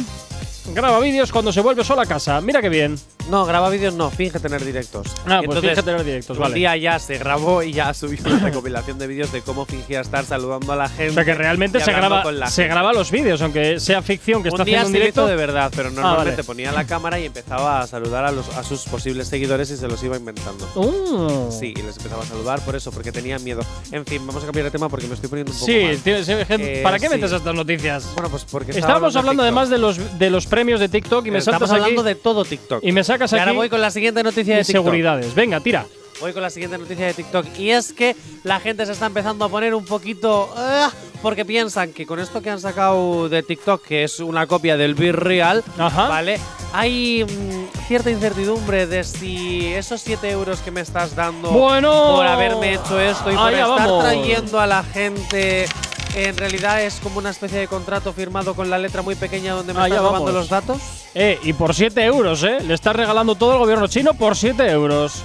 graba 0.75 0.99
vídeos 1.01 1.33
cuando 1.33 1.53
se 1.53 1.61
vuelve 1.61 1.85
sola 1.85 2.03
a 2.03 2.07
casa. 2.07 2.40
Mira 2.40 2.61
qué 2.61 2.68
bien. 2.68 2.99
No, 3.29 3.44
graba 3.46 3.68
vídeos 3.70 3.94
no, 3.94 4.11
finge 4.11 4.40
tener 4.40 4.64
directos. 4.64 5.07
Ah, 5.27 5.40
pues 5.44 5.61
finge 5.61 5.83
tener 5.83 6.03
directos, 6.05 6.37
Un 6.37 6.42
vale. 6.42 6.55
día 6.57 6.77
ya 6.77 6.99
se 6.99 7.18
grabó 7.18 7.62
y 7.62 7.73
ya 7.73 7.94
subió 7.94 8.18
una 8.25 8.38
recopilación 8.40 8.99
de 8.99 9.07
vídeos 9.07 9.31
de 9.33 9.40
cómo 9.42 9.66
fingía 9.66 10.01
estar 10.01 10.25
saludando 10.25 10.73
a 10.73 10.77
la 10.77 10.88
gente. 10.88 11.11
O 11.11 11.14
sea 11.14 11.25
que 11.25 11.35
realmente 11.35 11.79
se 11.81 11.90
hablando 11.90 12.09
graba, 12.09 12.23
con 12.25 12.40
la 12.40 12.49
se 12.51 12.62
gente. 12.62 12.75
graba 12.75 12.92
los 12.92 13.11
vídeos, 13.11 13.40
aunque 13.42 13.79
sea 13.79 14.03
ficción 14.03 14.42
que 14.42 14.49
está 14.49 14.62
un 14.62 14.66
día 14.66 14.79
haciendo 14.79 14.88
un 14.99 15.01
directo. 15.03 15.27
de 15.27 15.37
verdad, 15.37 15.73
pero 15.77 15.90
normalmente 15.90 16.31
vale. 16.33 16.44
ponía 16.44 16.73
la 16.73 16.85
cámara 16.87 17.18
y 17.20 17.27
empezaba 17.27 17.81
a 17.81 17.87
saludar 17.87 18.25
a, 18.25 18.33
los, 18.33 18.49
a 18.57 18.64
sus 18.64 18.83
posibles 18.85 19.29
seguidores 19.29 19.70
y 19.70 19.77
se 19.77 19.87
los 19.87 20.03
iba 20.03 20.16
inventando. 20.16 20.66
Uh. 20.75 21.51
Sí, 21.53 21.73
y 21.77 21.83
les 21.83 21.96
empezaba 21.99 22.23
a 22.23 22.27
saludar 22.27 22.61
por 22.64 22.75
eso, 22.75 22.90
porque 22.90 23.12
tenía 23.12 23.38
miedo. 23.38 23.61
En 23.92 24.05
fin, 24.07 24.27
vamos 24.27 24.42
a 24.42 24.46
cambiar 24.46 24.64
de 24.64 24.70
tema 24.73 24.88
porque 24.88 25.07
me 25.07 25.14
estoy 25.14 25.29
poniendo 25.31 25.53
un 25.53 25.59
poco 25.59 25.70
Sí, 25.70 25.83
mal. 25.83 26.61
Eh, 26.61 26.81
¿para 26.83 26.99
qué 26.99 27.07
sí. 27.07 27.14
metes 27.14 27.33
estas 27.33 27.55
noticias? 27.55 28.07
Bueno, 28.14 28.29
pues 28.29 28.44
porque 28.44 28.73
Estábamos 28.73 29.14
hablando 29.16 29.42
de 29.42 29.49
además 29.51 29.70
de 29.70 29.79
los, 29.79 30.18
de 30.18 30.31
los 30.31 30.46
premios 30.50 30.80
de 30.80 30.88
TikTok 30.90 31.26
y 31.26 31.30
me 31.30 31.38
Estamos 31.38 31.60
saltas 31.60 31.70
aquí 31.76 31.80
hablando 31.82 32.02
de 32.02 32.14
todo 32.16 32.44
TikTok. 32.44 32.80
y 32.84 32.92
me 32.92 33.02
sacas 33.04 33.32
Y 33.32 33.36
ahora 33.38 33.52
aquí 33.52 33.56
voy 33.56 33.68
con 33.70 33.80
la 33.80 33.90
siguiente 33.90 34.22
noticia 34.22 34.56
de 34.56 34.64
TikTok. 34.64 34.80
inseguridades. 34.82 35.34
Venga, 35.34 35.60
tira. 35.60 35.86
Voy 36.20 36.34
con 36.34 36.42
la 36.42 36.50
siguiente 36.50 36.76
noticia 36.76 37.06
de 37.06 37.14
TikTok. 37.14 37.46
Y 37.58 37.70
es 37.70 37.94
que 37.94 38.14
la 38.44 38.60
gente 38.60 38.84
se 38.84 38.92
está 38.92 39.06
empezando 39.06 39.42
a 39.44 39.48
poner 39.48 39.74
un 39.74 39.86
poquito. 39.86 40.52
ah, 40.54 40.90
porque 41.22 41.44
piensan 41.46 41.92
que 41.92 42.04
con 42.06 42.18
esto 42.18 42.40
que 42.42 42.50
han 42.50 42.60
sacado 42.60 43.28
de 43.30 43.42
TikTok, 43.42 43.82
que 43.86 44.04
es 44.04 44.20
una 44.20 44.46
copia 44.46 44.76
del 44.76 44.94
Be 44.94 45.12
Real, 45.12 45.62
Ajá. 45.78 46.08
¿vale? 46.08 46.38
Hay 46.72 47.24
mm, 47.24 47.86
cierta 47.88 48.10
incertidumbre 48.10 48.86
de 48.86 49.02
si 49.04 49.66
esos 49.66 50.00
7 50.02 50.30
euros 50.30 50.60
que 50.60 50.70
me 50.70 50.80
estás 50.82 51.14
dando 51.16 51.50
Bueno. 51.50 52.14
por 52.16 52.26
haberme 52.26 52.74
hecho 52.74 52.98
esto 53.00 53.30
y 53.32 53.36
por 53.36 53.52
estar 53.52 53.68
vamos. 53.68 54.04
trayendo 54.04 54.60
a 54.60 54.66
la 54.66 54.82
gente. 54.82 55.66
En 56.14 56.37
realidad 56.37 56.83
es 56.83 56.94
como 57.03 57.18
una 57.18 57.31
especie 57.31 57.59
de 57.59 57.68
contrato 57.68 58.12
firmado 58.12 58.55
con 58.55 58.68
la 58.68 58.79
letra 58.79 59.01
muy 59.03 59.14
pequeña 59.14 59.55
donde 59.55 59.73
me 59.73 59.81
Allá 59.81 59.96
estás 59.96 60.03
robando 60.09 60.33
los 60.33 60.49
datos. 60.49 60.79
Eh, 61.14 61.38
y 61.42 61.53
por 61.53 61.75
7 61.75 62.05
euros, 62.05 62.42
¿eh? 62.42 62.59
Le 62.62 62.75
estás 62.75 62.96
regalando 62.96 63.35
todo 63.37 63.53
el 63.53 63.59
gobierno 63.59 63.87
chino 63.87 64.14
por 64.14 64.37
7 64.37 64.68
euros. 64.70 65.23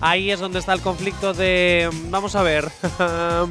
Ahí 0.00 0.30
es 0.30 0.40
donde 0.40 0.58
está 0.58 0.72
el 0.72 0.80
conflicto 0.80 1.32
de. 1.34 1.88
mm, 1.92 2.10
Vamos 2.10 2.34
a 2.34 2.42
ver. 2.42 2.70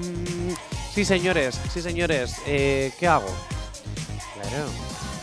Sí, 0.93 1.05
señores, 1.05 1.57
sí, 1.73 1.81
señores. 1.81 2.35
Eh, 2.45 2.91
¿Qué 2.99 3.07
hago? 3.07 3.33
Claro. 4.33 4.65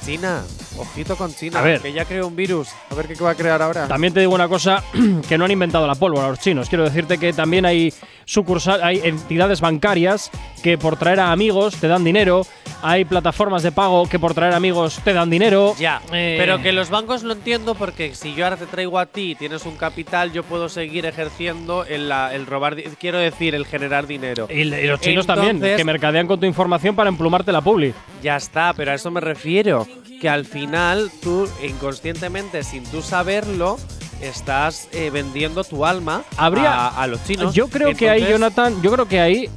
China. 0.02 0.42
Ojito 0.78 1.14
con 1.14 1.34
China. 1.34 1.58
A 1.58 1.62
ver. 1.62 1.82
Que 1.82 1.92
ya 1.92 2.06
creó 2.06 2.26
un 2.26 2.34
virus. 2.36 2.68
A 2.90 2.94
ver 2.94 3.06
qué 3.06 3.22
va 3.22 3.32
a 3.32 3.34
crear 3.34 3.60
ahora. 3.60 3.86
También 3.86 4.14
te 4.14 4.20
digo 4.20 4.34
una 4.34 4.48
cosa, 4.48 4.82
que 5.28 5.36
no 5.36 5.44
han 5.44 5.50
inventado 5.50 5.86
la 5.86 5.94
pólvora 5.94 6.28
los 6.28 6.38
chinos. 6.38 6.70
Quiero 6.70 6.84
decirte 6.84 7.18
que 7.18 7.34
también 7.34 7.66
hay 7.66 7.92
sucursal, 8.28 8.82
hay 8.82 9.00
entidades 9.02 9.62
bancarias 9.62 10.30
que 10.62 10.76
por 10.76 10.98
traer 10.98 11.18
a 11.20 11.32
amigos 11.32 11.76
te 11.76 11.88
dan 11.88 12.04
dinero. 12.04 12.46
Hay 12.82 13.04
plataformas 13.04 13.62
de 13.62 13.72
pago 13.72 14.06
que 14.08 14.18
por 14.18 14.34
traer 14.34 14.52
amigos 14.52 15.00
te 15.02 15.12
dan 15.14 15.30
dinero. 15.30 15.74
Ya, 15.78 16.00
Eh, 16.12 16.36
pero 16.38 16.60
que 16.62 16.72
los 16.72 16.90
bancos 16.90 17.22
lo 17.22 17.32
entiendo 17.32 17.74
porque 17.74 18.14
si 18.14 18.34
yo 18.34 18.44
ahora 18.44 18.56
te 18.56 18.66
traigo 18.66 18.98
a 18.98 19.06
ti 19.06 19.32
y 19.32 19.34
tienes 19.34 19.64
un 19.64 19.76
capital, 19.76 20.32
yo 20.32 20.42
puedo 20.44 20.68
seguir 20.68 21.06
ejerciendo 21.06 21.84
el, 21.84 22.12
robar, 22.46 22.76
quiero 23.00 23.18
decir, 23.18 23.54
el 23.54 23.64
generar 23.66 24.06
dinero. 24.06 24.46
Y, 24.50 24.60
y 24.60 24.86
los 24.86 25.00
chinos 25.00 25.26
también, 25.26 25.60
que 25.60 25.84
mercadean 25.84 26.26
con 26.26 26.38
tu 26.38 26.46
información 26.46 26.94
para 26.94 27.08
emplumarte 27.08 27.50
la 27.50 27.62
publi. 27.62 27.94
Ya 28.22 28.36
está, 28.36 28.74
pero 28.74 28.92
a 28.92 28.94
eso 28.94 29.10
me 29.10 29.20
refiero. 29.20 29.86
Que 30.20 30.28
al 30.28 30.44
final 30.44 31.10
tú, 31.22 31.48
inconscientemente, 31.64 32.62
sin 32.62 32.84
tú 32.84 33.02
saberlo, 33.02 33.78
estás 34.20 34.88
eh, 34.92 35.10
vendiendo 35.10 35.64
tu 35.64 35.84
alma 35.86 36.22
Habría- 36.36 36.74
a, 36.74 37.02
a 37.02 37.06
los 37.06 37.22
chinos. 37.24 37.54
Yo 37.54 37.68
creo 37.68 37.94
que 37.94 38.08
ahí, 38.10 38.26
Jonathan, 38.28 38.80
yo 38.82 38.90
creo 38.92 39.06
que 39.08 39.20
ahí. 39.20 39.48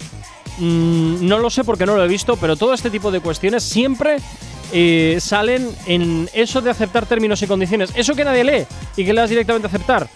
mm, 0.57 1.27
no 1.27 1.39
lo 1.39 1.49
sé 1.49 1.63
porque 1.63 1.85
no 1.85 1.95
lo 1.95 2.03
he 2.03 2.07
visto, 2.07 2.35
pero 2.37 2.55
todo 2.55 2.73
este 2.73 2.89
tipo 2.89 3.11
de 3.11 3.19
cuestiones 3.21 3.63
siempre 3.63 4.17
eh, 4.73 5.17
salen 5.21 5.69
en 5.85 6.29
eso 6.33 6.61
de 6.61 6.69
aceptar 6.69 7.05
términos 7.05 7.41
y 7.41 7.47
condiciones. 7.47 7.91
Eso 7.95 8.15
que 8.15 8.23
nadie 8.23 8.43
lee 8.43 8.65
y 8.95 9.03
que 9.05 9.13
le 9.13 9.21
das 9.21 9.29
directamente 9.29 9.67
a 9.67 9.69
aceptar. 9.69 10.07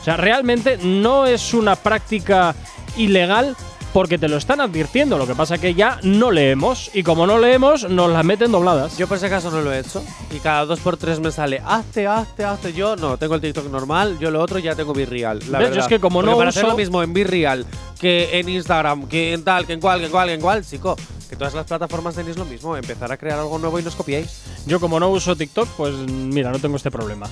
O 0.00 0.04
sea, 0.04 0.16
realmente 0.16 0.78
no 0.82 1.26
es 1.26 1.54
una 1.54 1.76
práctica 1.76 2.54
ilegal 2.96 3.56
porque 3.94 4.18
te 4.18 4.28
lo 4.28 4.36
están 4.36 4.60
advirtiendo. 4.60 5.16
Lo 5.16 5.26
que 5.26 5.34
pasa 5.34 5.56
que 5.56 5.72
ya 5.72 5.98
no 6.02 6.30
leemos 6.30 6.90
y 6.92 7.02
como 7.04 7.26
no 7.26 7.38
leemos, 7.38 7.88
nos 7.88 8.10
las 8.10 8.24
meten 8.24 8.52
dobladas. 8.52 8.98
Yo 8.98 9.06
por 9.06 9.16
ese 9.16 9.30
caso 9.30 9.50
no 9.50 9.62
lo 9.62 9.72
he 9.72 9.78
hecho. 9.78 10.04
Y 10.30 10.40
cada 10.40 10.66
dos 10.66 10.80
por 10.80 10.96
tres 10.98 11.20
me 11.20 11.30
sale, 11.30 11.62
hazte, 11.64 12.06
hazte, 12.06 12.44
hazte. 12.44 12.72
Yo 12.74 12.96
no, 12.96 13.16
tengo 13.16 13.36
el 13.36 13.40
TikTok 13.40 13.70
normal, 13.70 14.18
yo 14.18 14.30
lo 14.30 14.42
otro 14.42 14.58
ya 14.58 14.74
tengo 14.74 14.92
Virreal. 14.92 15.38
La 15.48 15.58
¿Ves? 15.60 15.68
Yo 15.68 15.74
verdad. 15.74 15.78
es 15.84 15.88
que 15.88 16.00
como 16.00 16.18
Porque 16.18 16.30
no 16.32 16.36
para 16.36 16.50
hacer 16.50 16.64
uso- 16.64 16.72
lo 16.72 16.76
mismo 16.76 17.02
en 17.02 17.14
Virreal 17.14 17.64
que 18.00 18.38
en 18.38 18.48
Instagram, 18.48 19.06
que 19.06 19.32
en 19.32 19.44
tal, 19.44 19.64
que 19.64 19.72
en 19.74 19.80
cual, 19.80 20.00
que 20.00 20.06
en 20.06 20.10
cual, 20.12 20.28
que 20.28 20.34
en 20.34 20.40
cual, 20.42 20.64
chico. 20.66 20.96
Que 21.30 21.36
todas 21.36 21.54
las 21.54 21.64
plataformas 21.66 22.14
tenéis 22.16 22.36
lo 22.36 22.44
mismo. 22.44 22.76
Empezar 22.76 23.10
a 23.10 23.16
crear 23.16 23.38
algo 23.38 23.58
nuevo 23.58 23.78
y 23.78 23.82
no 23.82 23.88
os 23.88 23.94
copiéis. 23.94 24.42
Yo 24.66 24.78
como 24.78 25.00
no 25.00 25.08
uso 25.08 25.34
TikTok, 25.36 25.68
pues 25.76 25.94
mira, 25.94 26.50
no 26.50 26.58
tengo 26.58 26.76
este 26.76 26.90
problema. 26.90 27.26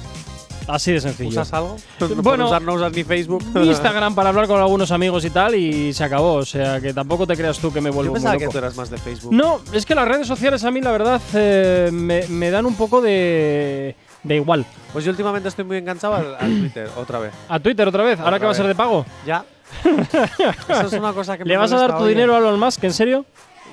Así 0.68 0.92
de 0.92 1.00
sencillo. 1.00 1.30
¿Usas 1.30 1.52
algo? 1.52 1.76
Bueno. 1.98 2.22
Por 2.22 2.40
usar, 2.40 2.62
no 2.62 2.74
usas 2.74 2.92
ni 2.92 3.04
Facebook. 3.04 3.42
Instagram 3.54 4.14
para 4.14 4.28
hablar 4.30 4.46
con 4.46 4.60
algunos 4.60 4.90
amigos 4.90 5.24
y 5.24 5.30
tal 5.30 5.54
y 5.54 5.92
se 5.92 6.04
acabó. 6.04 6.34
O 6.34 6.44
sea, 6.44 6.80
que 6.80 6.92
tampoco 6.94 7.26
te 7.26 7.36
creas 7.36 7.58
tú 7.58 7.72
que 7.72 7.80
me 7.80 7.90
Yo 7.90 7.94
vuelvo 7.94 8.12
muy 8.12 8.20
pensaba 8.20 8.38
que 8.38 8.48
tú 8.48 8.58
eras 8.58 8.76
más 8.76 8.90
de 8.90 8.98
Facebook. 8.98 9.32
No, 9.34 9.60
es 9.72 9.84
que 9.86 9.94
las 9.94 10.06
redes 10.08 10.26
sociales 10.26 10.64
a 10.64 10.70
mí 10.70 10.80
la 10.80 10.92
verdad 10.92 11.20
eh, 11.34 11.90
me, 11.92 12.26
me 12.28 12.50
dan 12.50 12.66
un 12.66 12.74
poco 12.74 13.00
de, 13.00 13.96
de 14.22 14.36
igual. 14.36 14.64
Pues 14.92 15.04
yo 15.04 15.10
últimamente 15.10 15.48
estoy 15.48 15.64
muy 15.64 15.76
enganchado 15.78 16.14
al, 16.14 16.34
al 16.36 16.60
Twitter, 16.60 16.88
otra 16.96 17.18
vez. 17.18 17.32
A 17.48 17.58
Twitter 17.60 17.88
otra 17.88 18.04
vez, 18.04 18.18
ahora 18.18 18.28
Otra 18.36 18.38
que 18.40 18.44
va 18.46 18.52
a 18.52 18.54
ser 18.54 18.66
de 18.66 18.74
pago. 18.74 19.04
¿Ya? 19.26 19.44
Eso 20.68 20.86
es 20.86 20.92
una 20.92 21.12
cosa 21.12 21.38
que 21.38 21.44
me 21.44 21.48
¿Le 21.48 21.56
vas 21.56 21.72
a 21.72 21.78
dar 21.78 21.96
tu 21.96 22.02
oye. 22.04 22.10
dinero 22.10 22.34
a 22.34 22.38
Elon 22.38 22.60
Musk? 22.60 22.84
¿En 22.84 22.92
serio? 22.92 23.24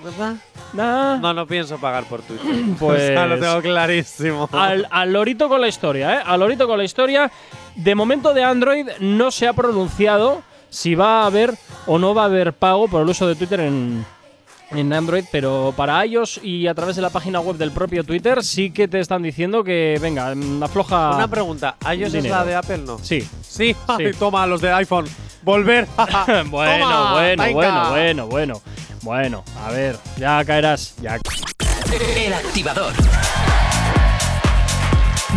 ¿Verdad? 0.04 0.36
Nah. 0.74 1.18
No, 1.18 1.34
no 1.34 1.46
pienso 1.48 1.78
pagar 1.78 2.04
por 2.06 2.22
Twitter. 2.22 2.46
Pues- 2.80 3.02
O 3.10 3.14
sea, 3.14 3.26
lo 3.28 3.40
tengo 3.40 3.62
clarísimo. 3.62 4.50
Al, 4.52 4.88
al 4.90 5.12
lorito 5.14 5.50
con 5.50 5.60
la 5.62 5.68
historia, 5.68 6.16
¿eh? 6.16 6.24
Al 6.26 6.40
lorito 6.40 6.68
con 6.68 6.78
la 6.78 6.84
historia. 6.84 7.32
De 7.76 7.96
momento 7.96 8.34
de 8.34 8.44
Android 8.44 8.88
no 9.00 9.32
se 9.32 9.48
ha 9.48 9.54
pronunciado 9.54 10.42
si 10.70 10.96
va 10.96 11.24
a 11.24 11.26
haber 11.26 11.54
o 11.88 11.98
no 11.98 12.14
va 12.14 12.24
a 12.24 12.26
haber 12.26 12.54
pago 12.54 12.88
por 12.88 13.02
el 13.02 13.10
uso 13.10 13.28
de 13.28 13.36
Twitter 13.36 13.60
en, 13.62 14.06
en 14.72 14.94
Android, 14.94 15.24
pero 15.32 15.74
para 15.76 16.06
iOS 16.06 16.42
y 16.44 16.68
a 16.68 16.76
través 16.76 16.96
de 16.96 17.02
la 17.02 17.10
página 17.10 17.40
web 17.40 17.56
del 17.58 17.72
propio 17.72 18.04
Twitter 18.04 18.44
sí 18.44 18.70
que 18.72 18.88
te 18.88 19.00
están 19.00 19.24
diciendo 19.24 19.64
que, 19.64 19.98
venga, 20.02 20.34
afloja. 20.62 21.16
Una 21.16 21.28
pregunta, 21.28 21.76
¿iOS 21.92 22.08
es 22.08 22.14
dinero. 22.14 22.36
la 22.36 22.46
de 22.46 22.56
Apple, 22.56 22.78
no? 22.80 23.00
Sí. 23.00 23.28
Sí, 23.42 23.76
Ay, 23.88 24.12
toma, 24.20 24.46
los 24.46 24.62
de 24.62 24.72
iPhone. 24.74 25.06
Volver. 25.42 25.88
bueno, 25.98 26.80
Toma, 26.90 27.14
bueno, 27.14 27.44
venga. 27.44 27.54
bueno, 27.54 27.90
bueno, 27.90 28.28
bueno. 28.28 28.62
Bueno, 29.02 29.44
a 29.66 29.72
ver, 29.72 29.98
ya 30.18 30.44
caerás. 30.46 30.96
Ya. 31.02 31.18
El 32.18 32.34
activador. 32.34 32.94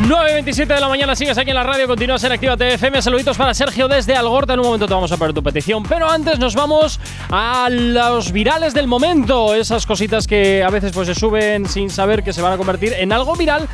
9.27 0.00 0.66
de 0.66 0.80
la 0.80 0.88
mañana, 0.88 1.14
sigues 1.14 1.36
aquí 1.36 1.50
en 1.50 1.54
la 1.54 1.62
radio, 1.62 1.86
continúas 1.86 2.24
en 2.24 2.32
Activa 2.32 2.56
TFM. 2.56 3.02
Saluditos 3.02 3.36
para 3.36 3.52
Sergio 3.52 3.88
desde 3.88 4.16
Algorta. 4.16 4.54
En 4.54 4.60
un 4.60 4.66
momento 4.66 4.86
te 4.86 4.94
vamos 4.94 5.12
a 5.12 5.18
poner 5.18 5.34
tu 5.34 5.42
petición, 5.42 5.82
pero 5.82 6.08
antes 6.08 6.38
nos 6.38 6.54
vamos 6.54 6.98
a 7.30 7.68
los 7.70 8.32
virales 8.32 8.72
del 8.72 8.86
momento. 8.86 9.54
Esas 9.54 9.84
cositas 9.84 10.26
que 10.26 10.64
a 10.64 10.70
veces 10.70 10.92
pues 10.92 11.08
se 11.08 11.14
suben 11.14 11.68
sin 11.68 11.90
saber 11.90 12.22
que 12.22 12.32
se 12.32 12.40
van 12.40 12.54
a 12.54 12.56
convertir 12.56 12.94
en 12.94 13.12
algo 13.12 13.36
viral. 13.36 13.68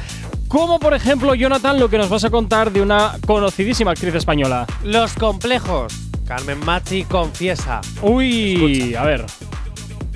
Como 0.48 0.78
por 0.80 0.94
ejemplo, 0.94 1.34
Jonathan, 1.34 1.78
lo 1.78 1.88
que 1.90 1.98
nos 1.98 2.08
vas 2.08 2.24
a 2.24 2.30
contar 2.30 2.72
de 2.72 2.80
una 2.80 3.16
conocidísima 3.26 3.90
actriz 3.90 4.14
española. 4.14 4.66
Los 4.82 5.12
complejos. 5.12 5.92
Carmen 6.26 6.58
Machi 6.64 7.04
confiesa. 7.04 7.80
Uy, 8.02 8.94
a 8.94 9.04
ver. 9.04 9.24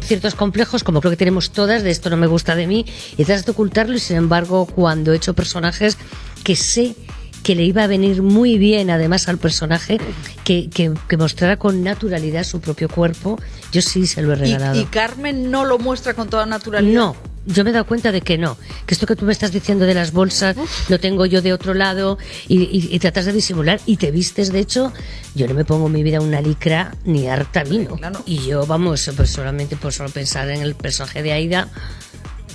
ciertos 0.00 0.34
complejos, 0.34 0.84
como 0.84 1.00
creo 1.00 1.10
que 1.10 1.16
tenemos 1.16 1.50
todas, 1.52 1.82
de 1.82 1.90
esto 1.90 2.10
no 2.10 2.16
me 2.16 2.26
gusta 2.26 2.54
de 2.54 2.66
mí, 2.66 2.84
y 3.16 3.24
tratas 3.24 3.46
de 3.46 3.52
ocultarlo, 3.52 3.94
y 3.94 3.98
sin 4.00 4.16
embargo, 4.16 4.66
cuando 4.66 5.12
he 5.12 5.16
hecho 5.16 5.32
personajes 5.34 5.96
que 6.44 6.56
sé 6.56 6.94
que 7.42 7.54
le 7.54 7.64
iba 7.64 7.82
a 7.84 7.86
venir 7.86 8.22
muy 8.22 8.56
bien 8.58 8.90
además 8.90 9.28
al 9.28 9.38
personaje, 9.38 9.98
que, 10.44 10.68
que, 10.70 10.92
que 11.08 11.16
mostrara 11.16 11.56
con 11.58 11.82
naturalidad 11.82 12.44
su 12.44 12.60
propio 12.60 12.88
cuerpo, 12.88 13.38
yo 13.72 13.80
sí 13.82 14.06
se 14.06 14.22
lo 14.22 14.32
he 14.32 14.36
Y, 14.36 14.40
regalado. 14.40 14.80
y 14.80 14.84
Carmen 14.84 15.50
no 15.50 15.64
lo 15.64 15.78
muestra 15.78 16.14
con 16.14 16.28
toda 16.28 16.46
naturalidad. 16.46 16.92
No, 16.94 17.16
yo 17.46 17.64
me 17.64 17.70
he 17.70 17.72
dado 17.72 17.86
cuenta 17.86 18.12
de 18.12 18.20
que 18.20 18.38
no. 18.38 18.56
Que 18.86 18.94
esto 18.94 19.06
que 19.06 19.16
tú 19.16 19.24
me 19.24 19.32
estás 19.32 19.52
diciendo 19.52 19.84
de 19.84 19.94
las 19.94 20.12
bolsas 20.12 20.56
lo 20.88 21.00
tengo 21.00 21.26
yo 21.26 21.42
de 21.42 21.52
otro 21.52 21.74
lado 21.74 22.18
y, 22.48 22.62
y- 22.62 22.88
y 22.94 22.98
tratas 22.98 23.24
de 23.26 23.32
disimular 23.32 23.80
y 23.86 23.96
te 23.96 24.10
vistes. 24.10 24.52
De 24.52 24.60
hecho, 24.60 24.92
yo 25.34 25.48
no 25.48 25.54
me 25.54 25.64
pongo 25.64 25.86
en 25.86 25.92
mi 25.92 26.02
vida 26.02 26.20
una 26.20 26.40
licra 26.40 26.94
ni 27.04 27.26
harta 27.28 27.64
vino. 27.64 27.96
Claro. 27.96 28.22
Y 28.26 28.38
yo, 28.46 28.66
vamos, 28.66 29.10
pues 29.16 29.30
solamente 29.30 29.76
por 29.76 29.92
solo 29.92 30.10
pensar 30.10 30.48
en 30.50 30.62
el 30.62 30.74
personaje 30.74 31.22
de 31.22 31.32
Aida, 31.32 31.68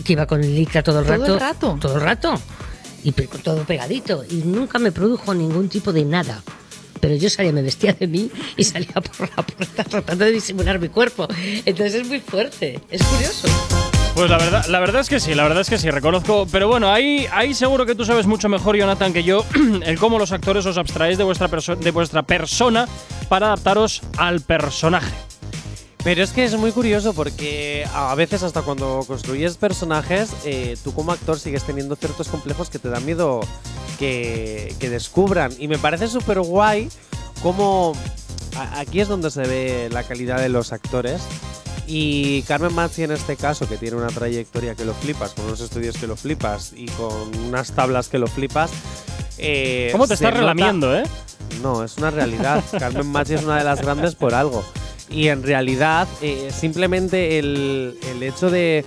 que 0.06 0.14
iba 0.14 0.26
con 0.26 0.42
licra 0.42 0.84
todo 0.84 1.00
el 1.00 1.06
¿Todo 1.06 1.18
rato. 1.18 1.34
el 1.34 1.40
rato? 1.40 1.78
Todo 1.82 1.96
el 1.96 2.02
rato. 2.02 2.42
Y 3.04 3.12
todo 3.12 3.64
pegadito. 3.64 4.26
Y 4.30 4.36
nunca 4.46 4.80
me 4.80 4.92
produjo 4.92 5.34
ningún 5.34 5.70
tipo 5.70 5.94
de 5.94 6.04
nada. 6.06 6.44
Pero 7.00 7.16
yo 7.16 7.30
salía, 7.30 7.52
me 7.52 7.62
vestía 7.62 7.94
de 7.94 8.08
mí 8.08 8.30
y 8.58 8.64
salía 8.64 8.94
por 8.94 9.30
la 9.36 9.44
puerta 9.46 9.84
tratando 9.90 10.26
de 10.26 10.32
disimular 10.32 10.80
mi 10.80 10.90
cuerpo. 10.90 11.28
Entonces 11.66 12.02
es 12.02 12.08
muy 12.08 12.20
fuerte. 12.20 12.80
Es 12.90 13.04
curioso. 13.04 13.48
Pues 14.18 14.30
la 14.32 14.38
verdad, 14.38 14.66
la 14.68 14.80
verdad 14.80 15.02
es 15.02 15.10
que 15.10 15.20
sí, 15.20 15.36
la 15.36 15.44
verdad 15.44 15.62
es 15.62 15.70
que 15.70 15.78
sí, 15.78 15.90
reconozco. 15.92 16.48
Pero 16.52 16.68
bueno, 16.68 16.92
ahí, 16.92 17.28
ahí 17.32 17.54
seguro 17.54 17.86
que 17.86 17.94
tú 17.96 18.04
sabes 18.04 18.26
mucho 18.26 18.50
mejor, 18.50 18.76
Jonathan, 18.76 19.14
que 19.14 19.24
yo, 19.24 19.46
el 19.84 20.00
cómo 20.00 20.18
los 20.18 20.32
actores 20.32 20.66
os 20.66 20.78
abstraéis 20.78 21.18
de 21.18 21.24
vuestra, 21.24 21.48
de 21.48 21.92
vuestra 21.92 22.24
persona 22.24 22.88
para 23.30 23.48
adaptaros 23.48 24.02
al 24.18 24.42
personaje. 24.42 25.14
Pero 26.04 26.24
es 26.24 26.32
que 26.32 26.46
es 26.46 26.56
muy 26.58 26.72
curioso 26.72 27.14
porque 27.14 27.86
a 27.94 28.16
veces 28.16 28.42
hasta 28.42 28.62
cuando 28.62 29.04
construyes 29.06 29.58
personajes, 29.58 30.30
eh, 30.46 30.78
tú 30.84 30.94
como 30.94 31.12
actor 31.12 31.38
sigues 31.40 31.64
teniendo 31.64 31.96
ciertos 31.96 32.28
complejos 32.30 32.70
que 32.70 32.80
te 32.80 32.90
dan 32.90 33.06
miedo 33.06 33.42
que, 34.00 34.74
que 34.80 34.90
descubran. 34.90 35.52
Y 35.60 35.68
me 35.68 35.78
parece 35.78 36.08
súper 36.08 36.40
guay 36.40 36.90
como 37.44 37.94
a- 38.56 38.80
aquí 38.80 39.02
es 39.02 39.08
donde 39.10 39.30
se 39.32 39.42
ve 39.42 39.90
la 39.92 40.04
calidad 40.04 40.40
de 40.40 40.50
los 40.50 40.72
actores. 40.72 41.22
Y 41.88 42.42
Carmen 42.44 42.74
Machi 42.74 43.04
en 43.04 43.12
este 43.12 43.38
caso, 43.38 43.68
que 43.68 43.78
tiene 43.78 43.96
una 43.96 44.08
trayectoria 44.08 44.76
que 44.76 44.84
lo 44.84 44.94
flipas, 44.94 45.32
con 45.34 45.46
unos 45.46 45.62
estudios 45.62 45.98
que 45.98 46.06
lo 46.06 46.18
flipas 46.18 46.74
y 46.76 46.86
con 46.88 47.34
unas 47.48 47.72
tablas 47.72 48.10
que 48.10 48.20
lo 48.20 48.28
flipas. 48.28 48.72
eh, 49.38 49.90
¿Cómo 49.94 50.06
te 50.08 50.16
estás 50.16 50.34
relamiendo, 50.34 50.96
eh? 50.98 51.04
no, 51.64 51.84
es 51.84 51.98
una 51.98 52.12
realidad. 52.12 52.62
Carmen 52.78 53.08
Machi 53.08 53.36
es 53.36 53.44
una 53.44 53.58
de 53.58 53.64
las 53.64 53.82
grandes 53.82 54.16
por 54.16 54.34
algo. 54.36 54.64
Y 55.10 55.30
en 55.30 55.42
realidad, 55.44 56.08
eh, 56.22 56.52
simplemente 56.54 57.40
el, 57.40 57.98
el 58.12 58.22
hecho 58.22 58.50
de 58.52 58.84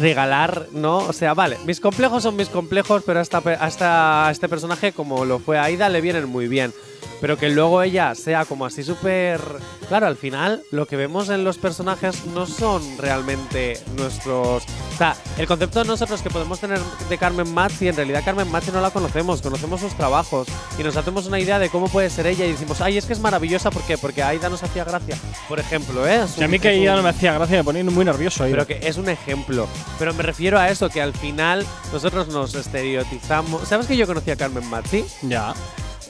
regalar, 0.00 0.66
¿no? 0.72 0.98
O 0.98 1.12
sea, 1.12 1.34
vale, 1.34 1.56
mis 1.66 1.80
complejos 1.80 2.22
son 2.22 2.36
mis 2.36 2.48
complejos, 2.48 3.02
pero 3.04 3.18
a, 3.18 3.22
esta 3.22 3.40
pe- 3.40 3.56
a 3.58 3.66
esta- 3.66 4.28
a 4.28 4.30
este 4.30 4.48
personaje, 4.48 4.92
como 4.92 5.24
lo 5.24 5.38
fue 5.38 5.58
Aida, 5.58 5.88
le 5.88 6.00
vienen 6.00 6.28
muy 6.28 6.46
bien. 6.48 6.72
Pero 7.20 7.38
que 7.38 7.48
luego 7.48 7.82
ella 7.82 8.14
sea 8.14 8.44
como 8.44 8.66
así 8.66 8.82
súper... 8.82 9.40
Claro, 9.88 10.06
al 10.06 10.16
final 10.16 10.62
lo 10.72 10.86
que 10.86 10.96
vemos 10.96 11.28
en 11.28 11.44
los 11.44 11.58
personajes 11.58 12.24
no 12.26 12.46
son 12.46 12.82
realmente 12.98 13.80
nuestros... 13.96 14.64
O 14.64 14.98
sea, 14.98 15.14
el 15.38 15.46
concepto 15.46 15.80
de 15.80 15.84
nosotros 15.86 16.22
que 16.22 16.30
podemos 16.30 16.58
tener 16.58 16.78
de 17.08 17.18
Carmen 17.18 17.52
Machi, 17.52 17.88
en 17.88 17.96
realidad 17.96 18.22
Carmen 18.24 18.50
Machi 18.50 18.70
no 18.70 18.80
la 18.80 18.90
conocemos, 18.90 19.42
conocemos 19.42 19.80
sus 19.80 19.94
trabajos 19.94 20.48
y 20.78 20.82
nos 20.82 20.96
hacemos 20.96 21.26
una 21.26 21.38
idea 21.38 21.58
de 21.58 21.68
cómo 21.68 21.88
puede 21.88 22.08
ser 22.10 22.26
ella 22.26 22.46
y 22.46 22.52
decimos, 22.52 22.80
ay, 22.80 22.96
es 22.96 23.04
que 23.04 23.12
es 23.12 23.20
maravillosa, 23.20 23.70
¿por 23.70 23.82
qué? 23.82 23.98
Porque 23.98 24.22
Aida 24.22 24.48
nos 24.48 24.62
hacía 24.62 24.84
gracia, 24.84 25.16
por 25.48 25.60
ejemplo, 25.60 26.06
¿eh? 26.06 26.22
Es 26.24 26.38
Y 26.38 26.42
a 26.42 26.46
un- 26.46 26.50
mí 26.50 26.58
que 26.58 26.78
un- 26.78 26.84
no 26.96 27.02
me 27.02 27.10
hacía 27.10 27.34
gracia, 27.34 27.58
me 27.58 27.64
ponía 27.64 27.84
muy 27.84 28.04
nervioso 28.06 28.44
ahí. 28.44 28.50
pero 28.52 28.66
que 28.66 28.80
es 28.82 28.96
un 28.96 29.08
ejemplo. 29.10 29.68
Pero 29.98 30.14
me 30.14 30.22
refiero 30.22 30.58
a 30.58 30.68
eso, 30.70 30.88
que 30.88 31.02
al 31.02 31.12
final 31.12 31.66
nosotros 31.92 32.28
nos 32.28 32.54
estereotizamos. 32.54 33.68
¿Sabes 33.68 33.86
que 33.86 33.96
yo 33.98 34.06
conocí 34.06 34.30
a 34.30 34.36
Carmen 34.36 34.64
Machi? 34.68 35.04
Ya. 35.22 35.54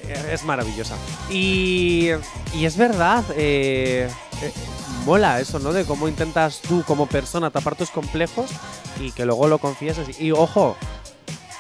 Eh, 0.08 0.30
Es 0.32 0.44
maravillosa. 0.44 0.96
Y, 1.30 2.10
y 2.54 2.64
es 2.64 2.76
verdad, 2.76 3.24
eh, 3.36 4.08
eh, 4.42 4.52
mola 5.04 5.40
eso, 5.40 5.58
¿no? 5.58 5.72
De 5.72 5.84
cómo 5.84 6.08
intentas 6.08 6.60
tú 6.60 6.82
como 6.86 7.06
persona 7.06 7.50
tapar 7.50 7.76
tus 7.76 7.90
complejos 7.90 8.50
y 9.00 9.12
que 9.12 9.24
luego 9.24 9.48
lo 9.48 9.58
confieses. 9.58 10.20
Y 10.20 10.32
ojo, 10.32 10.76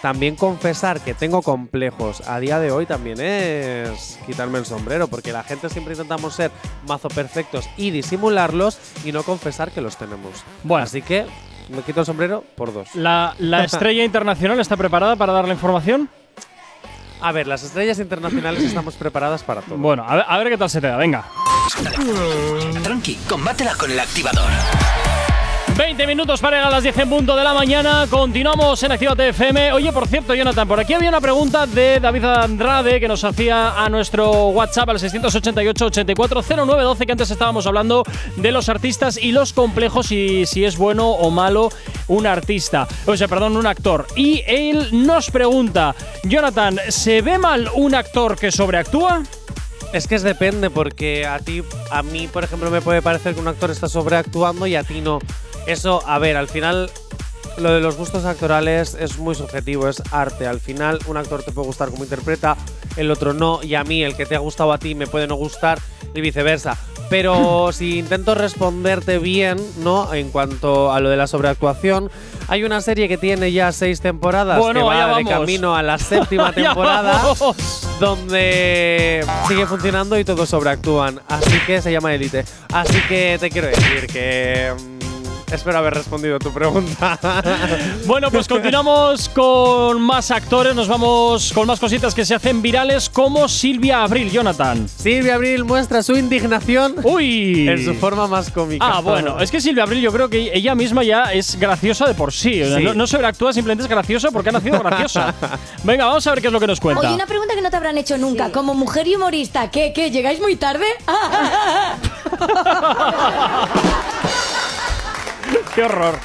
también 0.02 0.36
confesar 0.36 1.00
que 1.00 1.14
tengo 1.14 1.42
complejos 1.42 2.22
a 2.28 2.38
día 2.38 2.60
de 2.60 2.70
hoy 2.70 2.86
también 2.86 3.20
es 3.20 4.18
quitarme 4.26 4.58
el 4.58 4.66
sombrero, 4.66 5.08
porque 5.08 5.32
la 5.32 5.42
gente 5.42 5.68
siempre 5.68 5.94
intentamos 5.94 6.34
ser 6.34 6.50
mazo 6.86 7.08
perfectos 7.08 7.68
y 7.76 7.90
disimularlos 7.90 8.78
y 9.04 9.12
no 9.12 9.22
confesar 9.22 9.70
que 9.70 9.80
los 9.80 9.96
tenemos. 9.96 10.32
Bueno. 10.62 10.84
Así 10.84 11.02
que 11.02 11.26
me 11.68 11.82
quito 11.82 12.00
el 12.00 12.06
sombrero 12.06 12.44
por 12.56 12.72
dos. 12.72 12.94
¿La, 12.94 13.34
la 13.38 13.64
estrella 13.64 14.04
internacional 14.04 14.60
está 14.60 14.76
preparada 14.76 15.16
para 15.16 15.32
dar 15.32 15.48
la 15.48 15.54
información? 15.54 16.08
A 17.20 17.32
ver, 17.32 17.46
las 17.46 17.62
estrellas 17.62 17.98
internacionales 17.98 18.62
estamos 18.62 18.94
preparadas 18.94 19.42
para 19.42 19.62
todo. 19.62 19.78
Bueno, 19.78 20.04
a 20.06 20.16
ver, 20.16 20.24
a 20.28 20.38
ver 20.38 20.48
qué 20.48 20.58
tal 20.58 20.70
se 20.70 20.80
te 20.80 20.86
da, 20.86 20.96
venga. 20.96 21.24
Tranqui, 22.82 23.16
combátela 23.28 23.74
con 23.74 23.90
el 23.90 23.98
activador. 23.98 24.50
20 25.76 26.06
minutos 26.06 26.40
para 26.40 26.56
llegar 26.56 26.72
a 26.72 26.76
las 26.76 26.82
10 26.82 26.96
en 27.00 27.10
punto 27.10 27.36
de 27.36 27.44
la 27.44 27.52
mañana. 27.52 28.06
Continuamos 28.08 28.82
en 28.82 28.92
Actívate 28.92 29.28
FM. 29.28 29.72
Oye, 29.72 29.92
por 29.92 30.08
cierto, 30.08 30.34
Jonathan, 30.34 30.66
por 30.66 30.80
aquí 30.80 30.94
había 30.94 31.10
una 31.10 31.20
pregunta 31.20 31.66
de 31.66 32.00
David 32.00 32.24
Andrade 32.24 32.98
que 32.98 33.06
nos 33.06 33.22
hacía 33.24 33.84
a 33.84 33.90
nuestro 33.90 34.48
WhatsApp 34.48 34.88
al 34.88 34.98
688-840912 34.98 37.04
que 37.04 37.12
antes 37.12 37.30
estábamos 37.30 37.66
hablando 37.66 38.04
de 38.36 38.52
los 38.52 38.70
artistas 38.70 39.18
y 39.18 39.32
los 39.32 39.52
complejos 39.52 40.10
y 40.12 40.46
si 40.46 40.64
es 40.64 40.78
bueno 40.78 41.10
o 41.10 41.30
malo 41.30 41.68
un 42.08 42.26
artista. 42.26 42.88
O 43.04 43.14
sea, 43.14 43.28
perdón, 43.28 43.58
un 43.58 43.66
actor. 43.66 44.06
Y 44.16 44.44
él 44.46 44.88
nos 44.92 45.30
pregunta, 45.30 45.94
Jonathan, 46.24 46.78
¿se 46.88 47.20
ve 47.20 47.36
mal 47.36 47.68
un 47.74 47.94
actor 47.94 48.38
que 48.38 48.50
sobreactúa? 48.50 49.24
Es 49.92 50.08
que 50.08 50.14
es 50.14 50.22
depende, 50.22 50.70
porque 50.70 51.26
a 51.26 51.38
ti, 51.38 51.62
a 51.90 52.02
mí, 52.02 52.28
por 52.28 52.44
ejemplo, 52.44 52.70
me 52.70 52.80
puede 52.80 53.02
parecer 53.02 53.34
que 53.34 53.40
un 53.40 53.48
actor 53.48 53.70
está 53.70 53.88
sobreactuando 53.88 54.66
y 54.66 54.74
a 54.74 54.82
ti 54.82 55.02
no. 55.02 55.18
Eso, 55.66 56.02
a 56.06 56.18
ver, 56.18 56.36
al 56.36 56.48
final, 56.48 56.90
lo 57.58 57.72
de 57.72 57.80
los 57.80 57.96
gustos 57.96 58.24
actorales 58.24 58.94
es 58.98 59.18
muy 59.18 59.34
subjetivo, 59.34 59.88
es 59.88 60.02
arte. 60.12 60.46
Al 60.46 60.60
final, 60.60 60.98
un 61.06 61.16
actor 61.16 61.42
te 61.42 61.52
puede 61.52 61.66
gustar 61.66 61.90
como 61.90 62.04
interpreta, 62.04 62.56
el 62.96 63.10
otro 63.10 63.34
no, 63.34 63.60
y 63.62 63.74
a 63.74 63.84
mí, 63.84 64.02
el 64.02 64.16
que 64.16 64.26
te 64.26 64.36
ha 64.36 64.40
gustado 64.40 64.72
a 64.72 64.78
ti, 64.78 64.94
me 64.94 65.06
puede 65.06 65.26
no 65.26 65.34
gustar, 65.34 65.78
y 66.14 66.20
viceversa. 66.20 66.76
Pero 67.10 67.70
si 67.72 67.98
intento 67.98 68.34
responderte 68.34 69.18
bien, 69.18 69.58
¿no? 69.78 70.12
En 70.14 70.30
cuanto 70.30 70.92
a 70.92 71.00
lo 71.00 71.08
de 71.08 71.16
la 71.16 71.26
sobreactuación, 71.26 72.10
hay 72.48 72.64
una 72.64 72.80
serie 72.80 73.08
que 73.08 73.18
tiene 73.18 73.50
ya 73.50 73.72
seis 73.72 74.00
temporadas 74.00 74.58
Bueno, 74.58 74.80
que 74.80 74.86
va 74.86 75.06
de 75.06 75.24
vamos. 75.24 75.30
camino 75.30 75.74
a 75.74 75.82
la 75.82 75.98
séptima 75.98 76.52
temporada 76.52 77.22
donde 77.98 79.24
sigue 79.48 79.66
funcionando 79.66 80.18
y 80.18 80.24
todos 80.24 80.48
sobreactúan. 80.48 81.20
Así 81.28 81.58
que 81.66 81.82
se 81.82 81.90
llama 81.90 82.14
Elite. 82.14 82.44
Así 82.72 83.00
que 83.08 83.36
te 83.40 83.50
quiero 83.50 83.68
decir 83.68 84.06
que. 84.06 84.95
Espero 85.50 85.78
haber 85.78 85.94
respondido 85.94 86.38
tu 86.38 86.52
pregunta. 86.52 87.18
Bueno, 88.06 88.30
pues 88.30 88.46
continuamos 88.46 89.28
con 89.28 90.00
más 90.00 90.30
actores, 90.30 90.74
nos 90.74 90.88
vamos 90.88 91.52
con 91.52 91.66
más 91.66 91.80
cositas 91.80 92.14
que 92.14 92.24
se 92.24 92.34
hacen 92.34 92.62
virales 92.62 93.10
como 93.10 93.48
Silvia 93.48 94.02
Abril, 94.02 94.30
Jonathan. 94.30 94.88
Silvia 94.88 95.34
Abril 95.34 95.64
muestra 95.64 96.02
su 96.02 96.16
indignación 96.16 96.94
Uy. 97.02 97.68
en 97.68 97.84
su 97.84 97.94
forma 97.94 98.26
más 98.28 98.50
cómica. 98.50 98.86
Ah, 98.88 99.00
bueno, 99.00 99.40
es 99.40 99.50
que 99.50 99.60
Silvia 99.60 99.82
Abril 99.82 100.00
yo 100.02 100.12
creo 100.12 100.28
que 100.28 100.50
ella 100.54 100.74
misma 100.74 101.02
ya 101.02 101.24
es 101.32 101.58
graciosa 101.58 102.06
de 102.06 102.14
por 102.14 102.32
sí. 102.32 102.62
Sí. 102.64 102.82
No, 102.82 102.94
no 102.94 103.06
sobreactúa, 103.06 103.52
simplemente 103.52 103.84
es 103.84 103.90
graciosa 103.90 104.30
porque 104.30 104.50
ha 104.50 104.52
nacido 104.52 104.78
graciosa. 104.80 105.34
Venga, 105.82 106.06
vamos 106.06 106.26
a 106.26 106.30
ver 106.30 106.40
qué 106.40 106.46
es 106.46 106.52
lo 106.52 106.60
que 106.60 106.66
nos 106.66 106.80
cuenta. 106.80 107.00
Oye, 107.00 107.14
una 107.14 107.26
pregunta 107.26 107.54
que 107.54 107.62
no 107.62 107.70
te 107.70 107.76
habrán 107.76 107.98
hecho 107.98 108.16
nunca. 108.18 108.52
Como 108.52 108.74
mujer 108.74 109.06
y 109.08 109.16
humorista, 109.16 109.70
¿qué? 109.70 109.92
¿Qué? 109.92 110.10
¿Llegáis 110.10 110.40
muy 110.40 110.56
tarde? 110.56 110.86
Qué 115.76 115.82
horror. 115.82 116.18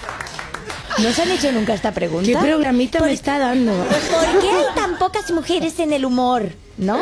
¿No 0.97 1.12
se 1.14 1.22
han 1.22 1.32
hecho 1.32 1.52
nunca 1.52 1.74
esta 1.74 1.91
pregunta? 1.93 2.26
¿Qué 2.26 2.38
programita 2.38 2.99
me 3.02 3.12
está 3.14 3.38
dando? 3.39 3.74
¿Por 3.74 4.41
qué 4.41 4.49
hay 4.49 4.66
tan 4.76 4.97
pocas 4.97 5.30
mujeres 5.32 5.80
en 5.80 5.93
el 5.93 6.06
humor? 6.06 6.49
¿No? 6.78 6.99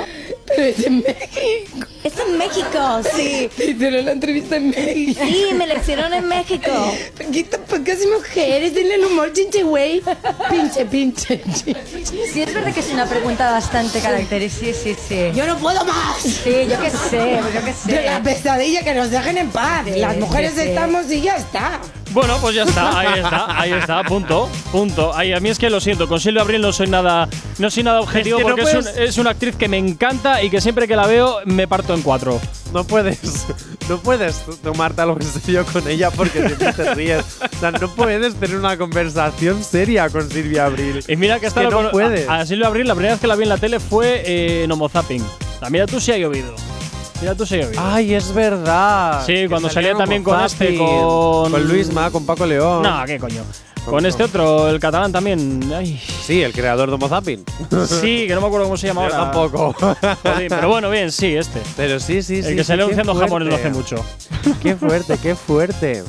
Pero 0.47 0.63
es 0.63 0.85
en 0.85 0.97
México. 0.99 1.87
Es 2.03 2.13
en 2.17 2.37
México, 2.37 3.01
sí. 3.15 3.49
Hicieron 3.57 4.05
la 4.05 4.11
entrevista 4.11 4.55
en 4.57 4.69
México. 4.71 5.21
Sí, 5.23 5.45
me 5.55 5.63
eleccionaron 5.65 6.13
en 6.13 6.27
México. 6.27 6.71
¿Por 7.17 7.25
qué 7.27 7.43
tan 7.43 7.61
pocas 7.61 7.97
mujeres 8.11 8.75
en 8.75 8.91
el 8.91 9.05
humor, 9.05 9.31
chinche 9.33 9.63
güey? 9.63 10.01
Pinche, 10.49 10.85
pinche, 10.85 11.41
chinche. 11.43 11.75
Sí, 12.33 12.41
es 12.41 12.53
verdad 12.53 12.73
que 12.73 12.79
es 12.79 12.89
una 12.91 13.05
pregunta 13.05 13.51
bastante 13.51 13.99
característica. 13.99 14.73
Sí, 14.73 14.95
sí, 14.95 15.01
sí. 15.07 15.31
Yo 15.35 15.45
no 15.45 15.57
puedo 15.57 15.83
más. 15.85 16.17
Sí, 16.21 16.67
yo 16.69 16.79
qué 16.81 16.89
sé, 16.89 17.39
yo 17.53 17.61
qué 17.85 17.93
De 17.95 18.01
la 18.05 18.17
sé. 18.17 18.23
pesadilla 18.23 18.83
que 18.83 18.93
nos 18.95 19.11
dejen 19.11 19.37
en 19.37 19.49
paz. 19.51 19.85
Sí, 19.85 19.99
Las 19.99 20.17
mujeres 20.17 20.51
sí, 20.55 20.61
sí. 20.61 20.67
estamos 20.69 21.11
y 21.11 21.21
ya 21.21 21.35
está. 21.37 21.79
Bueno, 22.11 22.37
pues 22.41 22.55
ya 22.55 22.63
está, 22.63 22.99
ahí 22.99 23.19
está, 23.19 23.59
ahí 23.61 23.71
está, 23.73 24.03
punto, 24.03 24.49
punto. 24.71 25.13
Ahí, 25.15 25.31
a 25.33 25.39
mí 25.39 25.49
es 25.49 25.59
que 25.59 25.69
lo 25.69 25.79
siento, 25.79 26.07
con 26.07 26.19
Silvia 26.19 26.41
Abril 26.41 26.61
no 26.61 26.73
soy 26.73 26.87
nada, 26.87 27.29
no 27.59 27.69
soy 27.69 27.83
nada 27.83 28.01
objetivo 28.01 28.39
Es 28.39 28.45
que 28.45 28.61
no 28.61 28.67
es, 28.67 28.75
un- 28.87 29.03
es 29.03 29.17
una 29.19 29.29
actriz 29.31 29.55
que 29.55 29.67
me 29.67 29.77
encanta 29.77 30.41
y 30.43 30.49
que 30.49 30.59
siempre 30.59 30.87
que 30.87 30.95
la 30.95 31.05
veo 31.05 31.37
me 31.45 31.67
parto 31.67 31.93
en 31.93 32.01
cuatro. 32.01 32.39
No 32.73 32.83
puedes, 32.83 33.45
no 33.89 33.97
puedes 33.99 34.43
tomarte 34.63 35.01
algo 35.01 35.17
en 35.19 35.25
serio 35.27 35.65
con 35.71 35.87
ella 35.87 36.09
porque 36.11 36.39
siempre 36.47 36.73
te 36.73 36.93
ríes. 36.95 37.23
O 37.55 37.59
sea, 37.59 37.71
no 37.71 37.87
puedes 37.89 38.35
tener 38.35 38.57
una 38.57 38.77
conversación 38.77 39.63
seria 39.63 40.09
con 40.09 40.29
Silvia 40.29 40.65
Abril. 40.65 41.03
Y 41.07 41.15
mira 41.15 41.39
que 41.39 41.47
Es 41.47 41.51
hasta 41.55 41.67
que 41.69 41.75
no 41.75 41.91
puedes. 41.91 42.27
A, 42.27 42.39
a 42.39 42.45
Silvia 42.45 42.67
Abril, 42.67 42.87
la 42.87 42.93
primera 42.95 43.13
vez 43.13 43.21
que 43.21 43.27
la 43.27 43.35
vi 43.35 43.43
en 43.43 43.49
la 43.49 43.57
tele 43.57 43.79
fue 43.79 44.23
eh, 44.25 44.63
en 44.65 44.71
Homo 44.71 44.89
Zapping. 44.89 45.23
Sea, 45.59 45.69
mira 45.69 45.85
tú 45.87 45.99
si 45.99 46.11
ha 46.11 46.17
llovido. 46.17 46.53
Mira 47.21 47.35
tú 47.35 47.45
si 47.45 47.55
ha 47.55 47.61
llovido. 47.63 47.81
Ay, 47.83 48.13
es 48.13 48.33
verdad. 48.33 49.23
Sí, 49.25 49.33
Que 49.33 49.49
cuando 49.49 49.69
salía 49.69 49.93
también 49.95 50.23
con 50.23 50.39
este, 50.41 50.75
con- 50.77 51.51
Con 51.51 51.67
Luisma, 51.67 52.09
con 52.11 52.25
Paco 52.25 52.45
León. 52.45 52.83
no, 52.83 53.03
qué 53.05 53.19
coño. 53.19 53.43
Con 53.85 54.05
este 54.05 54.23
otro, 54.23 54.69
el 54.69 54.79
catalán 54.79 55.11
también. 55.11 55.71
Ay, 55.75 55.99
Sí, 56.23 56.43
el 56.43 56.53
creador 56.53 56.89
de 56.89 56.95
Homo 56.95 57.07
Zapping. 57.09 57.43
sí, 57.87 58.25
que 58.27 58.35
no 58.35 58.41
me 58.41 58.47
acuerdo 58.47 58.65
cómo 58.65 58.77
se 58.77 58.87
llama 58.87 59.07
Yo 59.09 59.15
ahora. 59.15 59.31
tampoco. 59.31 59.73
Joder, 59.73 60.47
pero 60.49 60.67
bueno, 60.69 60.89
bien, 60.91 61.11
sí, 61.11 61.35
este. 61.35 61.59
Pero 61.75 61.99
sí, 61.99 62.21
sí, 62.21 62.43
sí. 62.43 62.49
el 62.49 62.55
que 62.55 62.63
sí, 62.63 62.67
salió 62.67 62.87
qué 62.87 62.93
anunciando 62.93 63.19
jamones 63.19 63.47
no 63.49 63.55
hace 63.55 63.69
mucho. 63.69 63.95
Qué 64.61 64.75
fuerte, 64.75 65.17
qué 65.21 65.33
fuerte. 65.35 66.03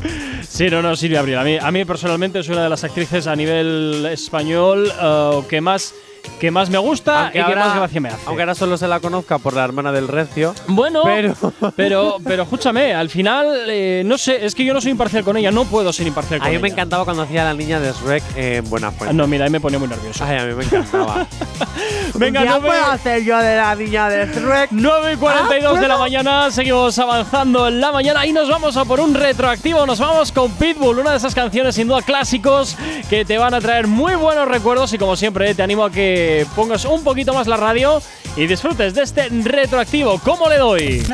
Sí, 0.47 0.69
no, 0.69 0.83
no, 0.83 0.95
Silvia 0.95 1.21
Abril. 1.21 1.39
A 1.39 1.45
mí, 1.45 1.57
a 1.59 1.71
mí 1.71 1.85
personalmente 1.85 2.41
es 2.41 2.49
una 2.49 2.65
de 2.65 2.69
las 2.69 2.85
actrices 2.85 3.27
a 3.27 3.35
nivel 3.35 4.07
español 4.13 4.93
eh, 5.01 5.41
que 5.49 5.61
más 5.61 5.95
que 6.39 6.51
más 6.51 6.71
me 6.71 6.79
gusta 6.79 7.31
y 7.35 7.43
que 7.43 7.55
más 7.57 7.75
gracia 7.75 8.01
me 8.01 8.09
hace. 8.09 8.21
aunque 8.27 8.43
ahora 8.43 8.55
solo 8.55 8.77
se 8.77 8.89
la 8.89 9.01
conozca 9.01 9.39
por 9.39 9.55
la 9.55 9.65
hermana 9.65 9.93
del 9.93 10.09
Recio. 10.09 10.55
Bueno, 10.69 11.03
pero, 11.05 11.35
Pero- 11.77 12.17
pero, 12.25 12.43
escúchame, 12.45 12.95
al 12.95 13.09
final, 13.11 13.47
eh, 13.69 14.03
no 14.05 14.17
sé, 14.19 14.45
es 14.45 14.55
que 14.55 14.65
yo 14.65 14.73
no 14.75 14.81
soy 14.81 14.93
imparcial 14.93 15.25
con 15.25 15.37
ella, 15.37 15.51
no 15.51 15.65
puedo 15.65 15.93
ser 15.93 16.07
imparcial 16.07 16.41
con 16.41 16.47
A 16.47 16.51
mí 16.51 16.57
ella. 16.57 16.63
me 16.63 16.69
encantaba 16.69 17.05
cuando 17.05 17.23
hacía 17.23 17.45
la 17.45 17.55
niña 17.55 17.81
de 17.81 17.93
Shrek 17.93 18.23
en 18.37 18.69
Buena 18.71 18.91
Fuente. 18.91 19.11
Ah, 19.11 19.13
No, 19.13 19.27
mira, 19.27 19.45
ahí 19.45 19.51
me 19.51 19.61
ponía 19.61 19.79
muy 19.79 19.89
nervioso. 19.89 20.25
Ay, 20.25 20.39
a 20.39 20.45
mí 20.45 20.55
me 20.55 20.65
encantaba. 20.65 21.27
Venga, 22.15 22.45
¿Ya 22.45 22.51
nueve- 22.53 22.69
puedo 22.69 22.87
hacer 22.87 23.23
yo 23.25 23.39
de 23.39 23.57
la 23.57 23.75
niña 23.75 24.09
de 24.09 24.27
Shrek? 24.27 24.69
9 24.73 25.13
y 25.15 25.17
42 25.17 25.81
de 25.81 25.89
la 25.89 25.97
mañana, 25.99 26.51
seguimos 26.51 26.99
avanzando 26.99 27.69
en 27.69 27.81
la 27.81 27.93
mañana 27.93 28.27
y 28.27 28.33
nos 28.33 28.49
vamos 28.49 28.77
a 28.77 28.85
por 28.85 29.01
un 29.01 29.15
retroactivo. 29.15 29.87
Nos 29.87 29.99
vamos 30.01 30.33
con 30.33 30.51
Pitbull, 30.53 30.99
una 30.99 31.13
de 31.13 31.17
esas 31.19 31.35
canciones 31.35 31.75
sin 31.75 31.89
duda 31.89 32.03
clásicos 32.03 32.77
que 33.09 33.25
te 33.25 33.39
van 33.39 33.55
a 33.55 33.61
traer 33.61 33.87
muy 33.87 34.15
buenos 34.17 34.49
recuerdos. 34.49 34.93
Y 34.93 34.99
como 34.99 35.17
siempre, 35.17 35.55
te 35.55 35.63
animo 35.63 35.85
a 35.85 35.91
que 35.91 36.20
pongas 36.55 36.85
un 36.85 37.05
poquito 37.05 37.35
más 37.35 37.47
la 37.47 37.57
radio 37.57 38.03
y 38.37 38.47
disfrutes 38.47 38.95
de 38.95 39.03
este 39.03 39.29
retroactivo. 39.29 40.21
¿Cómo 40.25 40.49
le 40.49 40.59
doy? 40.59 41.05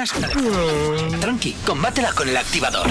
Tranqui, 1.21 1.53
combátela 1.65 2.13
con 2.13 2.29
el 2.29 2.37
activador. 2.37 2.87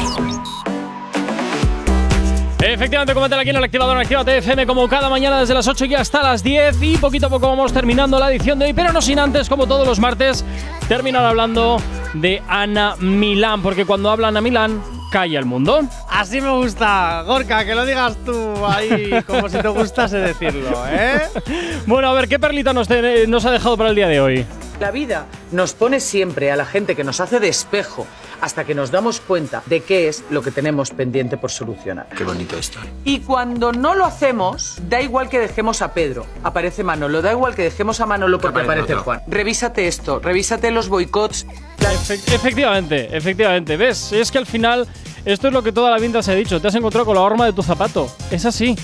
Efectivamente, 2.67 3.13
coméntala 3.13 3.43
aquí 3.43 3.51
en 3.51 3.57
el 3.57 3.63
activador 3.63 3.95
en 3.95 4.01
Actívate 4.01 4.37
FM 4.37 4.65
como 4.65 4.87
cada 4.87 5.07
mañana 5.07 5.39
desde 5.39 5.53
las 5.53 5.67
8 5.67 5.85
y 5.85 5.93
hasta 5.93 6.23
las 6.23 6.41
10 6.41 6.81
y 6.81 6.97
poquito 6.97 7.27
a 7.27 7.29
poco 7.29 7.47
vamos 7.47 7.71
terminando 7.71 8.17
la 8.17 8.31
edición 8.31 8.57
de 8.57 8.65
hoy, 8.65 8.73
pero 8.73 8.91
no 8.91 9.03
sin 9.03 9.19
antes, 9.19 9.49
como 9.49 9.67
todos 9.67 9.85
los 9.85 9.99
martes, 9.99 10.43
terminar 10.87 11.23
hablando 11.25 11.77
de 12.15 12.41
Ana 12.47 12.95
Milán, 12.97 13.61
porque 13.61 13.85
cuando 13.85 14.09
habla 14.09 14.29
Ana 14.29 14.41
Milán, 14.41 14.81
calla 15.15 15.39
el 15.39 15.45
mundo. 15.45 15.79
Así 16.09 16.41
me 16.41 16.49
gusta, 16.49 17.21
Gorka, 17.25 17.63
que 17.63 17.73
lo 17.73 17.85
digas 17.85 18.17
tú 18.25 18.53
ahí 18.67 19.11
como 19.25 19.47
si 19.47 19.57
te 19.57 19.67
gustase 19.69 20.17
decirlo, 20.17 20.67
¿eh? 20.89 21.21
Bueno, 21.87 22.09
a 22.09 22.13
ver, 22.13 22.27
¿qué 22.27 22.37
perlita 22.37 22.73
nos, 22.73 22.89
te- 22.89 23.25
nos 23.25 23.45
ha 23.45 23.51
dejado 23.51 23.77
para 23.77 23.91
el 23.91 23.95
día 23.95 24.09
de 24.09 24.19
hoy? 24.19 24.45
La 24.81 24.91
vida 24.91 25.25
nos 25.55 25.73
pone 25.73 25.99
siempre 25.99 26.51
a 26.51 26.55
la 26.55 26.65
gente 26.65 26.95
que 26.95 27.03
nos 27.03 27.19
hace 27.19 27.39
de 27.39 27.47
espejo 27.47 28.05
hasta 28.41 28.65
que 28.65 28.75
nos 28.75 28.91
damos 28.91 29.21
cuenta 29.21 29.63
de 29.65 29.81
qué 29.81 30.07
es 30.09 30.23
lo 30.29 30.41
que 30.41 30.51
tenemos 30.51 30.91
pendiente 30.91 31.37
por 31.37 31.49
solucionar. 31.49 32.07
Qué 32.15 32.23
bonito 32.25 32.57
esto. 32.57 32.79
Y 33.05 33.19
cuando 33.21 33.71
no 33.71 33.95
lo 33.95 34.05
hacemos, 34.05 34.77
da 34.89 35.01
igual 35.01 35.29
que 35.29 35.39
dejemos 35.39 35.81
a 35.81 35.93
Pedro, 35.93 36.25
aparece 36.43 36.83
Manolo, 36.83 37.21
da 37.21 37.31
igual 37.31 37.55
que 37.55 37.63
dejemos 37.63 38.01
a 38.01 38.05
Manolo 38.05 38.39
porque 38.39 38.59
Aparece 38.61 38.93
aparece. 38.93 39.03
Juan. 39.03 39.21
Revísate 39.27 39.87
esto, 39.87 40.19
revísate 40.19 40.69
los 40.71 40.89
boicots. 40.89 41.45
Efe- 41.79 42.33
efectivamente, 42.35 43.15
efectivamente. 43.15 43.77
¿Ves? 43.77 44.11
Es 44.11 44.31
que 44.31 44.37
al 44.37 44.45
final, 44.45 44.87
esto 45.23 45.47
es 45.47 45.53
lo 45.53 45.63
que 45.63 45.71
toda 45.71 45.89
la 45.91 45.97
vida 45.97 46.21
se 46.21 46.31
ha 46.31 46.35
dicho. 46.35 46.59
Te 46.59 46.67
has 46.67 46.75
encontrado 46.75 47.05
con 47.05 47.15
la 47.15 47.21
horma 47.21 47.45
de 47.45 47.53
tu 47.53 47.63
zapato. 47.63 48.09
Es 48.31 48.45
así. 48.45 48.75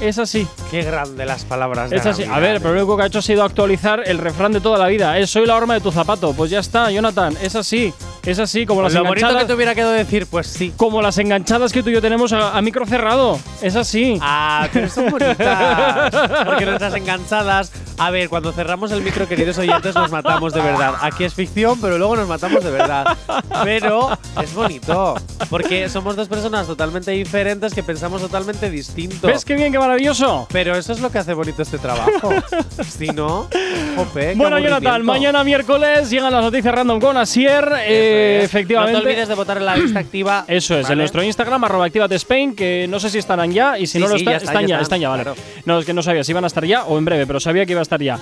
Es 0.00 0.18
así. 0.18 0.46
Qué 0.70 0.82
grande 0.82 1.26
las 1.26 1.44
palabras 1.44 1.90
de 1.90 1.96
Es 1.96 2.06
así. 2.06 2.24
Ana 2.24 2.36
A 2.36 2.38
ver, 2.40 2.48
Milán, 2.52 2.62
pero 2.62 2.74
lo 2.74 2.80
único 2.80 2.96
que 2.96 3.02
ha 3.02 3.06
hecho 3.06 3.18
ha 3.18 3.22
sido 3.22 3.44
actualizar 3.44 4.02
el 4.06 4.16
refrán 4.16 4.50
de 4.50 4.60
toda 4.62 4.78
la 4.78 4.86
vida. 4.86 5.18
Es 5.18 5.28
soy 5.28 5.44
la 5.44 5.54
horma 5.56 5.74
de 5.74 5.80
tu 5.80 5.92
zapato. 5.92 6.09
Pues 6.18 6.50
ya 6.50 6.58
está, 6.60 6.90
Jonathan. 6.90 7.36
Es 7.42 7.54
así. 7.54 7.92
Es 8.24 8.38
así, 8.38 8.66
como 8.66 8.82
las 8.82 8.92
Lo 8.92 9.00
bonito 9.00 9.18
enganchadas. 9.20 9.42
que 9.44 9.46
te 9.48 9.54
hubiera 9.54 9.74
quedado 9.74 9.92
decir, 9.92 10.26
pues 10.26 10.46
sí. 10.46 10.74
Como 10.76 11.00
las 11.00 11.16
enganchadas 11.18 11.72
que 11.72 11.82
tú 11.82 11.88
y 11.88 11.94
yo 11.94 12.02
tenemos 12.02 12.32
a, 12.34 12.56
a 12.56 12.60
micro 12.60 12.84
cerrado. 12.84 13.38
Es 13.62 13.76
así. 13.76 14.18
Ah, 14.20 14.68
pero 14.72 14.88
son 14.90 15.08
bonitas. 15.10 16.14
Porque 16.44 16.66
nuestras 16.66 16.94
enganchadas. 16.94 17.72
A 17.96 18.10
ver, 18.10 18.28
cuando 18.28 18.52
cerramos 18.52 18.92
el 18.92 19.02
micro, 19.02 19.26
queridos 19.28 19.56
oyentes, 19.58 19.94
nos 19.94 20.10
matamos 20.10 20.52
de 20.52 20.60
verdad. 20.60 20.94
Aquí 21.00 21.24
es 21.24 21.34
ficción, 21.34 21.80
pero 21.80 21.96
luego 21.98 22.16
nos 22.16 22.28
matamos 22.28 22.62
de 22.64 22.70
verdad. 22.70 23.16
Pero 23.64 24.10
es 24.42 24.54
bonito. 24.54 25.14
Porque 25.48 25.88
somos 25.88 26.16
dos 26.16 26.28
personas 26.28 26.66
totalmente 26.66 27.10
diferentes 27.12 27.72
que 27.74 27.82
pensamos 27.82 28.20
totalmente 28.20 28.70
distinto. 28.70 29.26
¿Ves 29.28 29.44
qué 29.44 29.54
bien, 29.54 29.72
qué 29.72 29.78
maravilloso? 29.78 30.46
Pero 30.50 30.76
eso 30.76 30.92
es 30.92 31.00
lo 31.00 31.10
que 31.10 31.18
hace 31.18 31.32
bonito 31.34 31.62
este 31.62 31.78
trabajo. 31.78 32.30
si 32.98 33.08
no, 33.08 33.48
jope, 33.96 34.34
Bueno, 34.34 34.58
Jonathan, 34.58 35.04
mañana 35.04 35.42
miércoles 35.44 35.89
llegan 36.10 36.32
las 36.32 36.42
noticias 36.42 36.74
random 36.74 37.00
con 37.00 37.16
Asier. 37.16 37.68
Eh, 37.80 38.40
efectivamente. 38.42 38.92
No 38.92 39.02
te 39.02 39.08
olvides 39.08 39.28
de 39.28 39.34
votar 39.34 39.56
en 39.56 39.66
la 39.66 39.76
lista 39.76 39.98
activa. 39.98 40.44
Eso 40.48 40.78
es, 40.78 40.88
en 40.88 40.98
nuestro 40.98 41.22
Instagram, 41.22 41.64
arroba 41.64 41.88
Spain, 41.88 42.54
que 42.54 42.86
no 42.88 43.00
sé 43.00 43.10
si 43.10 43.18
estarán 43.18 43.52
ya, 43.52 43.78
y 43.78 43.86
si 43.86 43.94
Sí, 43.94 43.98
no 43.98 44.06
lo 44.08 44.14
sí, 44.14 44.20
están, 44.20 44.32
ya 44.32 44.36
están, 44.38 44.54
están, 44.54 44.66
ya, 44.66 44.76
ya 44.76 44.82
están 44.82 45.00
ya, 45.00 45.08
vale. 45.08 45.22
claro. 45.24 45.40
No, 45.64 45.78
es 45.78 45.86
que 45.86 45.92
no 45.92 46.02
sabía 46.02 46.24
si 46.24 46.32
iban 46.32 46.44
a 46.44 46.46
estar 46.46 46.64
ya 46.64 46.84
o 46.84 46.98
en 46.98 47.04
breve, 47.04 47.26
pero 47.26 47.40
sabía 47.40 47.66
que 47.66 47.72
iba 47.72 47.80
a 47.80 47.82
estar 47.82 48.00
ya. 48.00 48.18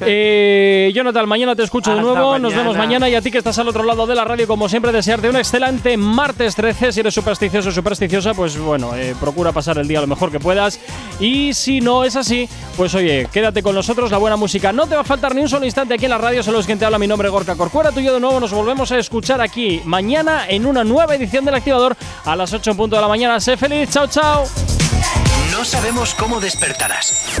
Eh, 0.00 0.92
Jonathan, 0.94 1.28
mañana 1.28 1.54
te 1.54 1.62
escucho 1.62 1.94
de 1.94 2.00
nuevo, 2.00 2.38
nos 2.38 2.54
vemos 2.54 2.76
mañana, 2.76 3.08
y 3.08 3.14
a 3.14 3.20
ti 3.20 3.30
que 3.30 3.38
estás 3.38 3.58
al 3.58 3.68
otro 3.68 3.82
lado 3.82 4.06
de 4.06 4.14
la 4.14 4.24
radio, 4.24 4.46
como 4.46 4.68
siempre, 4.68 4.92
desearte 4.92 5.28
un 5.28 5.36
excelente 5.36 5.96
martes 5.96 6.54
13. 6.54 6.92
Si 6.92 7.00
eres 7.00 7.14
supersticioso 7.14 7.68
o 7.68 7.72
supersticiosa, 7.72 8.34
pues 8.34 8.58
bueno, 8.58 8.94
eh, 8.94 9.14
procura 9.20 9.52
pasar 9.52 9.78
el 9.78 9.88
día 9.88 10.00
lo 10.00 10.06
mejor 10.06 10.30
que 10.30 10.40
puedas. 10.40 10.80
Y 11.20 11.54
si 11.54 11.80
no 11.80 12.04
es 12.04 12.16
así, 12.16 12.48
pues 12.76 12.94
oye, 12.94 13.28
quédate 13.32 13.62
con 13.62 13.74
nosotros, 13.74 14.10
la 14.10 14.18
buena 14.18 14.36
música. 14.36 14.72
No 14.72 14.86
te 14.86 14.94
va 14.94 15.02
a 15.02 15.04
faltar 15.04 15.34
ni 15.34 15.42
un 15.42 15.48
solo 15.48 15.64
instante 15.64 15.94
aquí 15.94 16.04
en 16.04 16.10
la 16.10 16.18
radio, 16.18 16.42
solo 16.42 16.60
es 16.60 16.66
quien 16.66 16.78
te 16.78 16.84
habla, 16.84 16.98
mi 16.98 17.06
nombre 17.06 17.28
es 17.28 17.32
Gorka 17.32 17.54
Corcuera, 17.56 17.92
tú 17.92 18.00
y 18.00 18.04
yo 18.04 18.14
de 18.14 18.20
nuevo 18.20 18.40
nos 18.40 18.52
volvemos 18.52 18.90
a 18.92 18.98
escuchar 18.98 19.40
aquí 19.40 19.80
mañana 19.84 20.46
en 20.48 20.66
una 20.66 20.84
nueva 20.84 21.14
edición 21.14 21.44
del 21.44 21.54
Activador 21.54 21.96
a 22.24 22.36
las 22.36 22.52
8 22.52 22.72
en 22.72 22.76
punto 22.76 22.96
de 22.96 23.02
la 23.02 23.08
mañana. 23.08 23.40
Sé 23.40 23.56
feliz, 23.56 23.90
chao, 23.90 24.06
chao. 24.06 24.44
No 25.52 25.64
sabemos 25.64 26.14
cómo 26.14 26.40
despertarás, 26.40 27.40